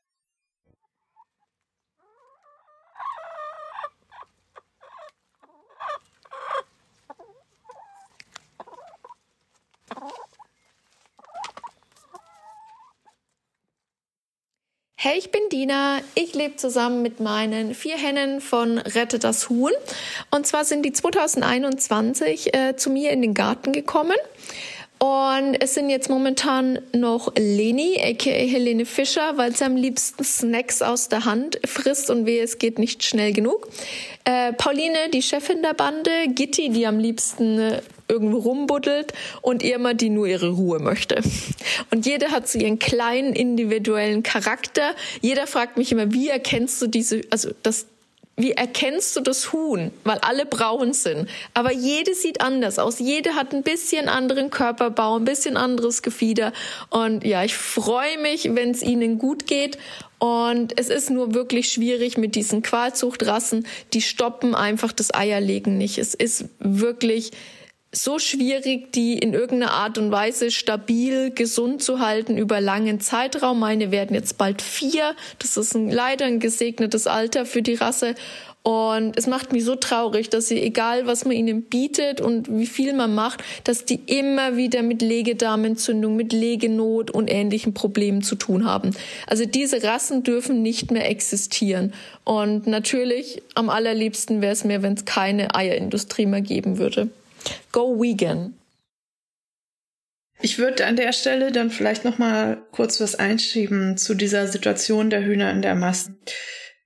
Hey, 14.99 15.19
ich 15.19 15.31
bin 15.31 15.43
Dina. 15.53 15.99
Ich 16.15 16.33
lebe 16.33 16.57
zusammen 16.57 17.03
mit 17.03 17.21
meinen 17.21 17.75
vier 17.75 17.99
Hennen 17.99 18.41
von 18.41 18.79
Rette 18.79 19.19
das 19.19 19.51
Huhn. 19.51 19.73
Und 20.31 20.47
zwar 20.47 20.65
sind 20.65 20.87
die 20.87 20.93
2021 20.93 22.55
äh, 22.55 22.77
zu 22.77 22.89
mir 22.89 23.11
in 23.11 23.21
den 23.21 23.35
Garten 23.35 23.75
gekommen. 23.75 24.17
Und 24.99 25.57
es 25.61 25.75
sind 25.75 25.91
jetzt 25.91 26.09
momentan 26.09 26.79
noch 26.95 27.31
Leni, 27.37 28.01
aka 28.03 28.31
Helene 28.31 28.87
Fischer, 28.87 29.37
weil 29.37 29.55
sie 29.55 29.65
am 29.65 29.77
liebsten 29.77 30.25
Snacks 30.25 30.81
aus 30.81 31.11
der 31.11 31.27
Hand 31.27 31.61
frisst 31.67 32.09
und 32.09 32.25
wehe, 32.25 32.43
es 32.43 32.57
geht 32.57 32.79
nicht 32.79 33.05
schnell 33.05 33.35
genug. 33.35 33.69
Äh, 34.25 34.55
Pauline, 34.55 35.11
die 35.13 35.21
Chefin 35.21 35.61
der 35.61 35.75
Bande, 35.75 36.11
Gitti, 36.29 36.71
die 36.71 36.87
am 36.87 36.99
liebsten 36.99 37.59
äh, 37.59 37.83
irgendwo 38.09 38.39
rumbuddelt 38.39 39.13
und 39.43 39.63
Irma, 39.63 39.95
die 39.95 40.11
nur 40.11 40.27
ihre 40.27 40.51
Ruhe 40.51 40.79
möchte. 40.79 41.21
Und 41.91 42.07
jeder 42.07 42.31
hat 42.31 42.49
so 42.49 42.59
ihren 42.59 42.79
kleinen 42.79 43.33
individuellen 43.33 44.23
Charakter. 44.23 44.95
Jeder 45.21 45.47
fragt 45.47 45.77
mich 45.77 45.93
immer, 45.93 46.13
wie 46.13 46.29
erkennst 46.29 46.81
du 46.81 46.87
diese, 46.87 47.23
also 47.31 47.51
das, 47.63 47.87
wie 48.37 48.53
erkennst 48.53 49.17
du 49.17 49.21
das 49.21 49.53
Huhn? 49.53 49.91
Weil 50.05 50.19
alle 50.19 50.45
braun 50.45 50.93
sind. 50.93 51.29
Aber 51.55 51.73
jede 51.73 52.15
sieht 52.15 52.43
anders 52.43 52.79
aus. 52.79 52.99
Jede 52.99 53.35
hat 53.35 53.55
ein 53.55 53.63
bisschen 53.63 54.09
anderen 54.09 54.51
Körperbau, 54.51 55.17
ein 55.17 55.25
bisschen 55.25 55.57
anderes 55.57 56.03
Gefieder. 56.03 56.53
Und 56.91 57.25
ja, 57.25 57.45
ich 57.45 57.55
freue 57.55 58.19
mich, 58.19 58.55
wenn 58.55 58.71
es 58.71 58.83
ihnen 58.83 59.19
gut 59.19 59.47
geht. 59.47 59.79
Und 60.19 60.79
es 60.79 60.89
ist 60.89 61.11
nur 61.11 61.35
wirklich 61.35 61.73
schwierig 61.73 62.19
mit 62.19 62.35
diesen 62.35 62.63
Qualzuchtrassen. 62.63 63.67
Die 63.95 64.03
stoppen 64.03 64.55
einfach 64.55 64.93
das 64.93 65.15
Eierlegen 65.15 65.79
nicht. 65.79 65.99
Es 65.99 66.15
ist 66.15 66.47
wirklich 66.59 67.33
so 68.03 68.19
schwierig, 68.19 68.93
die 68.93 69.19
in 69.19 69.33
irgendeiner 69.33 69.73
Art 69.73 69.99
und 69.99 70.11
Weise 70.11 70.51
stabil, 70.51 71.31
gesund 71.31 71.83
zu 71.83 72.01
halten 72.01 72.37
über 72.37 72.61
langen 72.61 73.01
Zeitraum. 73.01 73.59
Meine 73.59 73.91
werden 73.91 74.15
jetzt 74.15 74.39
bald 74.39 74.63
vier. 74.63 75.15
Das 75.39 75.57
ist 75.57 75.75
ein, 75.75 75.91
leider 75.91 76.27
ein 76.27 76.41
gesegnetes 76.41 77.07
Alter 77.07 77.47
für 77.47 77.63
die 77.63 77.75
Rasse. 77.75 78.15
Und 78.67 79.17
es 79.17 79.29
macht 79.29 79.53
mich 79.53 79.65
so 79.65 79.77
traurig, 79.77 80.29
dass 80.29 80.49
sie, 80.49 80.61
egal 80.61 81.07
was 81.07 81.25
man 81.25 81.37
ihnen 81.37 81.63
bietet 81.63 82.21
und 82.21 82.49
wie 82.51 82.67
viel 82.67 82.95
man 82.95 83.15
macht, 83.15 83.45
dass 83.63 83.85
die 83.85 84.01
immer 84.07 84.57
wieder 84.57 84.83
mit 84.83 85.03
Legedarmentzündung, 85.03 86.17
mit 86.17 86.33
Legenot 86.33 87.13
und 87.13 87.31
ähnlichen 87.31 87.75
Problemen 87.75 88.23
zu 88.23 88.35
tun 88.35 88.65
haben. 88.65 88.91
Also 89.29 89.45
diese 89.47 89.85
Rassen 89.85 90.25
dürfen 90.25 90.63
nicht 90.63 90.91
mehr 90.91 91.09
existieren. 91.09 91.93
Und 92.25 92.67
natürlich, 92.67 93.41
am 93.55 93.71
allerliebsten 93.71 94.43
wäre 94.43 94.53
es 94.53 94.65
mir, 94.65 94.83
wenn 94.83 94.95
es 94.95 95.05
keine 95.05 95.55
Eierindustrie 95.55 96.27
mehr 96.27 96.41
geben 96.41 96.79
würde. 96.79 97.09
Go 97.73 98.01
vegan. 98.01 98.55
Ich 100.41 100.59
würde 100.59 100.87
an 100.87 100.97
der 100.97 101.13
Stelle 101.13 101.51
dann 101.51 101.71
vielleicht 101.71 102.05
noch 102.05 102.19
mal 102.19 102.59
kurz 102.71 103.01
was 103.01 103.15
einschieben 103.15 103.97
zu 103.97 104.15
dieser 104.15 104.47
Situation 104.49 105.09
der 105.09 105.25
Hühner 105.25 105.51
in 105.51 105.63
der 105.63 105.75
Mast. 105.75 106.11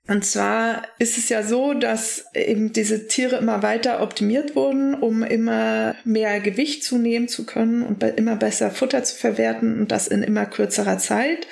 Und 0.07 0.25
zwar 0.25 0.83
ist 0.99 1.19
es 1.19 1.29
ja 1.29 1.43
so, 1.43 1.75
dass 1.75 2.25
eben 2.35 2.73
diese 2.73 3.07
Tiere 3.07 3.37
immer 3.37 3.63
weiter 3.63 4.03
optimiert 4.03 4.57
wurden, 4.57 4.95
um 4.95 5.23
immer 5.23 5.95
mehr 6.05 6.41
Gewicht 6.41 6.83
zunehmen 6.83 7.29
zu 7.29 7.45
können 7.47 7.83
und 7.83 8.03
immer 8.03 8.37
besser 8.37 8.71
Futter 8.71 9.05
zu 9.05 9.17
verwerten 9.17 9.79
und 9.81 9.93
das 9.93 10.09
in 10.09 10.23
immer 10.23 10.47
kürzerer 10.47 10.99
Zeit. 10.99 11.47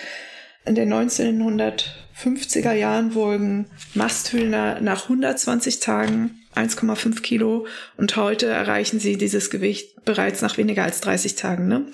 In 0.66 0.74
den 0.74 0.92
1950er 0.92 2.72
Jahren 2.72 3.14
wurden 3.14 3.66
Masthühner 3.94 4.80
nach 4.80 5.04
120 5.04 5.78
Tagen 5.80 6.40
1,5 6.58 7.22
Kilo 7.22 7.66
und 7.96 8.16
heute 8.16 8.46
erreichen 8.46 9.00
sie 9.00 9.16
dieses 9.16 9.50
Gewicht 9.50 10.04
bereits 10.04 10.42
nach 10.42 10.56
weniger 10.56 10.84
als 10.84 11.00
30 11.00 11.34
Tagen. 11.34 11.68
Ne? 11.68 11.84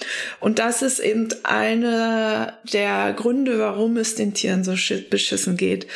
Und 0.40 0.58
das 0.58 0.82
ist 0.82 1.00
eben 1.00 1.28
einer 1.42 2.58
der 2.72 3.12
Gründe, 3.12 3.58
warum 3.58 3.96
es 3.96 4.14
den 4.14 4.34
Tieren 4.34 4.64
so 4.64 4.74
beschissen 5.10 5.56
geht. 5.56 5.86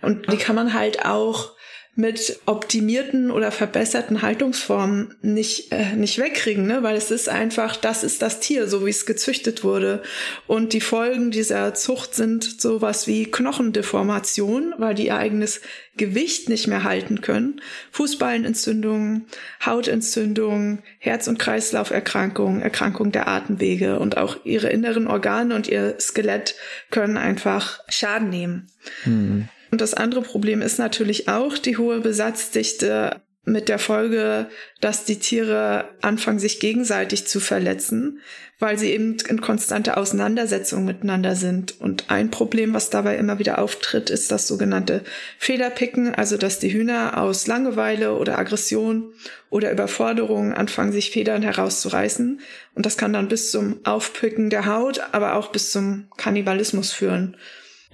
Und 0.00 0.30
die 0.32 0.36
kann 0.36 0.54
man 0.54 0.72
halt 0.74 1.04
auch 1.04 1.53
mit 1.96 2.40
optimierten 2.46 3.30
oder 3.30 3.52
verbesserten 3.52 4.22
Haltungsformen 4.22 5.14
nicht, 5.22 5.70
äh, 5.70 5.94
nicht 5.94 6.18
wegkriegen, 6.18 6.66
ne? 6.66 6.82
weil 6.82 6.96
es 6.96 7.12
ist 7.12 7.28
einfach, 7.28 7.76
das 7.76 8.02
ist 8.02 8.20
das 8.20 8.40
Tier, 8.40 8.66
so 8.66 8.84
wie 8.84 8.90
es 8.90 9.06
gezüchtet 9.06 9.62
wurde. 9.62 10.02
Und 10.48 10.72
die 10.72 10.80
Folgen 10.80 11.30
dieser 11.30 11.72
Zucht 11.74 12.14
sind 12.14 12.60
sowas 12.60 13.06
wie 13.06 13.30
Knochendeformation, 13.30 14.74
weil 14.76 14.94
die 14.94 15.06
ihr 15.06 15.16
eigenes 15.16 15.60
Gewicht 15.96 16.48
nicht 16.48 16.66
mehr 16.66 16.82
halten 16.82 17.20
können, 17.20 17.60
Fußballenentzündungen, 17.92 19.26
Hautentzündungen, 19.64 20.82
Herz- 20.98 21.28
und 21.28 21.38
Kreislauferkrankungen, 21.38 22.60
Erkrankungen 22.60 23.12
der 23.12 23.28
Atemwege 23.28 24.00
und 24.00 24.16
auch 24.16 24.44
ihre 24.44 24.70
inneren 24.70 25.06
Organe 25.06 25.54
und 25.54 25.68
ihr 25.68 25.94
Skelett 26.00 26.56
können 26.90 27.16
einfach 27.16 27.78
Schaden 27.88 28.30
nehmen. 28.30 28.68
Hm. 29.04 29.48
Und 29.74 29.80
das 29.80 29.94
andere 29.94 30.22
Problem 30.22 30.62
ist 30.62 30.78
natürlich 30.78 31.28
auch 31.28 31.58
die 31.58 31.76
hohe 31.76 31.98
Besatzdichte 31.98 33.22
mit 33.44 33.68
der 33.68 33.80
Folge, 33.80 34.46
dass 34.80 35.04
die 35.04 35.18
Tiere 35.18 35.88
anfangen, 36.00 36.38
sich 36.38 36.60
gegenseitig 36.60 37.26
zu 37.26 37.40
verletzen, 37.40 38.20
weil 38.60 38.78
sie 38.78 38.92
eben 38.92 39.16
in 39.28 39.40
konstante 39.40 39.96
Auseinandersetzung 39.96 40.84
miteinander 40.84 41.34
sind. 41.34 41.80
Und 41.80 42.08
ein 42.08 42.30
Problem, 42.30 42.72
was 42.72 42.90
dabei 42.90 43.16
immer 43.16 43.40
wieder 43.40 43.58
auftritt, 43.58 44.10
ist 44.10 44.30
das 44.30 44.46
sogenannte 44.46 45.02
Federpicken, 45.40 46.14
also 46.14 46.36
dass 46.36 46.60
die 46.60 46.72
Hühner 46.72 47.20
aus 47.20 47.48
Langeweile 47.48 48.14
oder 48.14 48.38
Aggression 48.38 49.12
oder 49.50 49.72
Überforderung 49.72 50.52
anfangen, 50.52 50.92
sich 50.92 51.10
Federn 51.10 51.42
herauszureißen. 51.42 52.40
Und 52.76 52.86
das 52.86 52.96
kann 52.96 53.12
dann 53.12 53.26
bis 53.26 53.50
zum 53.50 53.80
Aufpicken 53.82 54.50
der 54.50 54.66
Haut, 54.66 55.00
aber 55.10 55.34
auch 55.34 55.50
bis 55.50 55.72
zum 55.72 56.06
Kannibalismus 56.16 56.92
führen. 56.92 57.36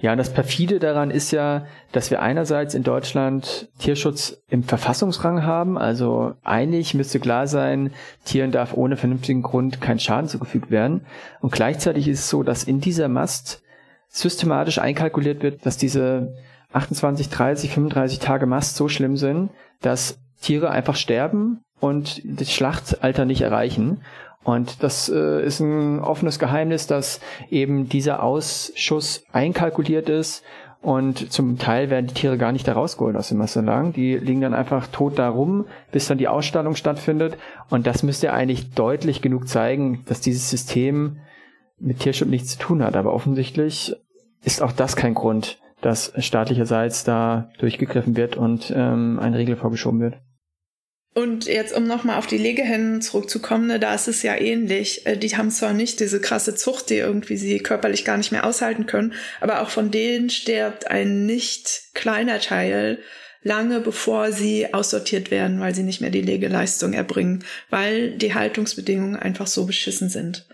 Ja, 0.01 0.11
und 0.11 0.17
das 0.17 0.33
perfide 0.33 0.79
daran 0.79 1.11
ist 1.11 1.29
ja, 1.29 1.65
dass 1.91 2.09
wir 2.09 2.23
einerseits 2.23 2.73
in 2.73 2.83
Deutschland 2.83 3.69
Tierschutz 3.77 4.41
im 4.49 4.63
Verfassungsrang 4.63 5.43
haben. 5.43 5.77
Also 5.77 6.33
eigentlich 6.43 6.95
müsste 6.95 7.19
klar 7.19 7.45
sein, 7.45 7.93
Tieren 8.25 8.51
darf 8.51 8.73
ohne 8.73 8.97
vernünftigen 8.97 9.43
Grund 9.43 9.79
kein 9.79 9.99
Schaden 9.99 10.27
zugefügt 10.27 10.71
werden. 10.71 11.05
Und 11.39 11.51
gleichzeitig 11.51 12.07
ist 12.07 12.21
es 12.21 12.29
so, 12.29 12.41
dass 12.41 12.63
in 12.63 12.81
dieser 12.81 13.09
Mast 13.09 13.61
systematisch 14.07 14.79
einkalkuliert 14.79 15.43
wird, 15.43 15.65
dass 15.67 15.77
diese 15.77 16.33
28, 16.73 17.29
30, 17.29 17.71
35 17.71 18.19
Tage 18.19 18.47
Mast 18.47 18.77
so 18.77 18.87
schlimm 18.87 19.17
sind, 19.17 19.51
dass 19.81 20.17
Tiere 20.41 20.71
einfach 20.71 20.95
sterben 20.95 21.61
und 21.79 22.21
das 22.25 22.51
Schlachtalter 22.51 23.25
nicht 23.25 23.41
erreichen. 23.41 24.01
Und 24.43 24.81
das 24.81 25.07
äh, 25.09 25.45
ist 25.45 25.59
ein 25.59 25.99
offenes 25.99 26.39
Geheimnis, 26.39 26.87
dass 26.87 27.19
eben 27.49 27.89
dieser 27.89 28.23
Ausschuss 28.23 29.23
einkalkuliert 29.31 30.09
ist 30.09 30.43
und 30.81 31.31
zum 31.31 31.59
Teil 31.59 31.91
werden 31.91 32.07
die 32.07 32.15
Tiere 32.15 32.39
gar 32.39 32.51
nicht 32.51 32.67
da 32.67 32.73
rausgeholt 32.73 33.15
aus 33.15 33.29
dem 33.29 33.37
Massenlagen. 33.37 33.93
Die 33.93 34.17
liegen 34.17 34.41
dann 34.41 34.55
einfach 34.55 34.87
tot 34.87 35.19
da 35.19 35.29
rum, 35.29 35.65
bis 35.91 36.07
dann 36.07 36.17
die 36.17 36.27
Ausstellung 36.27 36.75
stattfindet. 36.75 37.37
Und 37.69 37.85
das 37.85 38.01
müsste 38.01 38.33
eigentlich 38.33 38.71
deutlich 38.73 39.21
genug 39.21 39.47
zeigen, 39.47 40.03
dass 40.07 40.21
dieses 40.21 40.49
System 40.49 41.17
mit 41.79 41.99
Tierschutz 41.99 42.29
nichts 42.29 42.53
zu 42.53 42.59
tun 42.59 42.83
hat. 42.83 42.95
Aber 42.95 43.13
offensichtlich 43.13 43.95
ist 44.43 44.63
auch 44.63 44.71
das 44.71 44.95
kein 44.95 45.13
Grund, 45.13 45.59
dass 45.81 46.13
staatlicherseits 46.17 47.03
da 47.03 47.49
durchgegriffen 47.59 48.15
wird 48.17 48.35
und 48.35 48.73
ähm, 48.75 49.19
ein 49.19 49.35
Regel 49.35 49.57
vorgeschoben 49.57 49.99
wird. 49.99 50.15
Und 51.13 51.45
jetzt, 51.45 51.75
um 51.75 51.85
nochmal 51.85 52.17
auf 52.17 52.27
die 52.27 52.37
Legehennen 52.37 53.01
zurückzukommen, 53.01 53.67
ne, 53.67 53.79
da 53.79 53.93
ist 53.93 54.07
es 54.07 54.23
ja 54.23 54.35
ähnlich. 54.35 55.05
Äh, 55.05 55.17
die 55.17 55.35
haben 55.35 55.51
zwar 55.51 55.73
nicht 55.73 55.99
diese 55.99 56.21
krasse 56.21 56.55
Zucht, 56.55 56.89
die 56.89 56.97
irgendwie 56.97 57.35
sie 57.35 57.59
körperlich 57.59 58.05
gar 58.05 58.17
nicht 58.17 58.31
mehr 58.31 58.45
aushalten 58.45 58.85
können, 58.85 59.13
aber 59.41 59.61
auch 59.61 59.69
von 59.69 59.91
denen 59.91 60.29
stirbt 60.29 60.87
ein 60.89 61.25
nicht 61.25 61.93
kleiner 61.93 62.39
Teil 62.39 62.99
lange 63.43 63.79
bevor 63.79 64.31
sie 64.31 64.73
aussortiert 64.73 65.31
werden, 65.31 65.59
weil 65.59 65.73
sie 65.73 65.83
nicht 65.83 65.99
mehr 65.99 66.11
die 66.11 66.21
Legeleistung 66.21 66.93
erbringen, 66.93 67.43
weil 67.69 68.11
die 68.11 68.33
Haltungsbedingungen 68.33 69.15
einfach 69.15 69.47
so 69.47 69.65
beschissen 69.65 70.09
sind. 70.09 70.47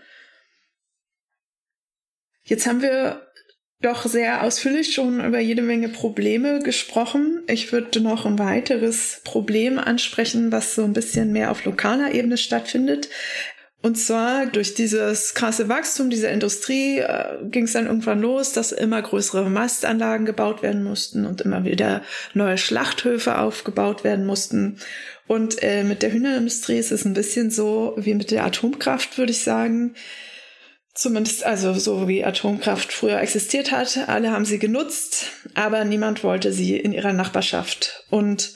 Jetzt 2.44 2.66
haben 2.66 2.80
wir 2.80 3.27
doch 3.80 4.06
sehr 4.06 4.42
ausführlich 4.42 4.92
schon 4.92 5.24
über 5.24 5.38
jede 5.38 5.62
Menge 5.62 5.88
Probleme 5.88 6.58
gesprochen. 6.60 7.42
Ich 7.46 7.72
würde 7.72 8.00
noch 8.00 8.26
ein 8.26 8.38
weiteres 8.38 9.20
Problem 9.24 9.78
ansprechen, 9.78 10.50
was 10.50 10.74
so 10.74 10.82
ein 10.82 10.92
bisschen 10.92 11.32
mehr 11.32 11.50
auf 11.50 11.64
lokaler 11.64 12.12
Ebene 12.12 12.38
stattfindet. 12.38 13.08
Und 13.80 13.96
zwar 13.96 14.46
durch 14.46 14.74
dieses 14.74 15.34
krasse 15.34 15.68
Wachstum 15.68 16.10
dieser 16.10 16.32
Industrie 16.32 16.98
äh, 16.98 17.36
ging 17.44 17.64
es 17.64 17.74
dann 17.74 17.86
irgendwann 17.86 18.20
los, 18.20 18.52
dass 18.52 18.72
immer 18.72 19.00
größere 19.00 19.48
Mastanlagen 19.48 20.26
gebaut 20.26 20.62
werden 20.62 20.82
mussten 20.82 21.24
und 21.24 21.42
immer 21.42 21.64
wieder 21.64 22.02
neue 22.34 22.58
Schlachthöfe 22.58 23.38
aufgebaut 23.38 24.02
werden 24.02 24.26
mussten. 24.26 24.78
Und 25.28 25.62
äh, 25.62 25.84
mit 25.84 26.02
der 26.02 26.12
Hühnerindustrie 26.12 26.78
ist 26.78 26.90
es 26.90 27.04
ein 27.04 27.14
bisschen 27.14 27.52
so 27.52 27.94
wie 27.96 28.14
mit 28.14 28.32
der 28.32 28.44
Atomkraft, 28.44 29.16
würde 29.16 29.30
ich 29.30 29.42
sagen. 29.42 29.94
Zumindest 30.98 31.46
also 31.46 31.74
so 31.74 32.08
wie 32.08 32.24
Atomkraft 32.24 32.92
früher 32.92 33.20
existiert 33.20 33.70
hat. 33.70 34.08
Alle 34.08 34.32
haben 34.32 34.44
sie 34.44 34.58
genutzt, 34.58 35.26
aber 35.54 35.84
niemand 35.84 36.24
wollte 36.24 36.52
sie 36.52 36.76
in 36.76 36.92
ihrer 36.92 37.12
Nachbarschaft. 37.12 38.04
Und 38.10 38.54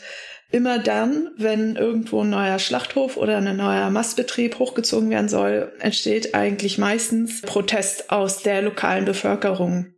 immer 0.51 0.81
dann, 0.81 1.31
wenn 1.37 1.77
irgendwo 1.77 2.25
ein 2.25 2.31
neuer 2.31 2.59
Schlachthof 2.59 3.17
oder 3.17 3.37
ein 3.37 3.57
neuer 3.57 3.91
Mastbetrieb 3.91 4.59
hochgezogen 4.59 5.09
werden 5.09 5.29
soll, 5.29 5.71
entsteht 5.79 6.35
eigentlich 6.35 6.79
meistens 6.79 7.43
Protest 7.43 8.11
aus 8.11 8.43
der 8.43 8.61
lokalen 8.61 9.05
Bevölkerung 9.05 9.95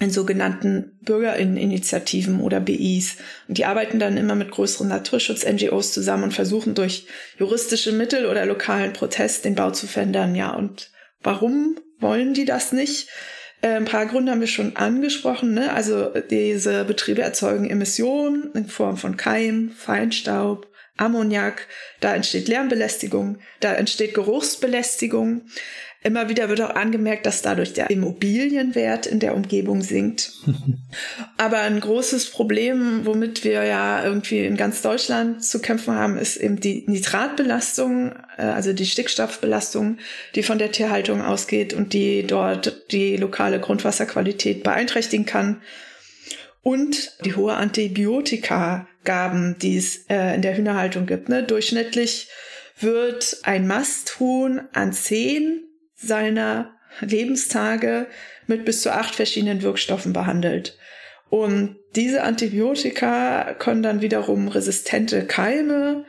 in 0.00 0.10
sogenannten 0.10 0.98
Bürgerinitiativen 1.00 2.42
oder 2.42 2.60
BIs. 2.60 3.16
Und 3.48 3.56
die 3.56 3.64
arbeiten 3.64 3.98
dann 3.98 4.18
immer 4.18 4.34
mit 4.34 4.50
größeren 4.50 4.88
Naturschutz-NGOs 4.88 5.94
zusammen 5.94 6.24
und 6.24 6.34
versuchen 6.34 6.74
durch 6.74 7.06
juristische 7.38 7.92
Mittel 7.92 8.26
oder 8.26 8.44
lokalen 8.44 8.92
Protest 8.92 9.46
den 9.46 9.54
Bau 9.54 9.70
zu 9.70 9.86
verändern. 9.86 10.34
Ja, 10.34 10.50
und 10.50 10.90
Warum 11.24 11.76
wollen 11.98 12.34
die 12.34 12.44
das 12.44 12.70
nicht? 12.72 13.08
Äh, 13.62 13.76
ein 13.76 13.86
paar 13.86 14.06
Gründe 14.06 14.30
haben 14.30 14.40
wir 14.40 14.46
schon 14.46 14.76
angesprochen. 14.76 15.54
Ne? 15.54 15.72
Also 15.72 16.10
diese 16.30 16.84
Betriebe 16.84 17.22
erzeugen 17.22 17.68
Emissionen 17.68 18.52
in 18.52 18.68
Form 18.68 18.96
von 18.96 19.16
Keim, 19.16 19.70
Feinstaub, 19.76 20.68
Ammoniak. 20.96 21.66
Da 22.00 22.14
entsteht 22.14 22.46
Lärmbelästigung, 22.46 23.38
da 23.60 23.74
entsteht 23.74 24.14
Geruchsbelästigung. 24.14 25.46
Immer 26.06 26.28
wieder 26.28 26.50
wird 26.50 26.60
auch 26.60 26.74
angemerkt, 26.74 27.24
dass 27.24 27.40
dadurch 27.40 27.72
der 27.72 27.88
Immobilienwert 27.88 29.06
in 29.06 29.20
der 29.20 29.34
Umgebung 29.34 29.80
sinkt. 29.80 30.32
Aber 31.38 31.60
ein 31.60 31.80
großes 31.80 32.26
Problem, 32.26 33.06
womit 33.06 33.42
wir 33.42 33.64
ja 33.64 34.04
irgendwie 34.04 34.44
in 34.44 34.58
ganz 34.58 34.82
Deutschland 34.82 35.42
zu 35.42 35.60
kämpfen 35.60 35.94
haben, 35.94 36.18
ist 36.18 36.36
eben 36.36 36.60
die 36.60 36.84
Nitratbelastung, 36.86 38.12
äh, 38.36 38.42
also 38.42 38.74
die 38.74 38.84
Stickstoffbelastung, 38.84 39.96
die 40.34 40.42
von 40.42 40.58
der 40.58 40.72
Tierhaltung 40.72 41.22
ausgeht 41.22 41.72
und 41.72 41.94
die 41.94 42.26
dort 42.26 42.92
die 42.92 43.16
lokale 43.16 43.58
Grundwasserqualität 43.58 44.62
beeinträchtigen 44.62 45.24
kann. 45.24 45.62
Und 46.60 47.16
die 47.24 47.34
hohe 47.34 47.54
Antibiotikagaben, 47.54 49.56
die 49.58 49.78
es 49.78 50.04
äh, 50.10 50.34
in 50.34 50.42
der 50.42 50.54
Hühnerhaltung 50.54 51.06
gibt. 51.06 51.30
Ne? 51.30 51.44
Durchschnittlich 51.44 52.28
wird 52.78 53.38
ein 53.44 53.66
Masthuhn 53.66 54.60
an 54.74 54.92
zehn 54.92 55.62
seiner 56.06 56.74
Lebenstage 57.00 58.06
mit 58.46 58.64
bis 58.64 58.82
zu 58.82 58.92
acht 58.92 59.14
verschiedenen 59.14 59.62
Wirkstoffen 59.62 60.12
behandelt. 60.12 60.78
Und 61.30 61.76
diese 61.96 62.22
Antibiotika 62.22 63.54
können 63.54 63.82
dann 63.82 64.02
wiederum 64.02 64.48
resistente 64.48 65.26
Keime 65.26 66.04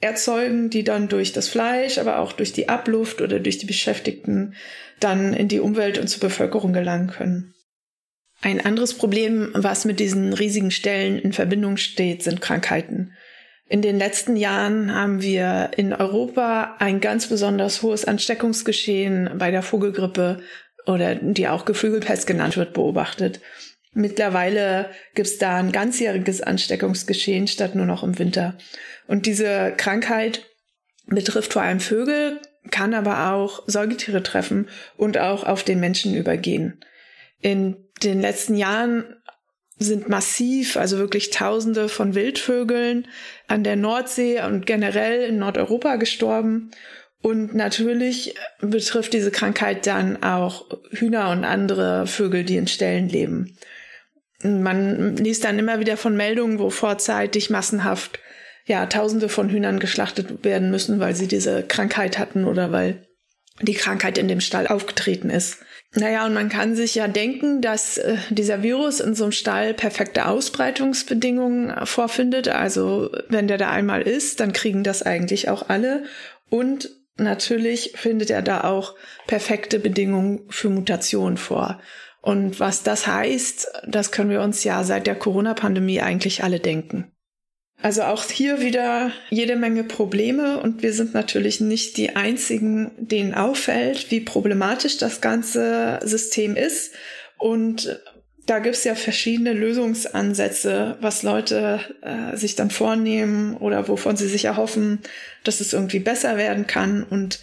erzeugen, 0.00 0.70
die 0.70 0.84
dann 0.84 1.08
durch 1.08 1.32
das 1.32 1.48
Fleisch, 1.48 1.98
aber 1.98 2.18
auch 2.18 2.32
durch 2.32 2.52
die 2.52 2.68
Abluft 2.68 3.20
oder 3.20 3.40
durch 3.40 3.58
die 3.58 3.66
Beschäftigten 3.66 4.54
dann 5.00 5.32
in 5.32 5.48
die 5.48 5.60
Umwelt 5.60 5.98
und 5.98 6.08
zur 6.08 6.20
Bevölkerung 6.20 6.72
gelangen 6.72 7.08
können. 7.08 7.54
Ein 8.40 8.60
anderes 8.60 8.94
Problem, 8.94 9.50
was 9.54 9.84
mit 9.84 10.00
diesen 10.00 10.32
riesigen 10.32 10.70
Stellen 10.70 11.18
in 11.18 11.32
Verbindung 11.32 11.76
steht, 11.76 12.22
sind 12.22 12.40
Krankheiten. 12.40 13.12
In 13.74 13.82
den 13.82 13.98
letzten 13.98 14.36
Jahren 14.36 14.94
haben 14.94 15.20
wir 15.20 15.72
in 15.76 15.92
Europa 15.92 16.76
ein 16.78 17.00
ganz 17.00 17.26
besonders 17.26 17.82
hohes 17.82 18.04
Ansteckungsgeschehen 18.04 19.30
bei 19.36 19.50
der 19.50 19.62
Vogelgrippe 19.62 20.42
oder 20.86 21.16
die 21.16 21.48
auch 21.48 21.64
Geflügelpest 21.64 22.28
genannt 22.28 22.56
wird, 22.56 22.72
beobachtet. 22.72 23.40
Mittlerweile 23.92 24.90
gibt's 25.16 25.38
da 25.38 25.56
ein 25.56 25.72
ganzjähriges 25.72 26.40
Ansteckungsgeschehen 26.40 27.48
statt 27.48 27.74
nur 27.74 27.84
noch 27.84 28.04
im 28.04 28.16
Winter. 28.20 28.56
Und 29.08 29.26
diese 29.26 29.74
Krankheit 29.76 30.46
betrifft 31.06 31.52
vor 31.52 31.62
allem 31.62 31.80
Vögel, 31.80 32.40
kann 32.70 32.94
aber 32.94 33.32
auch 33.32 33.64
Säugetiere 33.66 34.22
treffen 34.22 34.68
und 34.96 35.18
auch 35.18 35.42
auf 35.42 35.64
den 35.64 35.80
Menschen 35.80 36.14
übergehen. 36.14 36.78
In 37.40 37.74
den 38.04 38.20
letzten 38.20 38.56
Jahren 38.56 39.16
sind 39.78 40.08
massiv, 40.08 40.76
also 40.76 40.98
wirklich 40.98 41.30
Tausende 41.30 41.88
von 41.88 42.14
Wildvögeln 42.14 43.08
an 43.48 43.64
der 43.64 43.76
Nordsee 43.76 44.40
und 44.42 44.66
generell 44.66 45.28
in 45.28 45.38
Nordeuropa 45.38 45.96
gestorben. 45.96 46.70
Und 47.20 47.54
natürlich 47.54 48.34
betrifft 48.60 49.14
diese 49.14 49.30
Krankheit 49.30 49.86
dann 49.86 50.22
auch 50.22 50.66
Hühner 50.90 51.30
und 51.30 51.44
andere 51.44 52.06
Vögel, 52.06 52.44
die 52.44 52.56
in 52.56 52.66
Ställen 52.66 53.08
leben. 53.08 53.56
Man 54.42 55.16
liest 55.16 55.44
dann 55.44 55.58
immer 55.58 55.80
wieder 55.80 55.96
von 55.96 56.16
Meldungen, 56.16 56.58
wo 56.58 56.68
vorzeitig 56.68 57.48
massenhaft 57.48 58.20
ja 58.66 58.86
Tausende 58.86 59.28
von 59.28 59.48
Hühnern 59.48 59.78
geschlachtet 59.78 60.44
werden 60.44 60.70
müssen, 60.70 61.00
weil 61.00 61.16
sie 61.16 61.26
diese 61.26 61.62
Krankheit 61.62 62.18
hatten 62.18 62.44
oder 62.44 62.72
weil 62.72 63.06
die 63.62 63.74
Krankheit 63.74 64.18
in 64.18 64.28
dem 64.28 64.40
Stall 64.40 64.66
aufgetreten 64.66 65.30
ist. 65.30 65.58
Naja, 65.96 66.26
und 66.26 66.34
man 66.34 66.48
kann 66.48 66.74
sich 66.74 66.96
ja 66.96 67.06
denken, 67.06 67.60
dass 67.60 67.98
äh, 67.98 68.16
dieser 68.30 68.62
Virus 68.62 68.98
in 68.98 69.14
so 69.14 69.24
einem 69.24 69.32
Stall 69.32 69.74
perfekte 69.74 70.26
Ausbreitungsbedingungen 70.26 71.70
äh, 71.70 71.86
vorfindet. 71.86 72.48
Also 72.48 73.10
wenn 73.28 73.46
der 73.46 73.58
da 73.58 73.70
einmal 73.70 74.02
ist, 74.02 74.40
dann 74.40 74.52
kriegen 74.52 74.82
das 74.82 75.02
eigentlich 75.02 75.48
auch 75.48 75.68
alle. 75.68 76.04
Und 76.50 76.90
natürlich 77.16 77.92
findet 77.96 78.30
er 78.30 78.42
da 78.42 78.64
auch 78.64 78.96
perfekte 79.28 79.78
Bedingungen 79.78 80.42
für 80.48 80.68
Mutation 80.68 81.36
vor. 81.36 81.80
Und 82.20 82.58
was 82.58 82.82
das 82.82 83.06
heißt, 83.06 83.68
das 83.86 84.10
können 84.10 84.30
wir 84.30 84.40
uns 84.40 84.64
ja 84.64 84.82
seit 84.82 85.06
der 85.06 85.14
Corona-Pandemie 85.14 86.00
eigentlich 86.00 86.42
alle 86.42 86.58
denken. 86.58 87.13
Also 87.84 88.04
auch 88.04 88.24
hier 88.24 88.62
wieder 88.62 89.12
jede 89.28 89.56
Menge 89.56 89.84
Probleme 89.84 90.58
und 90.58 90.82
wir 90.82 90.94
sind 90.94 91.12
natürlich 91.12 91.60
nicht 91.60 91.98
die 91.98 92.16
einzigen, 92.16 92.92
denen 92.96 93.34
auffällt, 93.34 94.10
wie 94.10 94.20
problematisch 94.20 94.96
das 94.96 95.20
ganze 95.20 96.00
System 96.02 96.56
ist. 96.56 96.94
Und 97.36 98.00
da 98.46 98.60
gibt's 98.60 98.84
ja 98.84 98.94
verschiedene 98.94 99.52
Lösungsansätze, 99.52 100.96
was 101.02 101.22
Leute 101.22 101.80
äh, 102.00 102.34
sich 102.38 102.56
dann 102.56 102.70
vornehmen 102.70 103.54
oder 103.58 103.86
wovon 103.86 104.16
sie 104.16 104.28
sich 104.28 104.46
erhoffen, 104.46 105.00
dass 105.44 105.60
es 105.60 105.74
irgendwie 105.74 105.98
besser 105.98 106.38
werden 106.38 106.66
kann. 106.66 107.02
Und 107.02 107.40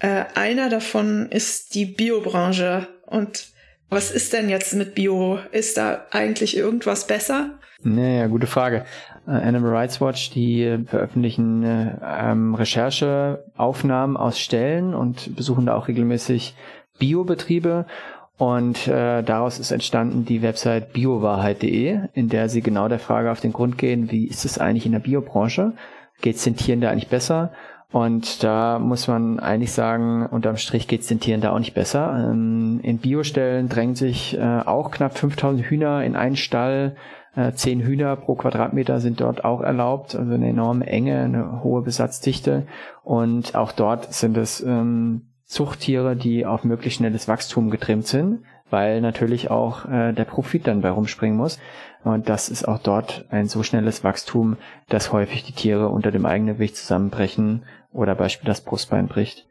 äh, 0.00 0.24
einer 0.34 0.68
davon 0.68 1.30
ist 1.30 1.74
die 1.74 1.86
Biobranche. 1.86 2.88
Und 3.06 3.46
was 3.88 4.10
ist 4.10 4.34
denn 4.34 4.50
jetzt 4.50 4.74
mit 4.74 4.94
Bio? 4.94 5.38
Ist 5.50 5.78
da 5.78 6.04
eigentlich 6.10 6.58
irgendwas 6.58 7.06
besser? 7.06 7.58
Naja, 7.82 8.26
gute 8.26 8.48
Frage. 8.48 8.84
Äh, 9.28 9.32
Animal 9.32 9.70
Rights 9.70 10.00
Watch, 10.00 10.30
die 10.30 10.84
veröffentlichen 10.86 11.62
äh, 11.62 11.96
ähm, 12.02 12.54
Rechercheaufnahmen 12.54 14.16
aus 14.16 14.38
Stellen 14.40 14.94
und 14.94 15.36
besuchen 15.36 15.66
da 15.66 15.76
auch 15.76 15.88
regelmäßig 15.88 16.54
Biobetriebe. 16.98 17.86
Und 18.38 18.86
äh, 18.86 19.22
daraus 19.22 19.58
ist 19.58 19.72
entstanden 19.72 20.24
die 20.24 20.42
Website 20.42 20.92
biowahrheit.de, 20.92 21.98
in 22.14 22.28
der 22.28 22.48
sie 22.48 22.62
genau 22.62 22.88
der 22.88 23.00
Frage 23.00 23.32
auf 23.32 23.40
den 23.40 23.52
Grund 23.52 23.78
gehen, 23.78 24.10
wie 24.12 24.26
ist 24.26 24.44
es 24.44 24.58
eigentlich 24.58 24.86
in 24.86 24.92
der 24.92 25.00
Biobranche? 25.00 25.72
Geht 26.20 26.36
es 26.36 26.44
den 26.44 26.56
Tieren 26.56 26.80
da 26.80 26.90
eigentlich 26.90 27.08
besser? 27.08 27.52
Und 27.90 28.44
da 28.44 28.78
muss 28.78 29.08
man 29.08 29.40
eigentlich 29.40 29.72
sagen, 29.72 30.26
unterm 30.26 30.58
Strich 30.58 30.88
geht 30.88 31.00
es 31.00 31.06
den 31.06 31.20
Tieren 31.20 31.40
da 31.40 31.52
auch 31.52 31.58
nicht 31.58 31.74
besser. 31.74 32.30
Ähm, 32.30 32.80
in 32.82 32.98
Biostellen 32.98 33.70
drängen 33.70 33.94
sich 33.94 34.36
äh, 34.36 34.60
auch 34.64 34.90
knapp 34.90 35.16
5000 35.16 35.64
Hühner 35.64 36.04
in 36.04 36.14
einen 36.14 36.36
Stall. 36.36 36.96
Äh, 37.34 37.52
zehn 37.52 37.80
Hühner 37.80 38.16
pro 38.16 38.34
Quadratmeter 38.34 39.00
sind 39.00 39.22
dort 39.22 39.44
auch 39.44 39.62
erlaubt, 39.62 40.14
also 40.14 40.34
eine 40.34 40.48
enorme 40.48 40.86
Enge, 40.86 41.20
eine 41.20 41.62
hohe 41.62 41.80
Besatzdichte. 41.80 42.66
Und 43.04 43.54
auch 43.54 43.72
dort 43.72 44.12
sind 44.12 44.36
es 44.36 44.60
ähm, 44.60 45.22
Zuchttiere, 45.46 46.14
die 46.14 46.44
auf 46.44 46.64
möglichst 46.64 46.98
schnelles 46.98 47.26
Wachstum 47.26 47.70
getrimmt 47.70 48.06
sind, 48.06 48.40
weil 48.68 49.00
natürlich 49.00 49.50
auch 49.50 49.86
äh, 49.86 50.12
der 50.12 50.24
Profit 50.26 50.66
dann 50.66 50.82
bei 50.82 50.90
rumspringen 50.90 51.38
muss. 51.38 51.58
Und 52.04 52.28
das 52.28 52.50
ist 52.50 52.68
auch 52.68 52.78
dort 52.78 53.24
ein 53.30 53.48
so 53.48 53.62
schnelles 53.62 54.04
Wachstum, 54.04 54.58
dass 54.88 55.10
häufig 55.12 55.44
die 55.44 55.52
Tiere 55.52 55.88
unter 55.88 56.10
dem 56.10 56.26
eigenen 56.26 56.56
Gewicht 56.56 56.76
zusammenbrechen 56.76 57.62
oder 57.92 58.14
Beispiel 58.14 58.46
das 58.46 58.62
Brustbein 58.62 59.08
bricht. 59.08 59.46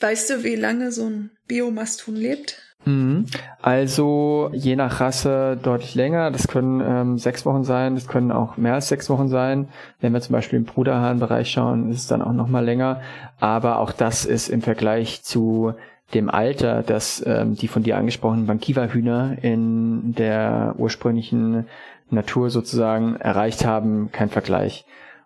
Weißt 0.00 0.30
du, 0.30 0.44
wie 0.44 0.56
lange 0.56 0.90
so 0.90 1.06
ein 1.06 1.30
Biomasthun 1.46 2.16
lebt? 2.16 2.60
Mhm. 2.84 3.26
Also 3.62 4.50
je 4.52 4.76
nach 4.76 5.00
Rasse 5.00 5.58
deutlich 5.62 5.94
länger. 5.94 6.30
Das 6.30 6.48
können 6.48 6.82
ähm, 6.84 7.18
sechs 7.18 7.46
Wochen 7.46 7.64
sein, 7.64 7.94
das 7.94 8.08
können 8.08 8.32
auch 8.32 8.56
mehr 8.56 8.74
als 8.74 8.88
sechs 8.88 9.08
Wochen 9.08 9.28
sein. 9.28 9.68
Wenn 10.00 10.12
wir 10.12 10.20
zum 10.20 10.32
Beispiel 10.32 10.58
im 10.58 10.64
Bruderhahnbereich 10.64 11.50
schauen, 11.50 11.90
ist 11.90 11.98
es 11.98 12.06
dann 12.06 12.22
auch 12.22 12.32
noch 12.32 12.48
mal 12.48 12.64
länger. 12.64 13.00
Aber 13.40 13.78
auch 13.78 13.92
das 13.92 14.24
ist 14.24 14.48
im 14.48 14.62
Vergleich 14.62 15.22
zu 15.22 15.74
dem 16.12 16.28
Alter, 16.28 16.82
das 16.82 17.22
ähm, 17.26 17.54
die 17.54 17.68
von 17.68 17.82
dir 17.82 17.96
angesprochenen 17.96 18.46
Bankiva-Hühner 18.46 19.38
in 19.42 20.14
der 20.14 20.74
ursprünglichen 20.76 21.66
Natur 22.10 22.50
sozusagen 22.50 23.16
erreicht 23.16 23.64
haben, 23.64 24.10
kein 24.12 24.28
Vergleich. 24.28 24.84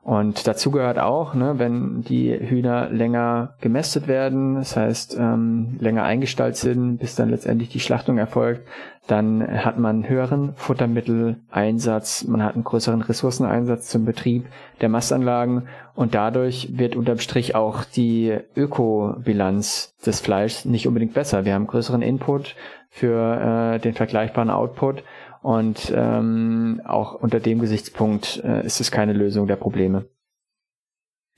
Und 0.09 0.47
dazu 0.47 0.71
gehört 0.71 0.99
auch, 0.99 1.35
ne, 1.35 1.59
wenn 1.59 2.01
die 2.01 2.33
Hühner 2.33 2.89
länger 2.89 3.53
gemästet 3.61 4.09
werden, 4.09 4.55
das 4.55 4.75
heißt 4.75 5.19
ähm, 5.21 5.77
länger 5.81 6.05
eingestallt 6.05 6.57
sind, 6.57 6.97
bis 6.97 7.15
dann 7.15 7.29
letztendlich 7.29 7.69
die 7.69 7.81
Schlachtung 7.81 8.17
erfolgt, 8.17 8.67
dann 9.07 9.47
hat 9.47 9.79
man 9.79 10.09
höheren 10.09 10.55
Futtermitteleinsatz, 10.57 12.25
man 12.25 12.43
hat 12.43 12.55
einen 12.55 12.65
größeren 12.65 13.03
Ressourceneinsatz 13.03 13.91
zum 13.91 14.07
Betrieb 14.07 14.47
der 14.81 14.89
Mastanlagen 14.89 15.69
und 15.95 16.15
dadurch 16.15 16.79
wird 16.79 16.97
unterm 16.97 17.19
Strich 17.19 17.55
auch 17.55 17.85
die 17.85 18.35
Ökobilanz 18.57 19.95
des 20.07 20.21
Fleischs 20.21 20.65
nicht 20.65 20.89
unbedingt 20.89 21.13
besser. 21.13 21.45
Wir 21.45 21.53
haben 21.53 21.67
größeren 21.67 22.01
Input 22.01 22.57
für 22.89 23.75
äh, 23.75 23.79
den 23.79 23.93
vergleichbaren 23.93 24.49
Output 24.49 25.03
und 25.49 25.91
ähm, 25.97 26.83
auch 26.85 27.15
unter 27.15 27.41
dem 27.41 27.59
Gesichtspunkt 27.59 28.43
äh, 28.45 28.67
ist 28.67 28.83
es 28.83 28.91
keine 28.91 29.15
Lösung 29.15 29.47
der 29.47 29.57
Probleme. 29.57 30.07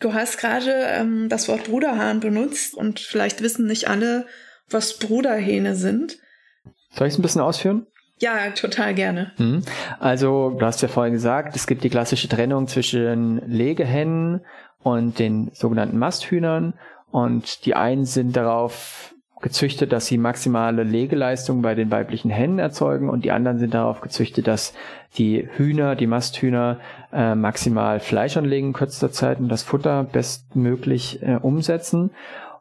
Du 0.01 0.15
hast 0.15 0.37
gerade 0.39 0.73
ähm, 0.73 1.29
das 1.29 1.47
Wort 1.47 1.71
Bruderhahn 1.71 2.19
benutzt 2.19 2.75
und 2.75 2.99
vielleicht 2.99 3.41
wissen 3.41 3.69
nicht 3.69 3.87
alle, 3.87 4.27
was 4.69 4.99
Bruderhähne 4.99 5.77
sind. 5.77 6.19
Soll 6.91 7.07
ich 7.07 7.13
es 7.13 7.21
ein 7.21 7.23
bisschen 7.23 7.41
ausführen? 7.41 7.87
Ja, 8.19 8.51
total 8.51 8.95
gerne. 8.95 9.31
Mhm. 9.39 9.63
Also, 10.01 10.57
du 10.59 10.67
hast 10.67 10.83
ja 10.83 10.89
vorhin 10.89 11.13
gesagt, 11.13 11.55
es 11.55 11.69
gibt 11.69 11.85
die 11.85 11.91
klassische 11.91 12.29
Trennung 12.29 12.67
zwischen 12.67 13.49
Legehennen 13.49 14.45
und 14.83 15.21
den 15.21 15.53
sogenannten 15.55 15.99
Masthühnern. 15.99 16.75
Und 17.13 17.65
die 17.65 17.77
einen 17.77 18.07
sind 18.07 18.35
darauf 18.35 19.15
gezüchtet, 19.41 19.93
dass 19.93 20.07
sie 20.07 20.19
maximale 20.19 20.83
Legeleistung 20.83 21.63
bei 21.63 21.75
den 21.75 21.91
weiblichen 21.91 22.31
Hennen 22.31 22.59
erzeugen 22.59 23.09
und 23.09 23.25
die 23.25 23.33
anderen 23.33 23.59
sind 23.59 23.75
darauf 23.75 24.01
gezüchtet, 24.01 24.47
dass 24.47 24.75
die 25.17 25.49
Hühner, 25.57 25.97
die 25.97 26.07
Masthühner 26.07 26.79
äh, 27.13 27.35
maximal 27.35 28.01
Fleisch 28.01 28.37
anlegen 28.37 28.69
in 28.69 28.73
kürzester 28.73 29.13
Zeit 29.13 29.41
und 29.41 29.49
das 29.49 29.63
Futter 29.63 30.05
bestmöglich 30.05 31.23
äh, 31.23 31.37
umsetzen. 31.41 32.11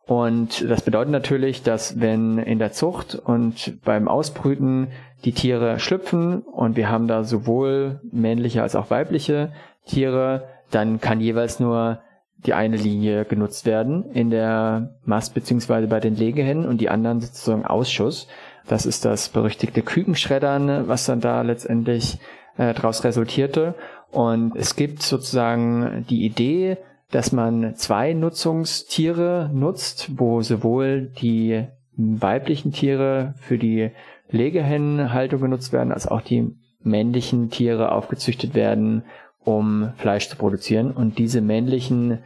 Und 0.05 0.67
das 0.67 0.81
bedeutet 0.81 1.11
natürlich, 1.11 1.61
dass 1.61 1.99
wenn 1.99 2.39
in 2.39 2.57
der 2.57 2.71
Zucht 2.71 3.15
und 3.15 3.83
beim 3.83 4.07
Ausbrüten 4.07 4.87
die 5.23 5.33
Tiere 5.33 5.79
schlüpfen 5.79 6.41
und 6.41 6.77
wir 6.77 6.89
haben 6.89 7.07
da 7.07 7.23
sowohl 7.23 7.99
männliche 8.11 8.63
als 8.63 8.75
auch 8.75 8.89
weibliche 8.89 9.51
Tiere, 9.85 10.47
dann 10.71 10.99
kann 10.99 11.19
jeweils 11.19 11.59
nur 11.59 11.99
die 12.45 12.53
eine 12.53 12.77
Linie 12.77 13.25
genutzt 13.25 13.65
werden 13.65 14.11
in 14.11 14.29
der 14.29 14.95
Mast 15.05 15.33
beziehungsweise 15.33 15.87
bei 15.87 15.99
den 15.99 16.15
Legehennen 16.15 16.65
und 16.65 16.79
die 16.79 16.89
anderen 16.89 17.19
sozusagen 17.19 17.65
Ausschuss. 17.65 18.27
Das 18.67 18.85
ist 18.85 19.03
das 19.05 19.29
berüchtigte 19.29 19.81
Kükenschreddern, 19.81 20.87
was 20.87 21.05
dann 21.05 21.21
da 21.21 21.41
letztendlich 21.41 22.19
äh, 22.57 22.73
daraus 22.73 23.03
resultierte. 23.03 23.75
Und 24.11 24.55
es 24.55 24.75
gibt 24.75 25.01
sozusagen 25.01 26.05
die 26.09 26.25
Idee, 26.25 26.77
dass 27.11 27.31
man 27.31 27.75
zwei 27.75 28.13
Nutzungstiere 28.13 29.49
nutzt, 29.53 30.11
wo 30.19 30.41
sowohl 30.41 31.11
die 31.21 31.65
weiblichen 31.95 32.71
Tiere 32.71 33.33
für 33.39 33.57
die 33.57 33.91
Legehennenhaltung 34.29 35.41
genutzt 35.41 35.73
werden, 35.73 35.91
als 35.91 36.07
auch 36.07 36.21
die 36.21 36.55
männlichen 36.81 37.49
Tiere 37.49 37.91
aufgezüchtet 37.91 38.53
werden, 38.53 39.03
um 39.43 39.91
Fleisch 39.97 40.29
zu 40.29 40.37
produzieren. 40.37 40.91
Und 40.91 41.17
diese 41.17 41.41
männlichen 41.41 42.19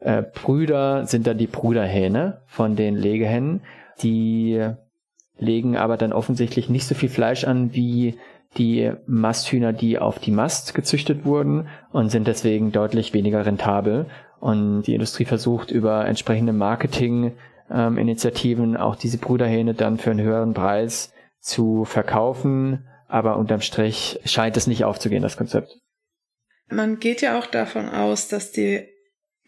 äh, 0.00 0.22
Brüder 0.22 1.06
sind 1.06 1.26
dann 1.26 1.38
die 1.38 1.46
Brüderhähne 1.46 2.42
von 2.46 2.76
den 2.76 2.96
Legehennen. 2.96 3.62
Die 4.02 4.68
legen 5.38 5.76
aber 5.76 5.96
dann 5.96 6.12
offensichtlich 6.12 6.68
nicht 6.68 6.86
so 6.86 6.94
viel 6.94 7.08
Fleisch 7.08 7.44
an 7.44 7.74
wie 7.74 8.18
die 8.56 8.92
Masthühner, 9.06 9.72
die 9.72 9.98
auf 9.98 10.18
die 10.18 10.32
Mast 10.32 10.74
gezüchtet 10.74 11.24
wurden 11.24 11.68
und 11.92 12.10
sind 12.10 12.26
deswegen 12.26 12.72
deutlich 12.72 13.14
weniger 13.14 13.46
rentabel. 13.46 14.06
Und 14.40 14.82
die 14.82 14.94
Industrie 14.94 15.26
versucht 15.26 15.70
über 15.70 16.04
entsprechende 16.06 16.52
Marketing-Initiativen 16.52 18.70
ähm, 18.70 18.76
auch 18.76 18.96
diese 18.96 19.18
Brüderhähne 19.18 19.74
dann 19.74 19.98
für 19.98 20.10
einen 20.10 20.22
höheren 20.22 20.54
Preis 20.54 21.12
zu 21.38 21.84
verkaufen. 21.84 22.88
Aber 23.06 23.36
unterm 23.36 23.60
Strich 23.60 24.18
scheint 24.24 24.56
es 24.56 24.66
nicht 24.66 24.84
aufzugehen, 24.84 25.22
das 25.22 25.36
Konzept. 25.36 25.78
Man 26.70 27.00
geht 27.00 27.20
ja 27.20 27.38
auch 27.38 27.46
davon 27.46 27.88
aus, 27.88 28.28
dass 28.28 28.52
die 28.52 28.86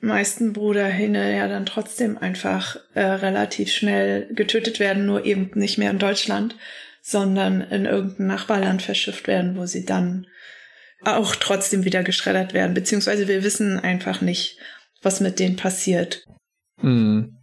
meisten 0.00 0.52
Bruderhähne 0.52 1.36
ja 1.36 1.46
dann 1.48 1.64
trotzdem 1.64 2.18
einfach 2.18 2.76
äh, 2.94 3.00
relativ 3.00 3.72
schnell 3.72 4.28
getötet 4.34 4.80
werden, 4.80 5.06
nur 5.06 5.24
eben 5.24 5.50
nicht 5.54 5.78
mehr 5.78 5.90
in 5.90 6.00
Deutschland, 6.00 6.56
sondern 7.00 7.60
in 7.60 7.84
irgendein 7.84 8.26
Nachbarland 8.26 8.82
verschifft 8.82 9.28
werden, 9.28 9.56
wo 9.56 9.66
sie 9.66 9.84
dann 9.84 10.26
auch 11.04 11.36
trotzdem 11.36 11.84
wieder 11.84 12.02
geschreddert 12.02 12.54
werden, 12.54 12.74
beziehungsweise 12.74 13.28
wir 13.28 13.42
wissen 13.42 13.78
einfach 13.78 14.20
nicht, 14.20 14.58
was 15.02 15.20
mit 15.20 15.38
denen 15.38 15.56
passiert. 15.56 16.24
Mhm. 16.80 17.38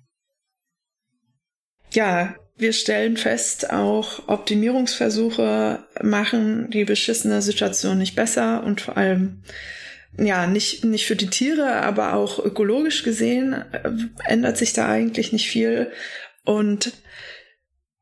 Ja, 1.92 2.36
wir 2.60 2.74
stellen 2.74 3.18
fest, 3.18 3.72
auch 3.72 4.28
Optimierungsversuche 4.28 5.84
machen 6.02 6.70
die 6.70 6.86
beschissene 6.86 7.42
Situation 7.42 7.98
nicht 7.98 8.16
besser 8.16 8.64
und 8.64 8.82
vor 8.82 8.98
allem 8.98 9.44
ja, 10.18 10.48
nicht, 10.48 10.86
nicht 10.86 11.06
für 11.06 11.16
die 11.16 11.30
Tiere, 11.30 11.82
aber 11.82 12.14
auch 12.14 12.44
ökologisch 12.44 13.04
gesehen 13.04 13.54
äh, 13.54 13.92
ändert 14.26 14.58
sich 14.58 14.74
da 14.74 14.90
eigentlich 14.90 15.32
nicht 15.32 15.50
viel. 15.50 15.92
Und 16.46 16.94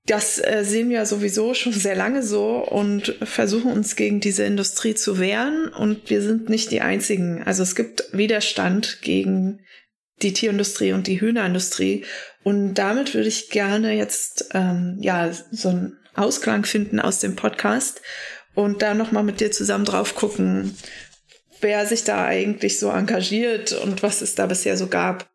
das 0.06 0.40
äh, 0.40 0.64
sehen 0.64 0.90
wir 0.90 1.06
sowieso 1.06 1.54
schon 1.54 1.74
sehr 1.74 1.96
lange 1.96 2.24
so 2.24 2.66
und 2.66 3.16
versuchen 3.22 3.72
uns 3.72 3.96
gegen 3.96 4.22
diese 4.22 4.46
Industrie 4.46 4.96
zu 4.96 5.20
wehren. 5.20 5.68
Und 5.68 6.10
wir 6.10 6.22
sind 6.22 6.50
nicht 6.50 6.72
die 6.72 6.82
Einzigen. 6.82 7.44
Also 7.44 7.64
es 7.64 7.76
gibt 7.76 8.06
Widerstand 8.14 9.02
gegen 9.02 9.60
die 10.22 10.34
Tierindustrie 10.34 10.94
und 10.94 11.08
die 11.08 11.22
Hühnerindustrie. 11.22 12.06
Und 12.44 12.76
damit 12.76 13.14
würde 13.14 13.28
ich 13.28 13.50
gerne 13.50 13.94
jetzt 13.94 14.50
ähm, 14.54 14.98
ja 15.02 15.32
so 15.52 15.70
einen 15.70 15.98
Ausklang 16.16 16.66
finden 16.66 17.00
aus 17.00 17.20
dem 17.20 17.36
Podcast 17.36 18.02
und 18.56 18.82
da 18.82 18.94
nochmal 18.94 19.24
mit 19.24 19.40
dir 19.40 19.52
zusammen 19.52 19.86
drauf 19.86 20.16
gucken, 20.16 20.76
wer 21.62 21.86
sich 21.86 22.04
da 22.04 22.26
eigentlich 22.26 22.80
so 22.80 22.90
engagiert 22.90 23.74
und 23.84 24.02
was 24.04 24.22
es 24.22 24.36
da 24.36 24.48
bisher 24.48 24.78
so 24.78 24.88
gab. 24.88 25.30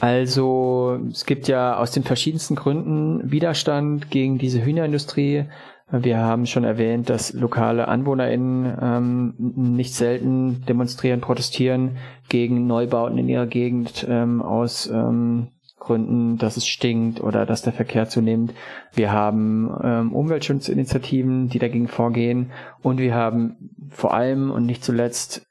Also 0.00 1.00
es 1.10 1.26
gibt 1.26 1.48
ja 1.48 1.76
aus 1.76 1.92
den 1.92 2.02
verschiedensten 2.02 2.56
Gründen 2.56 3.30
Widerstand 3.30 4.10
gegen 4.10 4.36
diese 4.36 4.64
Hühnerindustrie. 4.64 5.44
Wir 5.92 6.18
haben 6.18 6.46
schon 6.46 6.64
erwähnt, 6.64 7.10
dass 7.10 7.34
lokale 7.34 7.86
AnwohnerInnen 7.86 8.78
ähm, 8.80 9.34
nicht 9.38 9.94
selten 9.94 10.64
demonstrieren, 10.66 11.20
protestieren 11.20 11.98
gegen 12.30 12.66
Neubauten 12.66 13.18
in 13.18 13.28
ihrer 13.28 13.46
Gegend 13.46 14.06
ähm, 14.08 14.40
aus 14.40 14.88
ähm, 14.88 15.48
Gründen, 15.78 16.38
dass 16.38 16.56
es 16.56 16.66
stinkt 16.66 17.20
oder 17.20 17.44
dass 17.44 17.60
der 17.60 17.74
Verkehr 17.74 18.08
zunimmt. 18.08 18.54
Wir 18.94 19.12
haben 19.12 19.70
ähm, 19.82 20.12
Umweltschutzinitiativen, 20.14 21.48
die 21.48 21.58
dagegen 21.58 21.88
vorgehen. 21.88 22.52
Und 22.82 22.98
wir 22.98 23.14
haben 23.14 23.70
vor 23.90 24.14
allem 24.14 24.50
und 24.50 24.64
nicht 24.64 24.82
zuletzt 24.82 25.42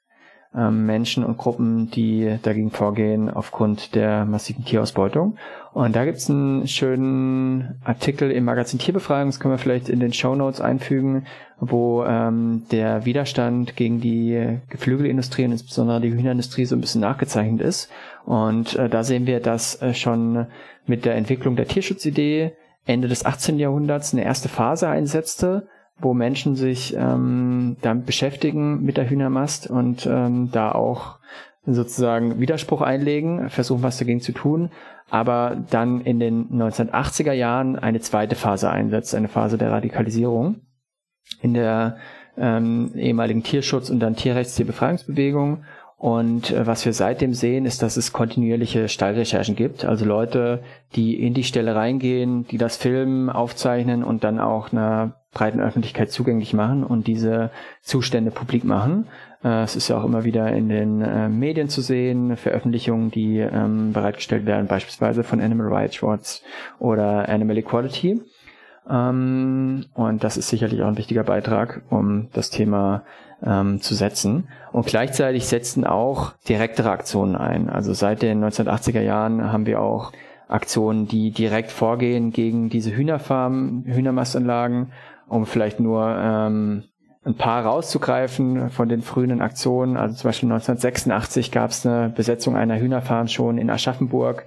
ähm, 0.55 0.85
Menschen 0.85 1.23
und 1.23 1.37
Gruppen, 1.37 1.89
die 1.91 2.37
dagegen 2.41 2.71
vorgehen 2.71 3.29
aufgrund 3.29 3.95
der 3.95 4.25
massiven 4.25 4.65
Tierausbeutung. 4.65 5.37
Und 5.73 5.95
da 5.95 6.03
gibt's 6.03 6.29
einen 6.29 6.67
schönen 6.67 7.79
Artikel 7.85 8.31
im 8.31 8.43
Magazin 8.43 8.79
Tierbefreiung, 8.79 9.29
das 9.29 9.39
können 9.39 9.53
wir 9.53 9.59
vielleicht 9.59 9.87
in 9.87 10.01
den 10.01 10.11
Show 10.11 10.35
Notes 10.35 10.59
einfügen, 10.59 11.25
wo 11.59 12.03
ähm, 12.03 12.63
der 12.71 13.05
Widerstand 13.05 13.75
gegen 13.77 14.01
die 14.01 14.59
Geflügelindustrie 14.69 15.45
und 15.45 15.53
insbesondere 15.53 16.01
die 16.01 16.11
Hühnerindustrie 16.11 16.65
so 16.65 16.75
ein 16.75 16.81
bisschen 16.81 17.01
nachgezeichnet 17.01 17.61
ist. 17.61 17.89
Und 18.25 18.75
äh, 18.75 18.89
da 18.89 19.03
sehen 19.03 19.27
wir, 19.27 19.39
dass 19.39 19.81
äh, 19.81 19.93
schon 19.93 20.47
mit 20.85 21.05
der 21.05 21.15
Entwicklung 21.15 21.55
der 21.55 21.67
Tierschutzidee 21.67 22.53
Ende 22.85 23.07
des 23.07 23.25
18. 23.25 23.59
Jahrhunderts 23.59 24.13
eine 24.13 24.23
erste 24.23 24.49
Phase 24.49 24.89
einsetzte, 24.89 25.67
wo 26.01 26.13
Menschen 26.13 26.55
sich 26.55 26.95
ähm, 26.97 27.77
damit 27.81 28.05
beschäftigen 28.05 28.83
mit 28.83 28.97
der 28.97 29.09
Hühnermast 29.09 29.69
und 29.69 30.05
ähm, 30.05 30.49
da 30.51 30.71
auch 30.71 31.19
sozusagen 31.65 32.39
Widerspruch 32.39 32.81
einlegen, 32.81 33.49
versuchen 33.49 33.83
was 33.83 33.97
dagegen 33.97 34.21
zu 34.21 34.31
tun, 34.31 34.71
aber 35.09 35.57
dann 35.69 36.01
in 36.01 36.19
den 36.19 36.49
1980er 36.49 37.33
Jahren 37.33 37.77
eine 37.77 37.99
zweite 37.99 38.35
Phase 38.35 38.69
einsetzt, 38.69 39.13
eine 39.13 39.27
Phase 39.27 39.57
der 39.57 39.71
Radikalisierung 39.71 40.61
in 41.41 41.53
der 41.53 41.97
ähm, 42.37 42.91
ehemaligen 42.95 43.43
Tierschutz- 43.43 43.89
und 43.89 43.99
dann 43.99 44.15
Tierrechtstierbefreiungsbewegung. 44.15 45.63
Und 46.01 46.49
äh, 46.49 46.65
was 46.65 46.83
wir 46.83 46.93
seitdem 46.93 47.35
sehen, 47.35 47.67
ist, 47.67 47.83
dass 47.83 47.95
es 47.95 48.11
kontinuierliche 48.11 48.89
Stallrecherchen 48.89 49.55
gibt. 49.55 49.85
Also 49.85 50.03
Leute, 50.03 50.63
die 50.95 51.23
in 51.23 51.35
die 51.35 51.43
Stelle 51.43 51.75
reingehen, 51.75 52.47
die 52.47 52.57
das 52.57 52.75
filmen, 52.75 53.29
aufzeichnen 53.29 54.03
und 54.03 54.23
dann 54.23 54.39
auch 54.39 54.71
einer 54.71 55.21
breiten 55.31 55.59
Öffentlichkeit 55.59 56.11
zugänglich 56.11 56.55
machen 56.55 56.83
und 56.83 57.05
diese 57.05 57.51
Zustände 57.83 58.31
publik 58.31 58.63
machen. 58.63 59.09
Äh, 59.43 59.61
es 59.61 59.75
ist 59.75 59.89
ja 59.89 59.99
auch 59.99 60.03
immer 60.03 60.23
wieder 60.23 60.51
in 60.51 60.69
den 60.69 61.01
äh, 61.01 61.29
Medien 61.29 61.69
zu 61.69 61.81
sehen, 61.81 62.35
Veröffentlichungen, 62.35 63.11
die 63.11 63.37
ähm, 63.37 63.93
bereitgestellt 63.93 64.47
werden, 64.47 64.65
beispielsweise 64.65 65.23
von 65.23 65.39
Animal 65.39 65.67
Rights 65.67 66.01
Watch 66.01 66.41
oder 66.79 67.29
Animal 67.29 67.59
Equality. 67.59 68.19
Ähm, 68.89 69.85
und 69.93 70.23
das 70.23 70.37
ist 70.37 70.49
sicherlich 70.49 70.81
auch 70.81 70.87
ein 70.87 70.97
wichtiger 70.97 71.23
Beitrag, 71.23 71.83
um 71.91 72.29
das 72.33 72.49
Thema 72.49 73.03
ähm, 73.45 73.81
zu 73.81 73.95
setzen. 73.95 74.47
Und 74.71 74.85
gleichzeitig 74.85 75.47
setzen 75.47 75.85
auch 75.85 76.33
direktere 76.47 76.91
Aktionen 76.91 77.35
ein. 77.35 77.69
Also 77.69 77.93
seit 77.93 78.21
den 78.21 78.43
1980er 78.43 79.01
Jahren 79.01 79.51
haben 79.51 79.65
wir 79.65 79.81
auch 79.81 80.11
Aktionen, 80.47 81.07
die 81.07 81.31
direkt 81.31 81.71
vorgehen 81.71 82.31
gegen 82.31 82.69
diese 82.69 82.95
Hühnerfarmen, 82.95 83.85
Hühnermastanlagen, 83.85 84.91
um 85.27 85.45
vielleicht 85.45 85.79
nur 85.79 86.15
ähm, 86.17 86.83
ein 87.23 87.35
paar 87.35 87.63
rauszugreifen 87.65 88.69
von 88.69 88.89
den 88.89 89.01
frühen 89.01 89.41
Aktionen. 89.41 89.95
Also 89.95 90.15
zum 90.15 90.29
Beispiel 90.29 90.51
1986 90.51 91.51
gab 91.51 91.69
es 91.69 91.85
eine 91.85 92.09
Besetzung 92.09 92.55
einer 92.55 92.79
Hühnerfarm 92.79 93.27
schon 93.27 93.57
in 93.57 93.69
Aschaffenburg. 93.69 94.45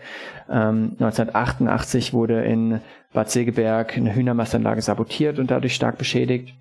Ähm, 0.50 0.96
1988 0.98 2.12
wurde 2.12 2.44
in 2.44 2.80
Bad 3.12 3.30
Segeberg 3.30 3.96
eine 3.96 4.14
Hühnermastanlage 4.14 4.82
sabotiert 4.82 5.38
und 5.38 5.50
dadurch 5.50 5.74
stark 5.74 5.98
beschädigt. 5.98 6.52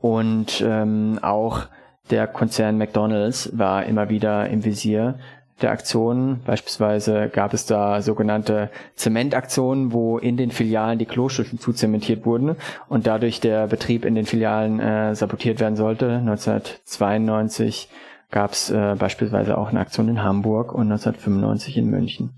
Und 0.00 0.64
ähm, 0.66 1.18
auch 1.22 1.66
der 2.10 2.26
Konzern 2.26 2.78
McDonald's 2.78 3.56
war 3.56 3.84
immer 3.84 4.08
wieder 4.08 4.48
im 4.48 4.64
Visier 4.64 5.18
der 5.62 5.70
Aktionen. 5.70 6.40
Beispielsweise 6.44 7.28
gab 7.28 7.54
es 7.54 7.66
da 7.66 8.02
sogenannte 8.02 8.70
Zementaktionen, 8.94 9.92
wo 9.92 10.18
in 10.18 10.36
den 10.36 10.50
Filialen 10.50 10.98
die 10.98 11.06
Kloschüsseln 11.06 11.58
zuzementiert 11.58 12.24
wurden 12.24 12.56
und 12.88 13.06
dadurch 13.06 13.40
der 13.40 13.66
Betrieb 13.66 14.04
in 14.04 14.14
den 14.14 14.26
Filialen 14.26 14.80
äh, 14.80 15.14
sabotiert 15.14 15.60
werden 15.60 15.76
sollte. 15.76 16.10
1992 16.10 17.88
gab 18.30 18.52
es 18.52 18.70
äh, 18.70 18.96
beispielsweise 18.98 19.58
auch 19.58 19.68
eine 19.68 19.80
Aktion 19.80 20.08
in 20.08 20.22
Hamburg 20.22 20.72
und 20.72 20.90
1995 20.90 21.76
in 21.76 21.90
München. 21.90 22.30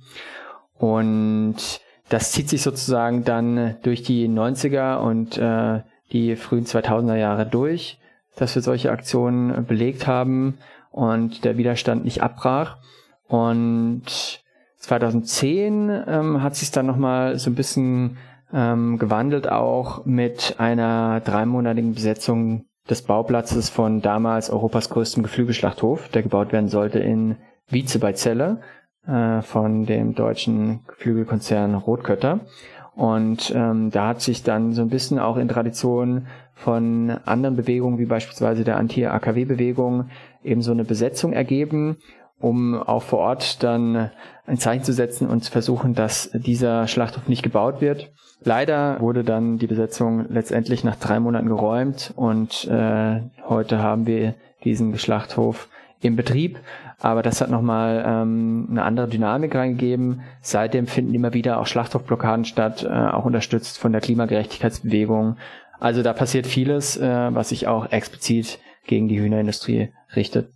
Und 0.78 1.80
das 2.08 2.32
zieht 2.32 2.48
sich 2.48 2.62
sozusagen 2.62 3.24
dann 3.24 3.76
durch 3.82 4.02
die 4.02 4.28
90er 4.28 4.96
und 4.98 5.38
äh, 5.38 5.82
die 6.12 6.36
frühen 6.36 6.64
2000er 6.64 7.16
Jahre 7.16 7.46
durch, 7.46 7.98
dass 8.36 8.54
wir 8.54 8.62
solche 8.62 8.90
Aktionen 8.90 9.64
belegt 9.66 10.06
haben 10.06 10.58
und 10.90 11.44
der 11.44 11.56
Widerstand 11.56 12.04
nicht 12.04 12.22
abbrach. 12.22 12.78
Und 13.26 14.42
2010 14.78 16.04
ähm, 16.06 16.42
hat 16.42 16.56
sich 16.56 16.70
dann 16.70 16.86
nochmal 16.86 17.38
so 17.38 17.50
ein 17.50 17.54
bisschen 17.54 18.18
ähm, 18.52 18.98
gewandelt, 18.98 19.48
auch 19.48 20.04
mit 20.04 20.56
einer 20.58 21.20
dreimonatigen 21.20 21.94
Besetzung 21.94 22.66
des 22.90 23.02
Bauplatzes 23.02 23.70
von 23.70 24.02
damals 24.02 24.50
Europas 24.50 24.90
größtem 24.90 25.22
Geflügelschlachthof, 25.22 26.08
der 26.08 26.22
gebaut 26.22 26.52
werden 26.52 26.68
sollte 26.68 26.98
in 26.98 27.36
Wietze 27.68 27.98
bei 27.98 28.12
Celle 28.12 28.60
äh, 29.06 29.40
von 29.42 29.86
dem 29.86 30.14
deutschen 30.14 30.84
Geflügelkonzern 30.86 31.74
Rotkötter. 31.74 32.40
Und 32.94 33.52
ähm, 33.54 33.90
da 33.90 34.08
hat 34.08 34.20
sich 34.20 34.42
dann 34.42 34.72
so 34.72 34.82
ein 34.82 34.90
bisschen 34.90 35.18
auch 35.18 35.36
in 35.36 35.48
Tradition 35.48 36.26
von 36.54 37.10
anderen 37.24 37.56
Bewegungen, 37.56 37.98
wie 37.98 38.06
beispielsweise 38.06 38.64
der 38.64 38.76
Anti-AKW-Bewegung, 38.76 40.10
eben 40.42 40.60
so 40.60 40.72
eine 40.72 40.84
Besetzung 40.84 41.32
ergeben 41.32 41.96
um 42.42 42.74
auch 42.74 43.02
vor 43.02 43.20
Ort 43.20 43.62
dann 43.62 44.10
ein 44.46 44.58
Zeichen 44.58 44.84
zu 44.84 44.92
setzen 44.92 45.28
und 45.28 45.44
zu 45.44 45.52
versuchen, 45.52 45.94
dass 45.94 46.30
dieser 46.34 46.88
Schlachthof 46.88 47.28
nicht 47.28 47.42
gebaut 47.42 47.80
wird. 47.80 48.12
Leider 48.42 49.00
wurde 49.00 49.22
dann 49.22 49.58
die 49.58 49.68
Besetzung 49.68 50.26
letztendlich 50.28 50.82
nach 50.82 50.96
drei 50.96 51.20
Monaten 51.20 51.46
geräumt 51.46 52.12
und 52.16 52.66
äh, 52.66 53.20
heute 53.48 53.78
haben 53.78 54.06
wir 54.06 54.34
diesen 54.64 54.98
Schlachthof 54.98 55.68
im 56.02 56.16
Betrieb. 56.16 56.58
Aber 56.98 57.22
das 57.22 57.40
hat 57.40 57.50
nochmal 57.50 58.04
ähm, 58.06 58.68
eine 58.70 58.82
andere 58.84 59.08
Dynamik 59.08 59.54
reingegeben. 59.54 60.22
Seitdem 60.40 60.86
finden 60.86 61.14
immer 61.14 61.32
wieder 61.34 61.58
auch 61.58 61.66
Schlachthofblockaden 61.66 62.44
statt, 62.44 62.84
äh, 62.84 62.88
auch 62.88 63.24
unterstützt 63.24 63.78
von 63.78 63.92
der 63.92 64.00
Klimagerechtigkeitsbewegung. 64.00 65.36
Also 65.80 66.02
da 66.02 66.12
passiert 66.12 66.46
vieles, 66.46 66.96
äh, 66.96 67.34
was 67.34 67.48
sich 67.48 67.66
auch 67.66 67.90
explizit 67.90 68.58
gegen 68.86 69.08
die 69.08 69.18
Hühnerindustrie 69.18 69.92
richtet. 70.14 70.50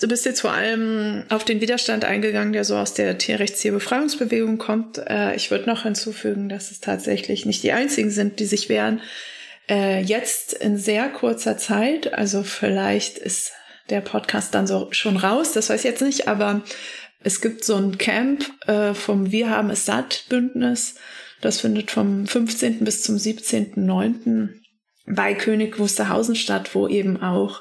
Du 0.00 0.08
bist 0.08 0.24
jetzt 0.24 0.40
vor 0.40 0.50
allem 0.50 1.24
auf 1.28 1.44
den 1.44 1.60
Widerstand 1.60 2.04
eingegangen, 2.04 2.52
der 2.52 2.64
so 2.64 2.76
aus 2.76 2.94
der 2.94 3.16
Tierrechtstierbefreiungsbewegung 3.16 4.58
kommt. 4.58 4.98
Äh, 4.98 5.36
ich 5.36 5.52
würde 5.52 5.70
noch 5.70 5.84
hinzufügen, 5.84 6.48
dass 6.48 6.72
es 6.72 6.80
tatsächlich 6.80 7.46
nicht 7.46 7.62
die 7.62 7.72
einzigen 7.72 8.10
sind, 8.10 8.40
die 8.40 8.46
sich 8.46 8.68
wehren. 8.68 9.00
Äh, 9.68 10.02
jetzt 10.02 10.52
in 10.52 10.76
sehr 10.76 11.08
kurzer 11.08 11.56
Zeit, 11.56 12.12
also 12.12 12.42
vielleicht 12.42 13.18
ist 13.18 13.52
der 13.90 14.00
Podcast 14.00 14.54
dann 14.54 14.66
so 14.66 14.88
schon 14.90 15.16
raus, 15.16 15.52
das 15.52 15.70
weiß 15.70 15.84
ich 15.84 15.90
jetzt 15.90 16.02
nicht, 16.02 16.28
aber 16.28 16.62
es 17.20 17.40
gibt 17.40 17.64
so 17.64 17.76
ein 17.76 17.98
Camp 17.98 18.44
äh, 18.66 18.94
vom 18.94 19.32
Wir 19.32 19.50
haben 19.50 19.70
es 19.70 19.86
satt 19.86 20.26
Bündnis. 20.28 20.96
Das 21.40 21.60
findet 21.60 21.90
vom 21.90 22.26
15. 22.26 22.84
bis 22.84 23.02
zum 23.02 23.16
17.9. 23.16 24.50
bei 25.06 25.34
König 25.34 25.78
Wusterhausen 25.78 26.36
statt, 26.36 26.74
wo 26.74 26.86
eben 26.86 27.22
auch 27.22 27.60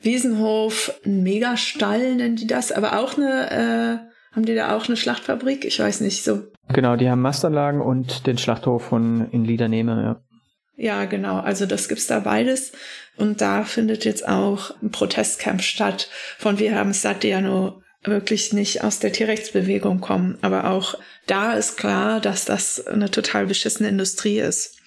Wiesenhof, 0.00 0.92
ein 1.04 1.22
Megastall 1.22 2.14
nennen 2.14 2.36
die 2.36 2.46
das, 2.46 2.72
aber 2.72 2.98
auch 2.98 3.16
eine, 3.16 3.50
äh, 3.50 4.34
haben 4.34 4.44
die 4.44 4.54
da 4.54 4.76
auch 4.76 4.86
eine 4.86 4.96
Schlachtfabrik? 4.96 5.64
Ich 5.64 5.78
weiß 5.78 6.00
nicht, 6.00 6.24
so. 6.24 6.42
Genau, 6.72 6.96
die 6.96 7.08
haben 7.08 7.22
Mastanlagen 7.22 7.80
und 7.80 8.26
den 8.26 8.38
Schlachthof 8.38 8.84
von 8.84 9.28
in 9.30 9.44
Liedernehme, 9.44 10.02
ja. 10.02 10.33
Ja, 10.76 11.04
genau. 11.04 11.38
Also 11.38 11.66
das 11.66 11.88
gibt's 11.88 12.06
da 12.06 12.20
beides. 12.20 12.72
Und 13.16 13.40
da 13.40 13.64
findet 13.64 14.04
jetzt 14.04 14.26
auch 14.26 14.70
ein 14.82 14.90
Protestcamp 14.90 15.62
statt. 15.62 16.08
Von 16.38 16.58
wir 16.58 16.74
haben 16.74 16.92
satt, 16.92 17.22
die 17.22 17.28
ja 17.28 17.40
nur 17.40 17.82
wirklich 18.02 18.52
nicht 18.52 18.82
aus 18.82 18.98
der 18.98 19.12
Tierrechtsbewegung 19.12 20.00
kommen. 20.00 20.38
Aber 20.42 20.70
auch 20.70 20.96
da 21.26 21.54
ist 21.54 21.76
klar, 21.76 22.20
dass 22.20 22.44
das 22.44 22.86
eine 22.86 23.10
total 23.10 23.46
beschissene 23.46 23.88
Industrie 23.88 24.40
ist. 24.40 24.78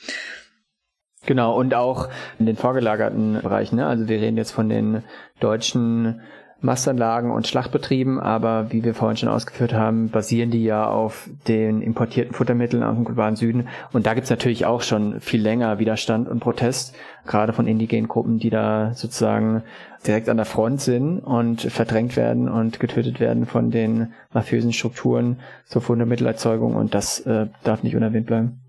Genau, 1.25 1.57
und 1.57 1.73
auch 1.73 2.09
in 2.39 2.45
den 2.45 2.55
vorgelagerten 2.55 3.41
Bereichen. 3.41 3.77
Ne? 3.77 3.87
Also 3.87 4.07
wir 4.07 4.19
reden 4.19 4.37
jetzt 4.37 4.51
von 4.51 4.69
den 4.69 5.03
deutschen 5.39 6.21
Mastanlagen 6.59 7.31
und 7.31 7.47
Schlachtbetrieben, 7.47 8.19
aber 8.19 8.71
wie 8.71 8.83
wir 8.83 8.95
vorhin 8.95 9.17
schon 9.17 9.29
ausgeführt 9.29 9.73
haben, 9.73 10.09
basieren 10.09 10.49
die 10.49 10.63
ja 10.63 10.87
auf 10.87 11.29
den 11.47 11.81
importierten 11.81 12.33
Futtermitteln 12.33 12.81
aus 12.81 12.95
dem 12.95 13.05
globalen 13.05 13.35
Süden. 13.35 13.67
Und 13.93 14.07
da 14.07 14.15
gibt's 14.15 14.31
natürlich 14.31 14.65
auch 14.65 14.81
schon 14.81 15.21
viel 15.21 15.41
länger 15.41 15.77
Widerstand 15.77 16.27
und 16.27 16.39
Protest, 16.39 16.95
gerade 17.27 17.53
von 17.53 17.67
indigenen 17.67 18.07
Gruppen, 18.07 18.39
die 18.39 18.49
da 18.49 18.93
sozusagen 18.95 19.63
direkt 20.05 20.29
an 20.29 20.37
der 20.37 20.45
Front 20.47 20.81
sind 20.81 21.19
und 21.19 21.61
verdrängt 21.61 22.15
werden 22.15 22.49
und 22.49 22.79
getötet 22.79 23.19
werden 23.19 23.45
von 23.45 23.69
den 23.69 24.13
mafiösen 24.33 24.73
Strukturen 24.73 25.39
zur 25.65 25.81
Futtermittelerzeugung. 25.83 26.75
Und 26.75 26.95
das 26.95 27.19
äh, 27.21 27.47
darf 27.63 27.83
nicht 27.83 27.95
unerwähnt 27.95 28.25
bleiben. 28.25 28.59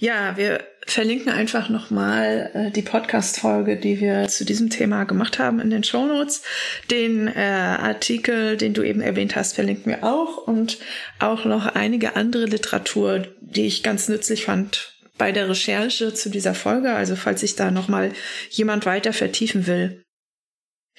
Ja, 0.00 0.34
wir 0.38 0.64
verlinken 0.86 1.30
einfach 1.30 1.68
nochmal 1.68 2.50
äh, 2.54 2.70
die 2.70 2.80
Podcast-Folge, 2.80 3.76
die 3.76 4.00
wir 4.00 4.28
zu 4.28 4.46
diesem 4.46 4.70
Thema 4.70 5.04
gemacht 5.04 5.38
haben 5.38 5.60
in 5.60 5.68
den 5.68 5.84
Show 5.84 6.06
Notes. 6.06 6.42
Den 6.90 7.28
äh, 7.28 7.38
Artikel, 7.38 8.56
den 8.56 8.72
du 8.72 8.82
eben 8.82 9.02
erwähnt 9.02 9.36
hast, 9.36 9.56
verlinken 9.56 9.92
wir 9.92 10.02
auch 10.02 10.38
und 10.38 10.78
auch 11.18 11.44
noch 11.44 11.66
einige 11.66 12.16
andere 12.16 12.46
Literatur, 12.46 13.26
die 13.42 13.66
ich 13.66 13.82
ganz 13.82 14.08
nützlich 14.08 14.46
fand 14.46 14.94
bei 15.18 15.32
der 15.32 15.50
Recherche 15.50 16.14
zu 16.14 16.30
dieser 16.30 16.54
Folge. 16.54 16.94
Also 16.94 17.14
falls 17.14 17.42
sich 17.42 17.54
da 17.54 17.70
nochmal 17.70 18.12
jemand 18.48 18.86
weiter 18.86 19.12
vertiefen 19.12 19.66
will. 19.66 20.02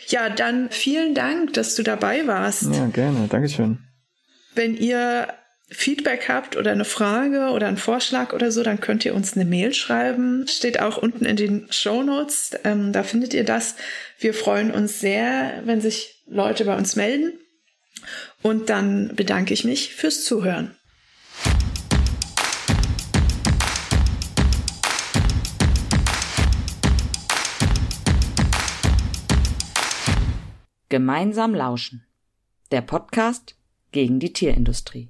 Ja, 0.10 0.30
dann 0.30 0.70
vielen 0.70 1.16
Dank, 1.16 1.54
dass 1.54 1.74
du 1.74 1.82
dabei 1.82 2.28
warst. 2.28 2.72
Ja, 2.72 2.86
gerne. 2.86 3.28
Dankeschön. 3.28 3.80
Wenn 4.54 4.76
ihr 4.76 5.28
Feedback 5.74 6.28
habt 6.28 6.58
oder 6.58 6.72
eine 6.72 6.84
Frage 6.84 7.52
oder 7.52 7.68
einen 7.68 7.78
Vorschlag 7.78 8.34
oder 8.34 8.52
so, 8.52 8.62
dann 8.62 8.82
könnt 8.82 9.06
ihr 9.06 9.16
uns 9.16 9.36
eine 9.36 9.46
Mail 9.46 9.74
schreiben. 9.74 10.46
Steht 10.48 10.82
auch 10.82 10.98
unten 10.98 11.24
in 11.24 11.38
den 11.38 11.68
Show 11.72 12.04
Notes. 12.04 12.52
Ähm, 12.66 12.92
da 12.92 13.04
findet 13.04 13.34
ihr 13.34 13.46
das. 13.46 13.76
Wir 14.20 14.34
freuen 14.34 14.72
uns 14.72 15.00
sehr, 15.00 15.62
wenn 15.64 15.80
sich 15.80 16.24
Leute 16.28 16.66
bei 16.66 16.76
uns 16.76 16.98
melden. 16.98 17.40
Und 18.42 18.70
dann 18.70 19.16
bedanke 19.16 19.54
ich 19.54 19.64
mich 19.64 19.96
fürs 19.96 20.26
Zuhören. 20.26 20.76
Gemeinsam 30.90 31.56
lauschen. 31.56 32.06
Der 32.72 32.82
Podcast 32.82 33.56
gegen 33.94 34.20
die 34.20 34.34
Tierindustrie. 34.34 35.10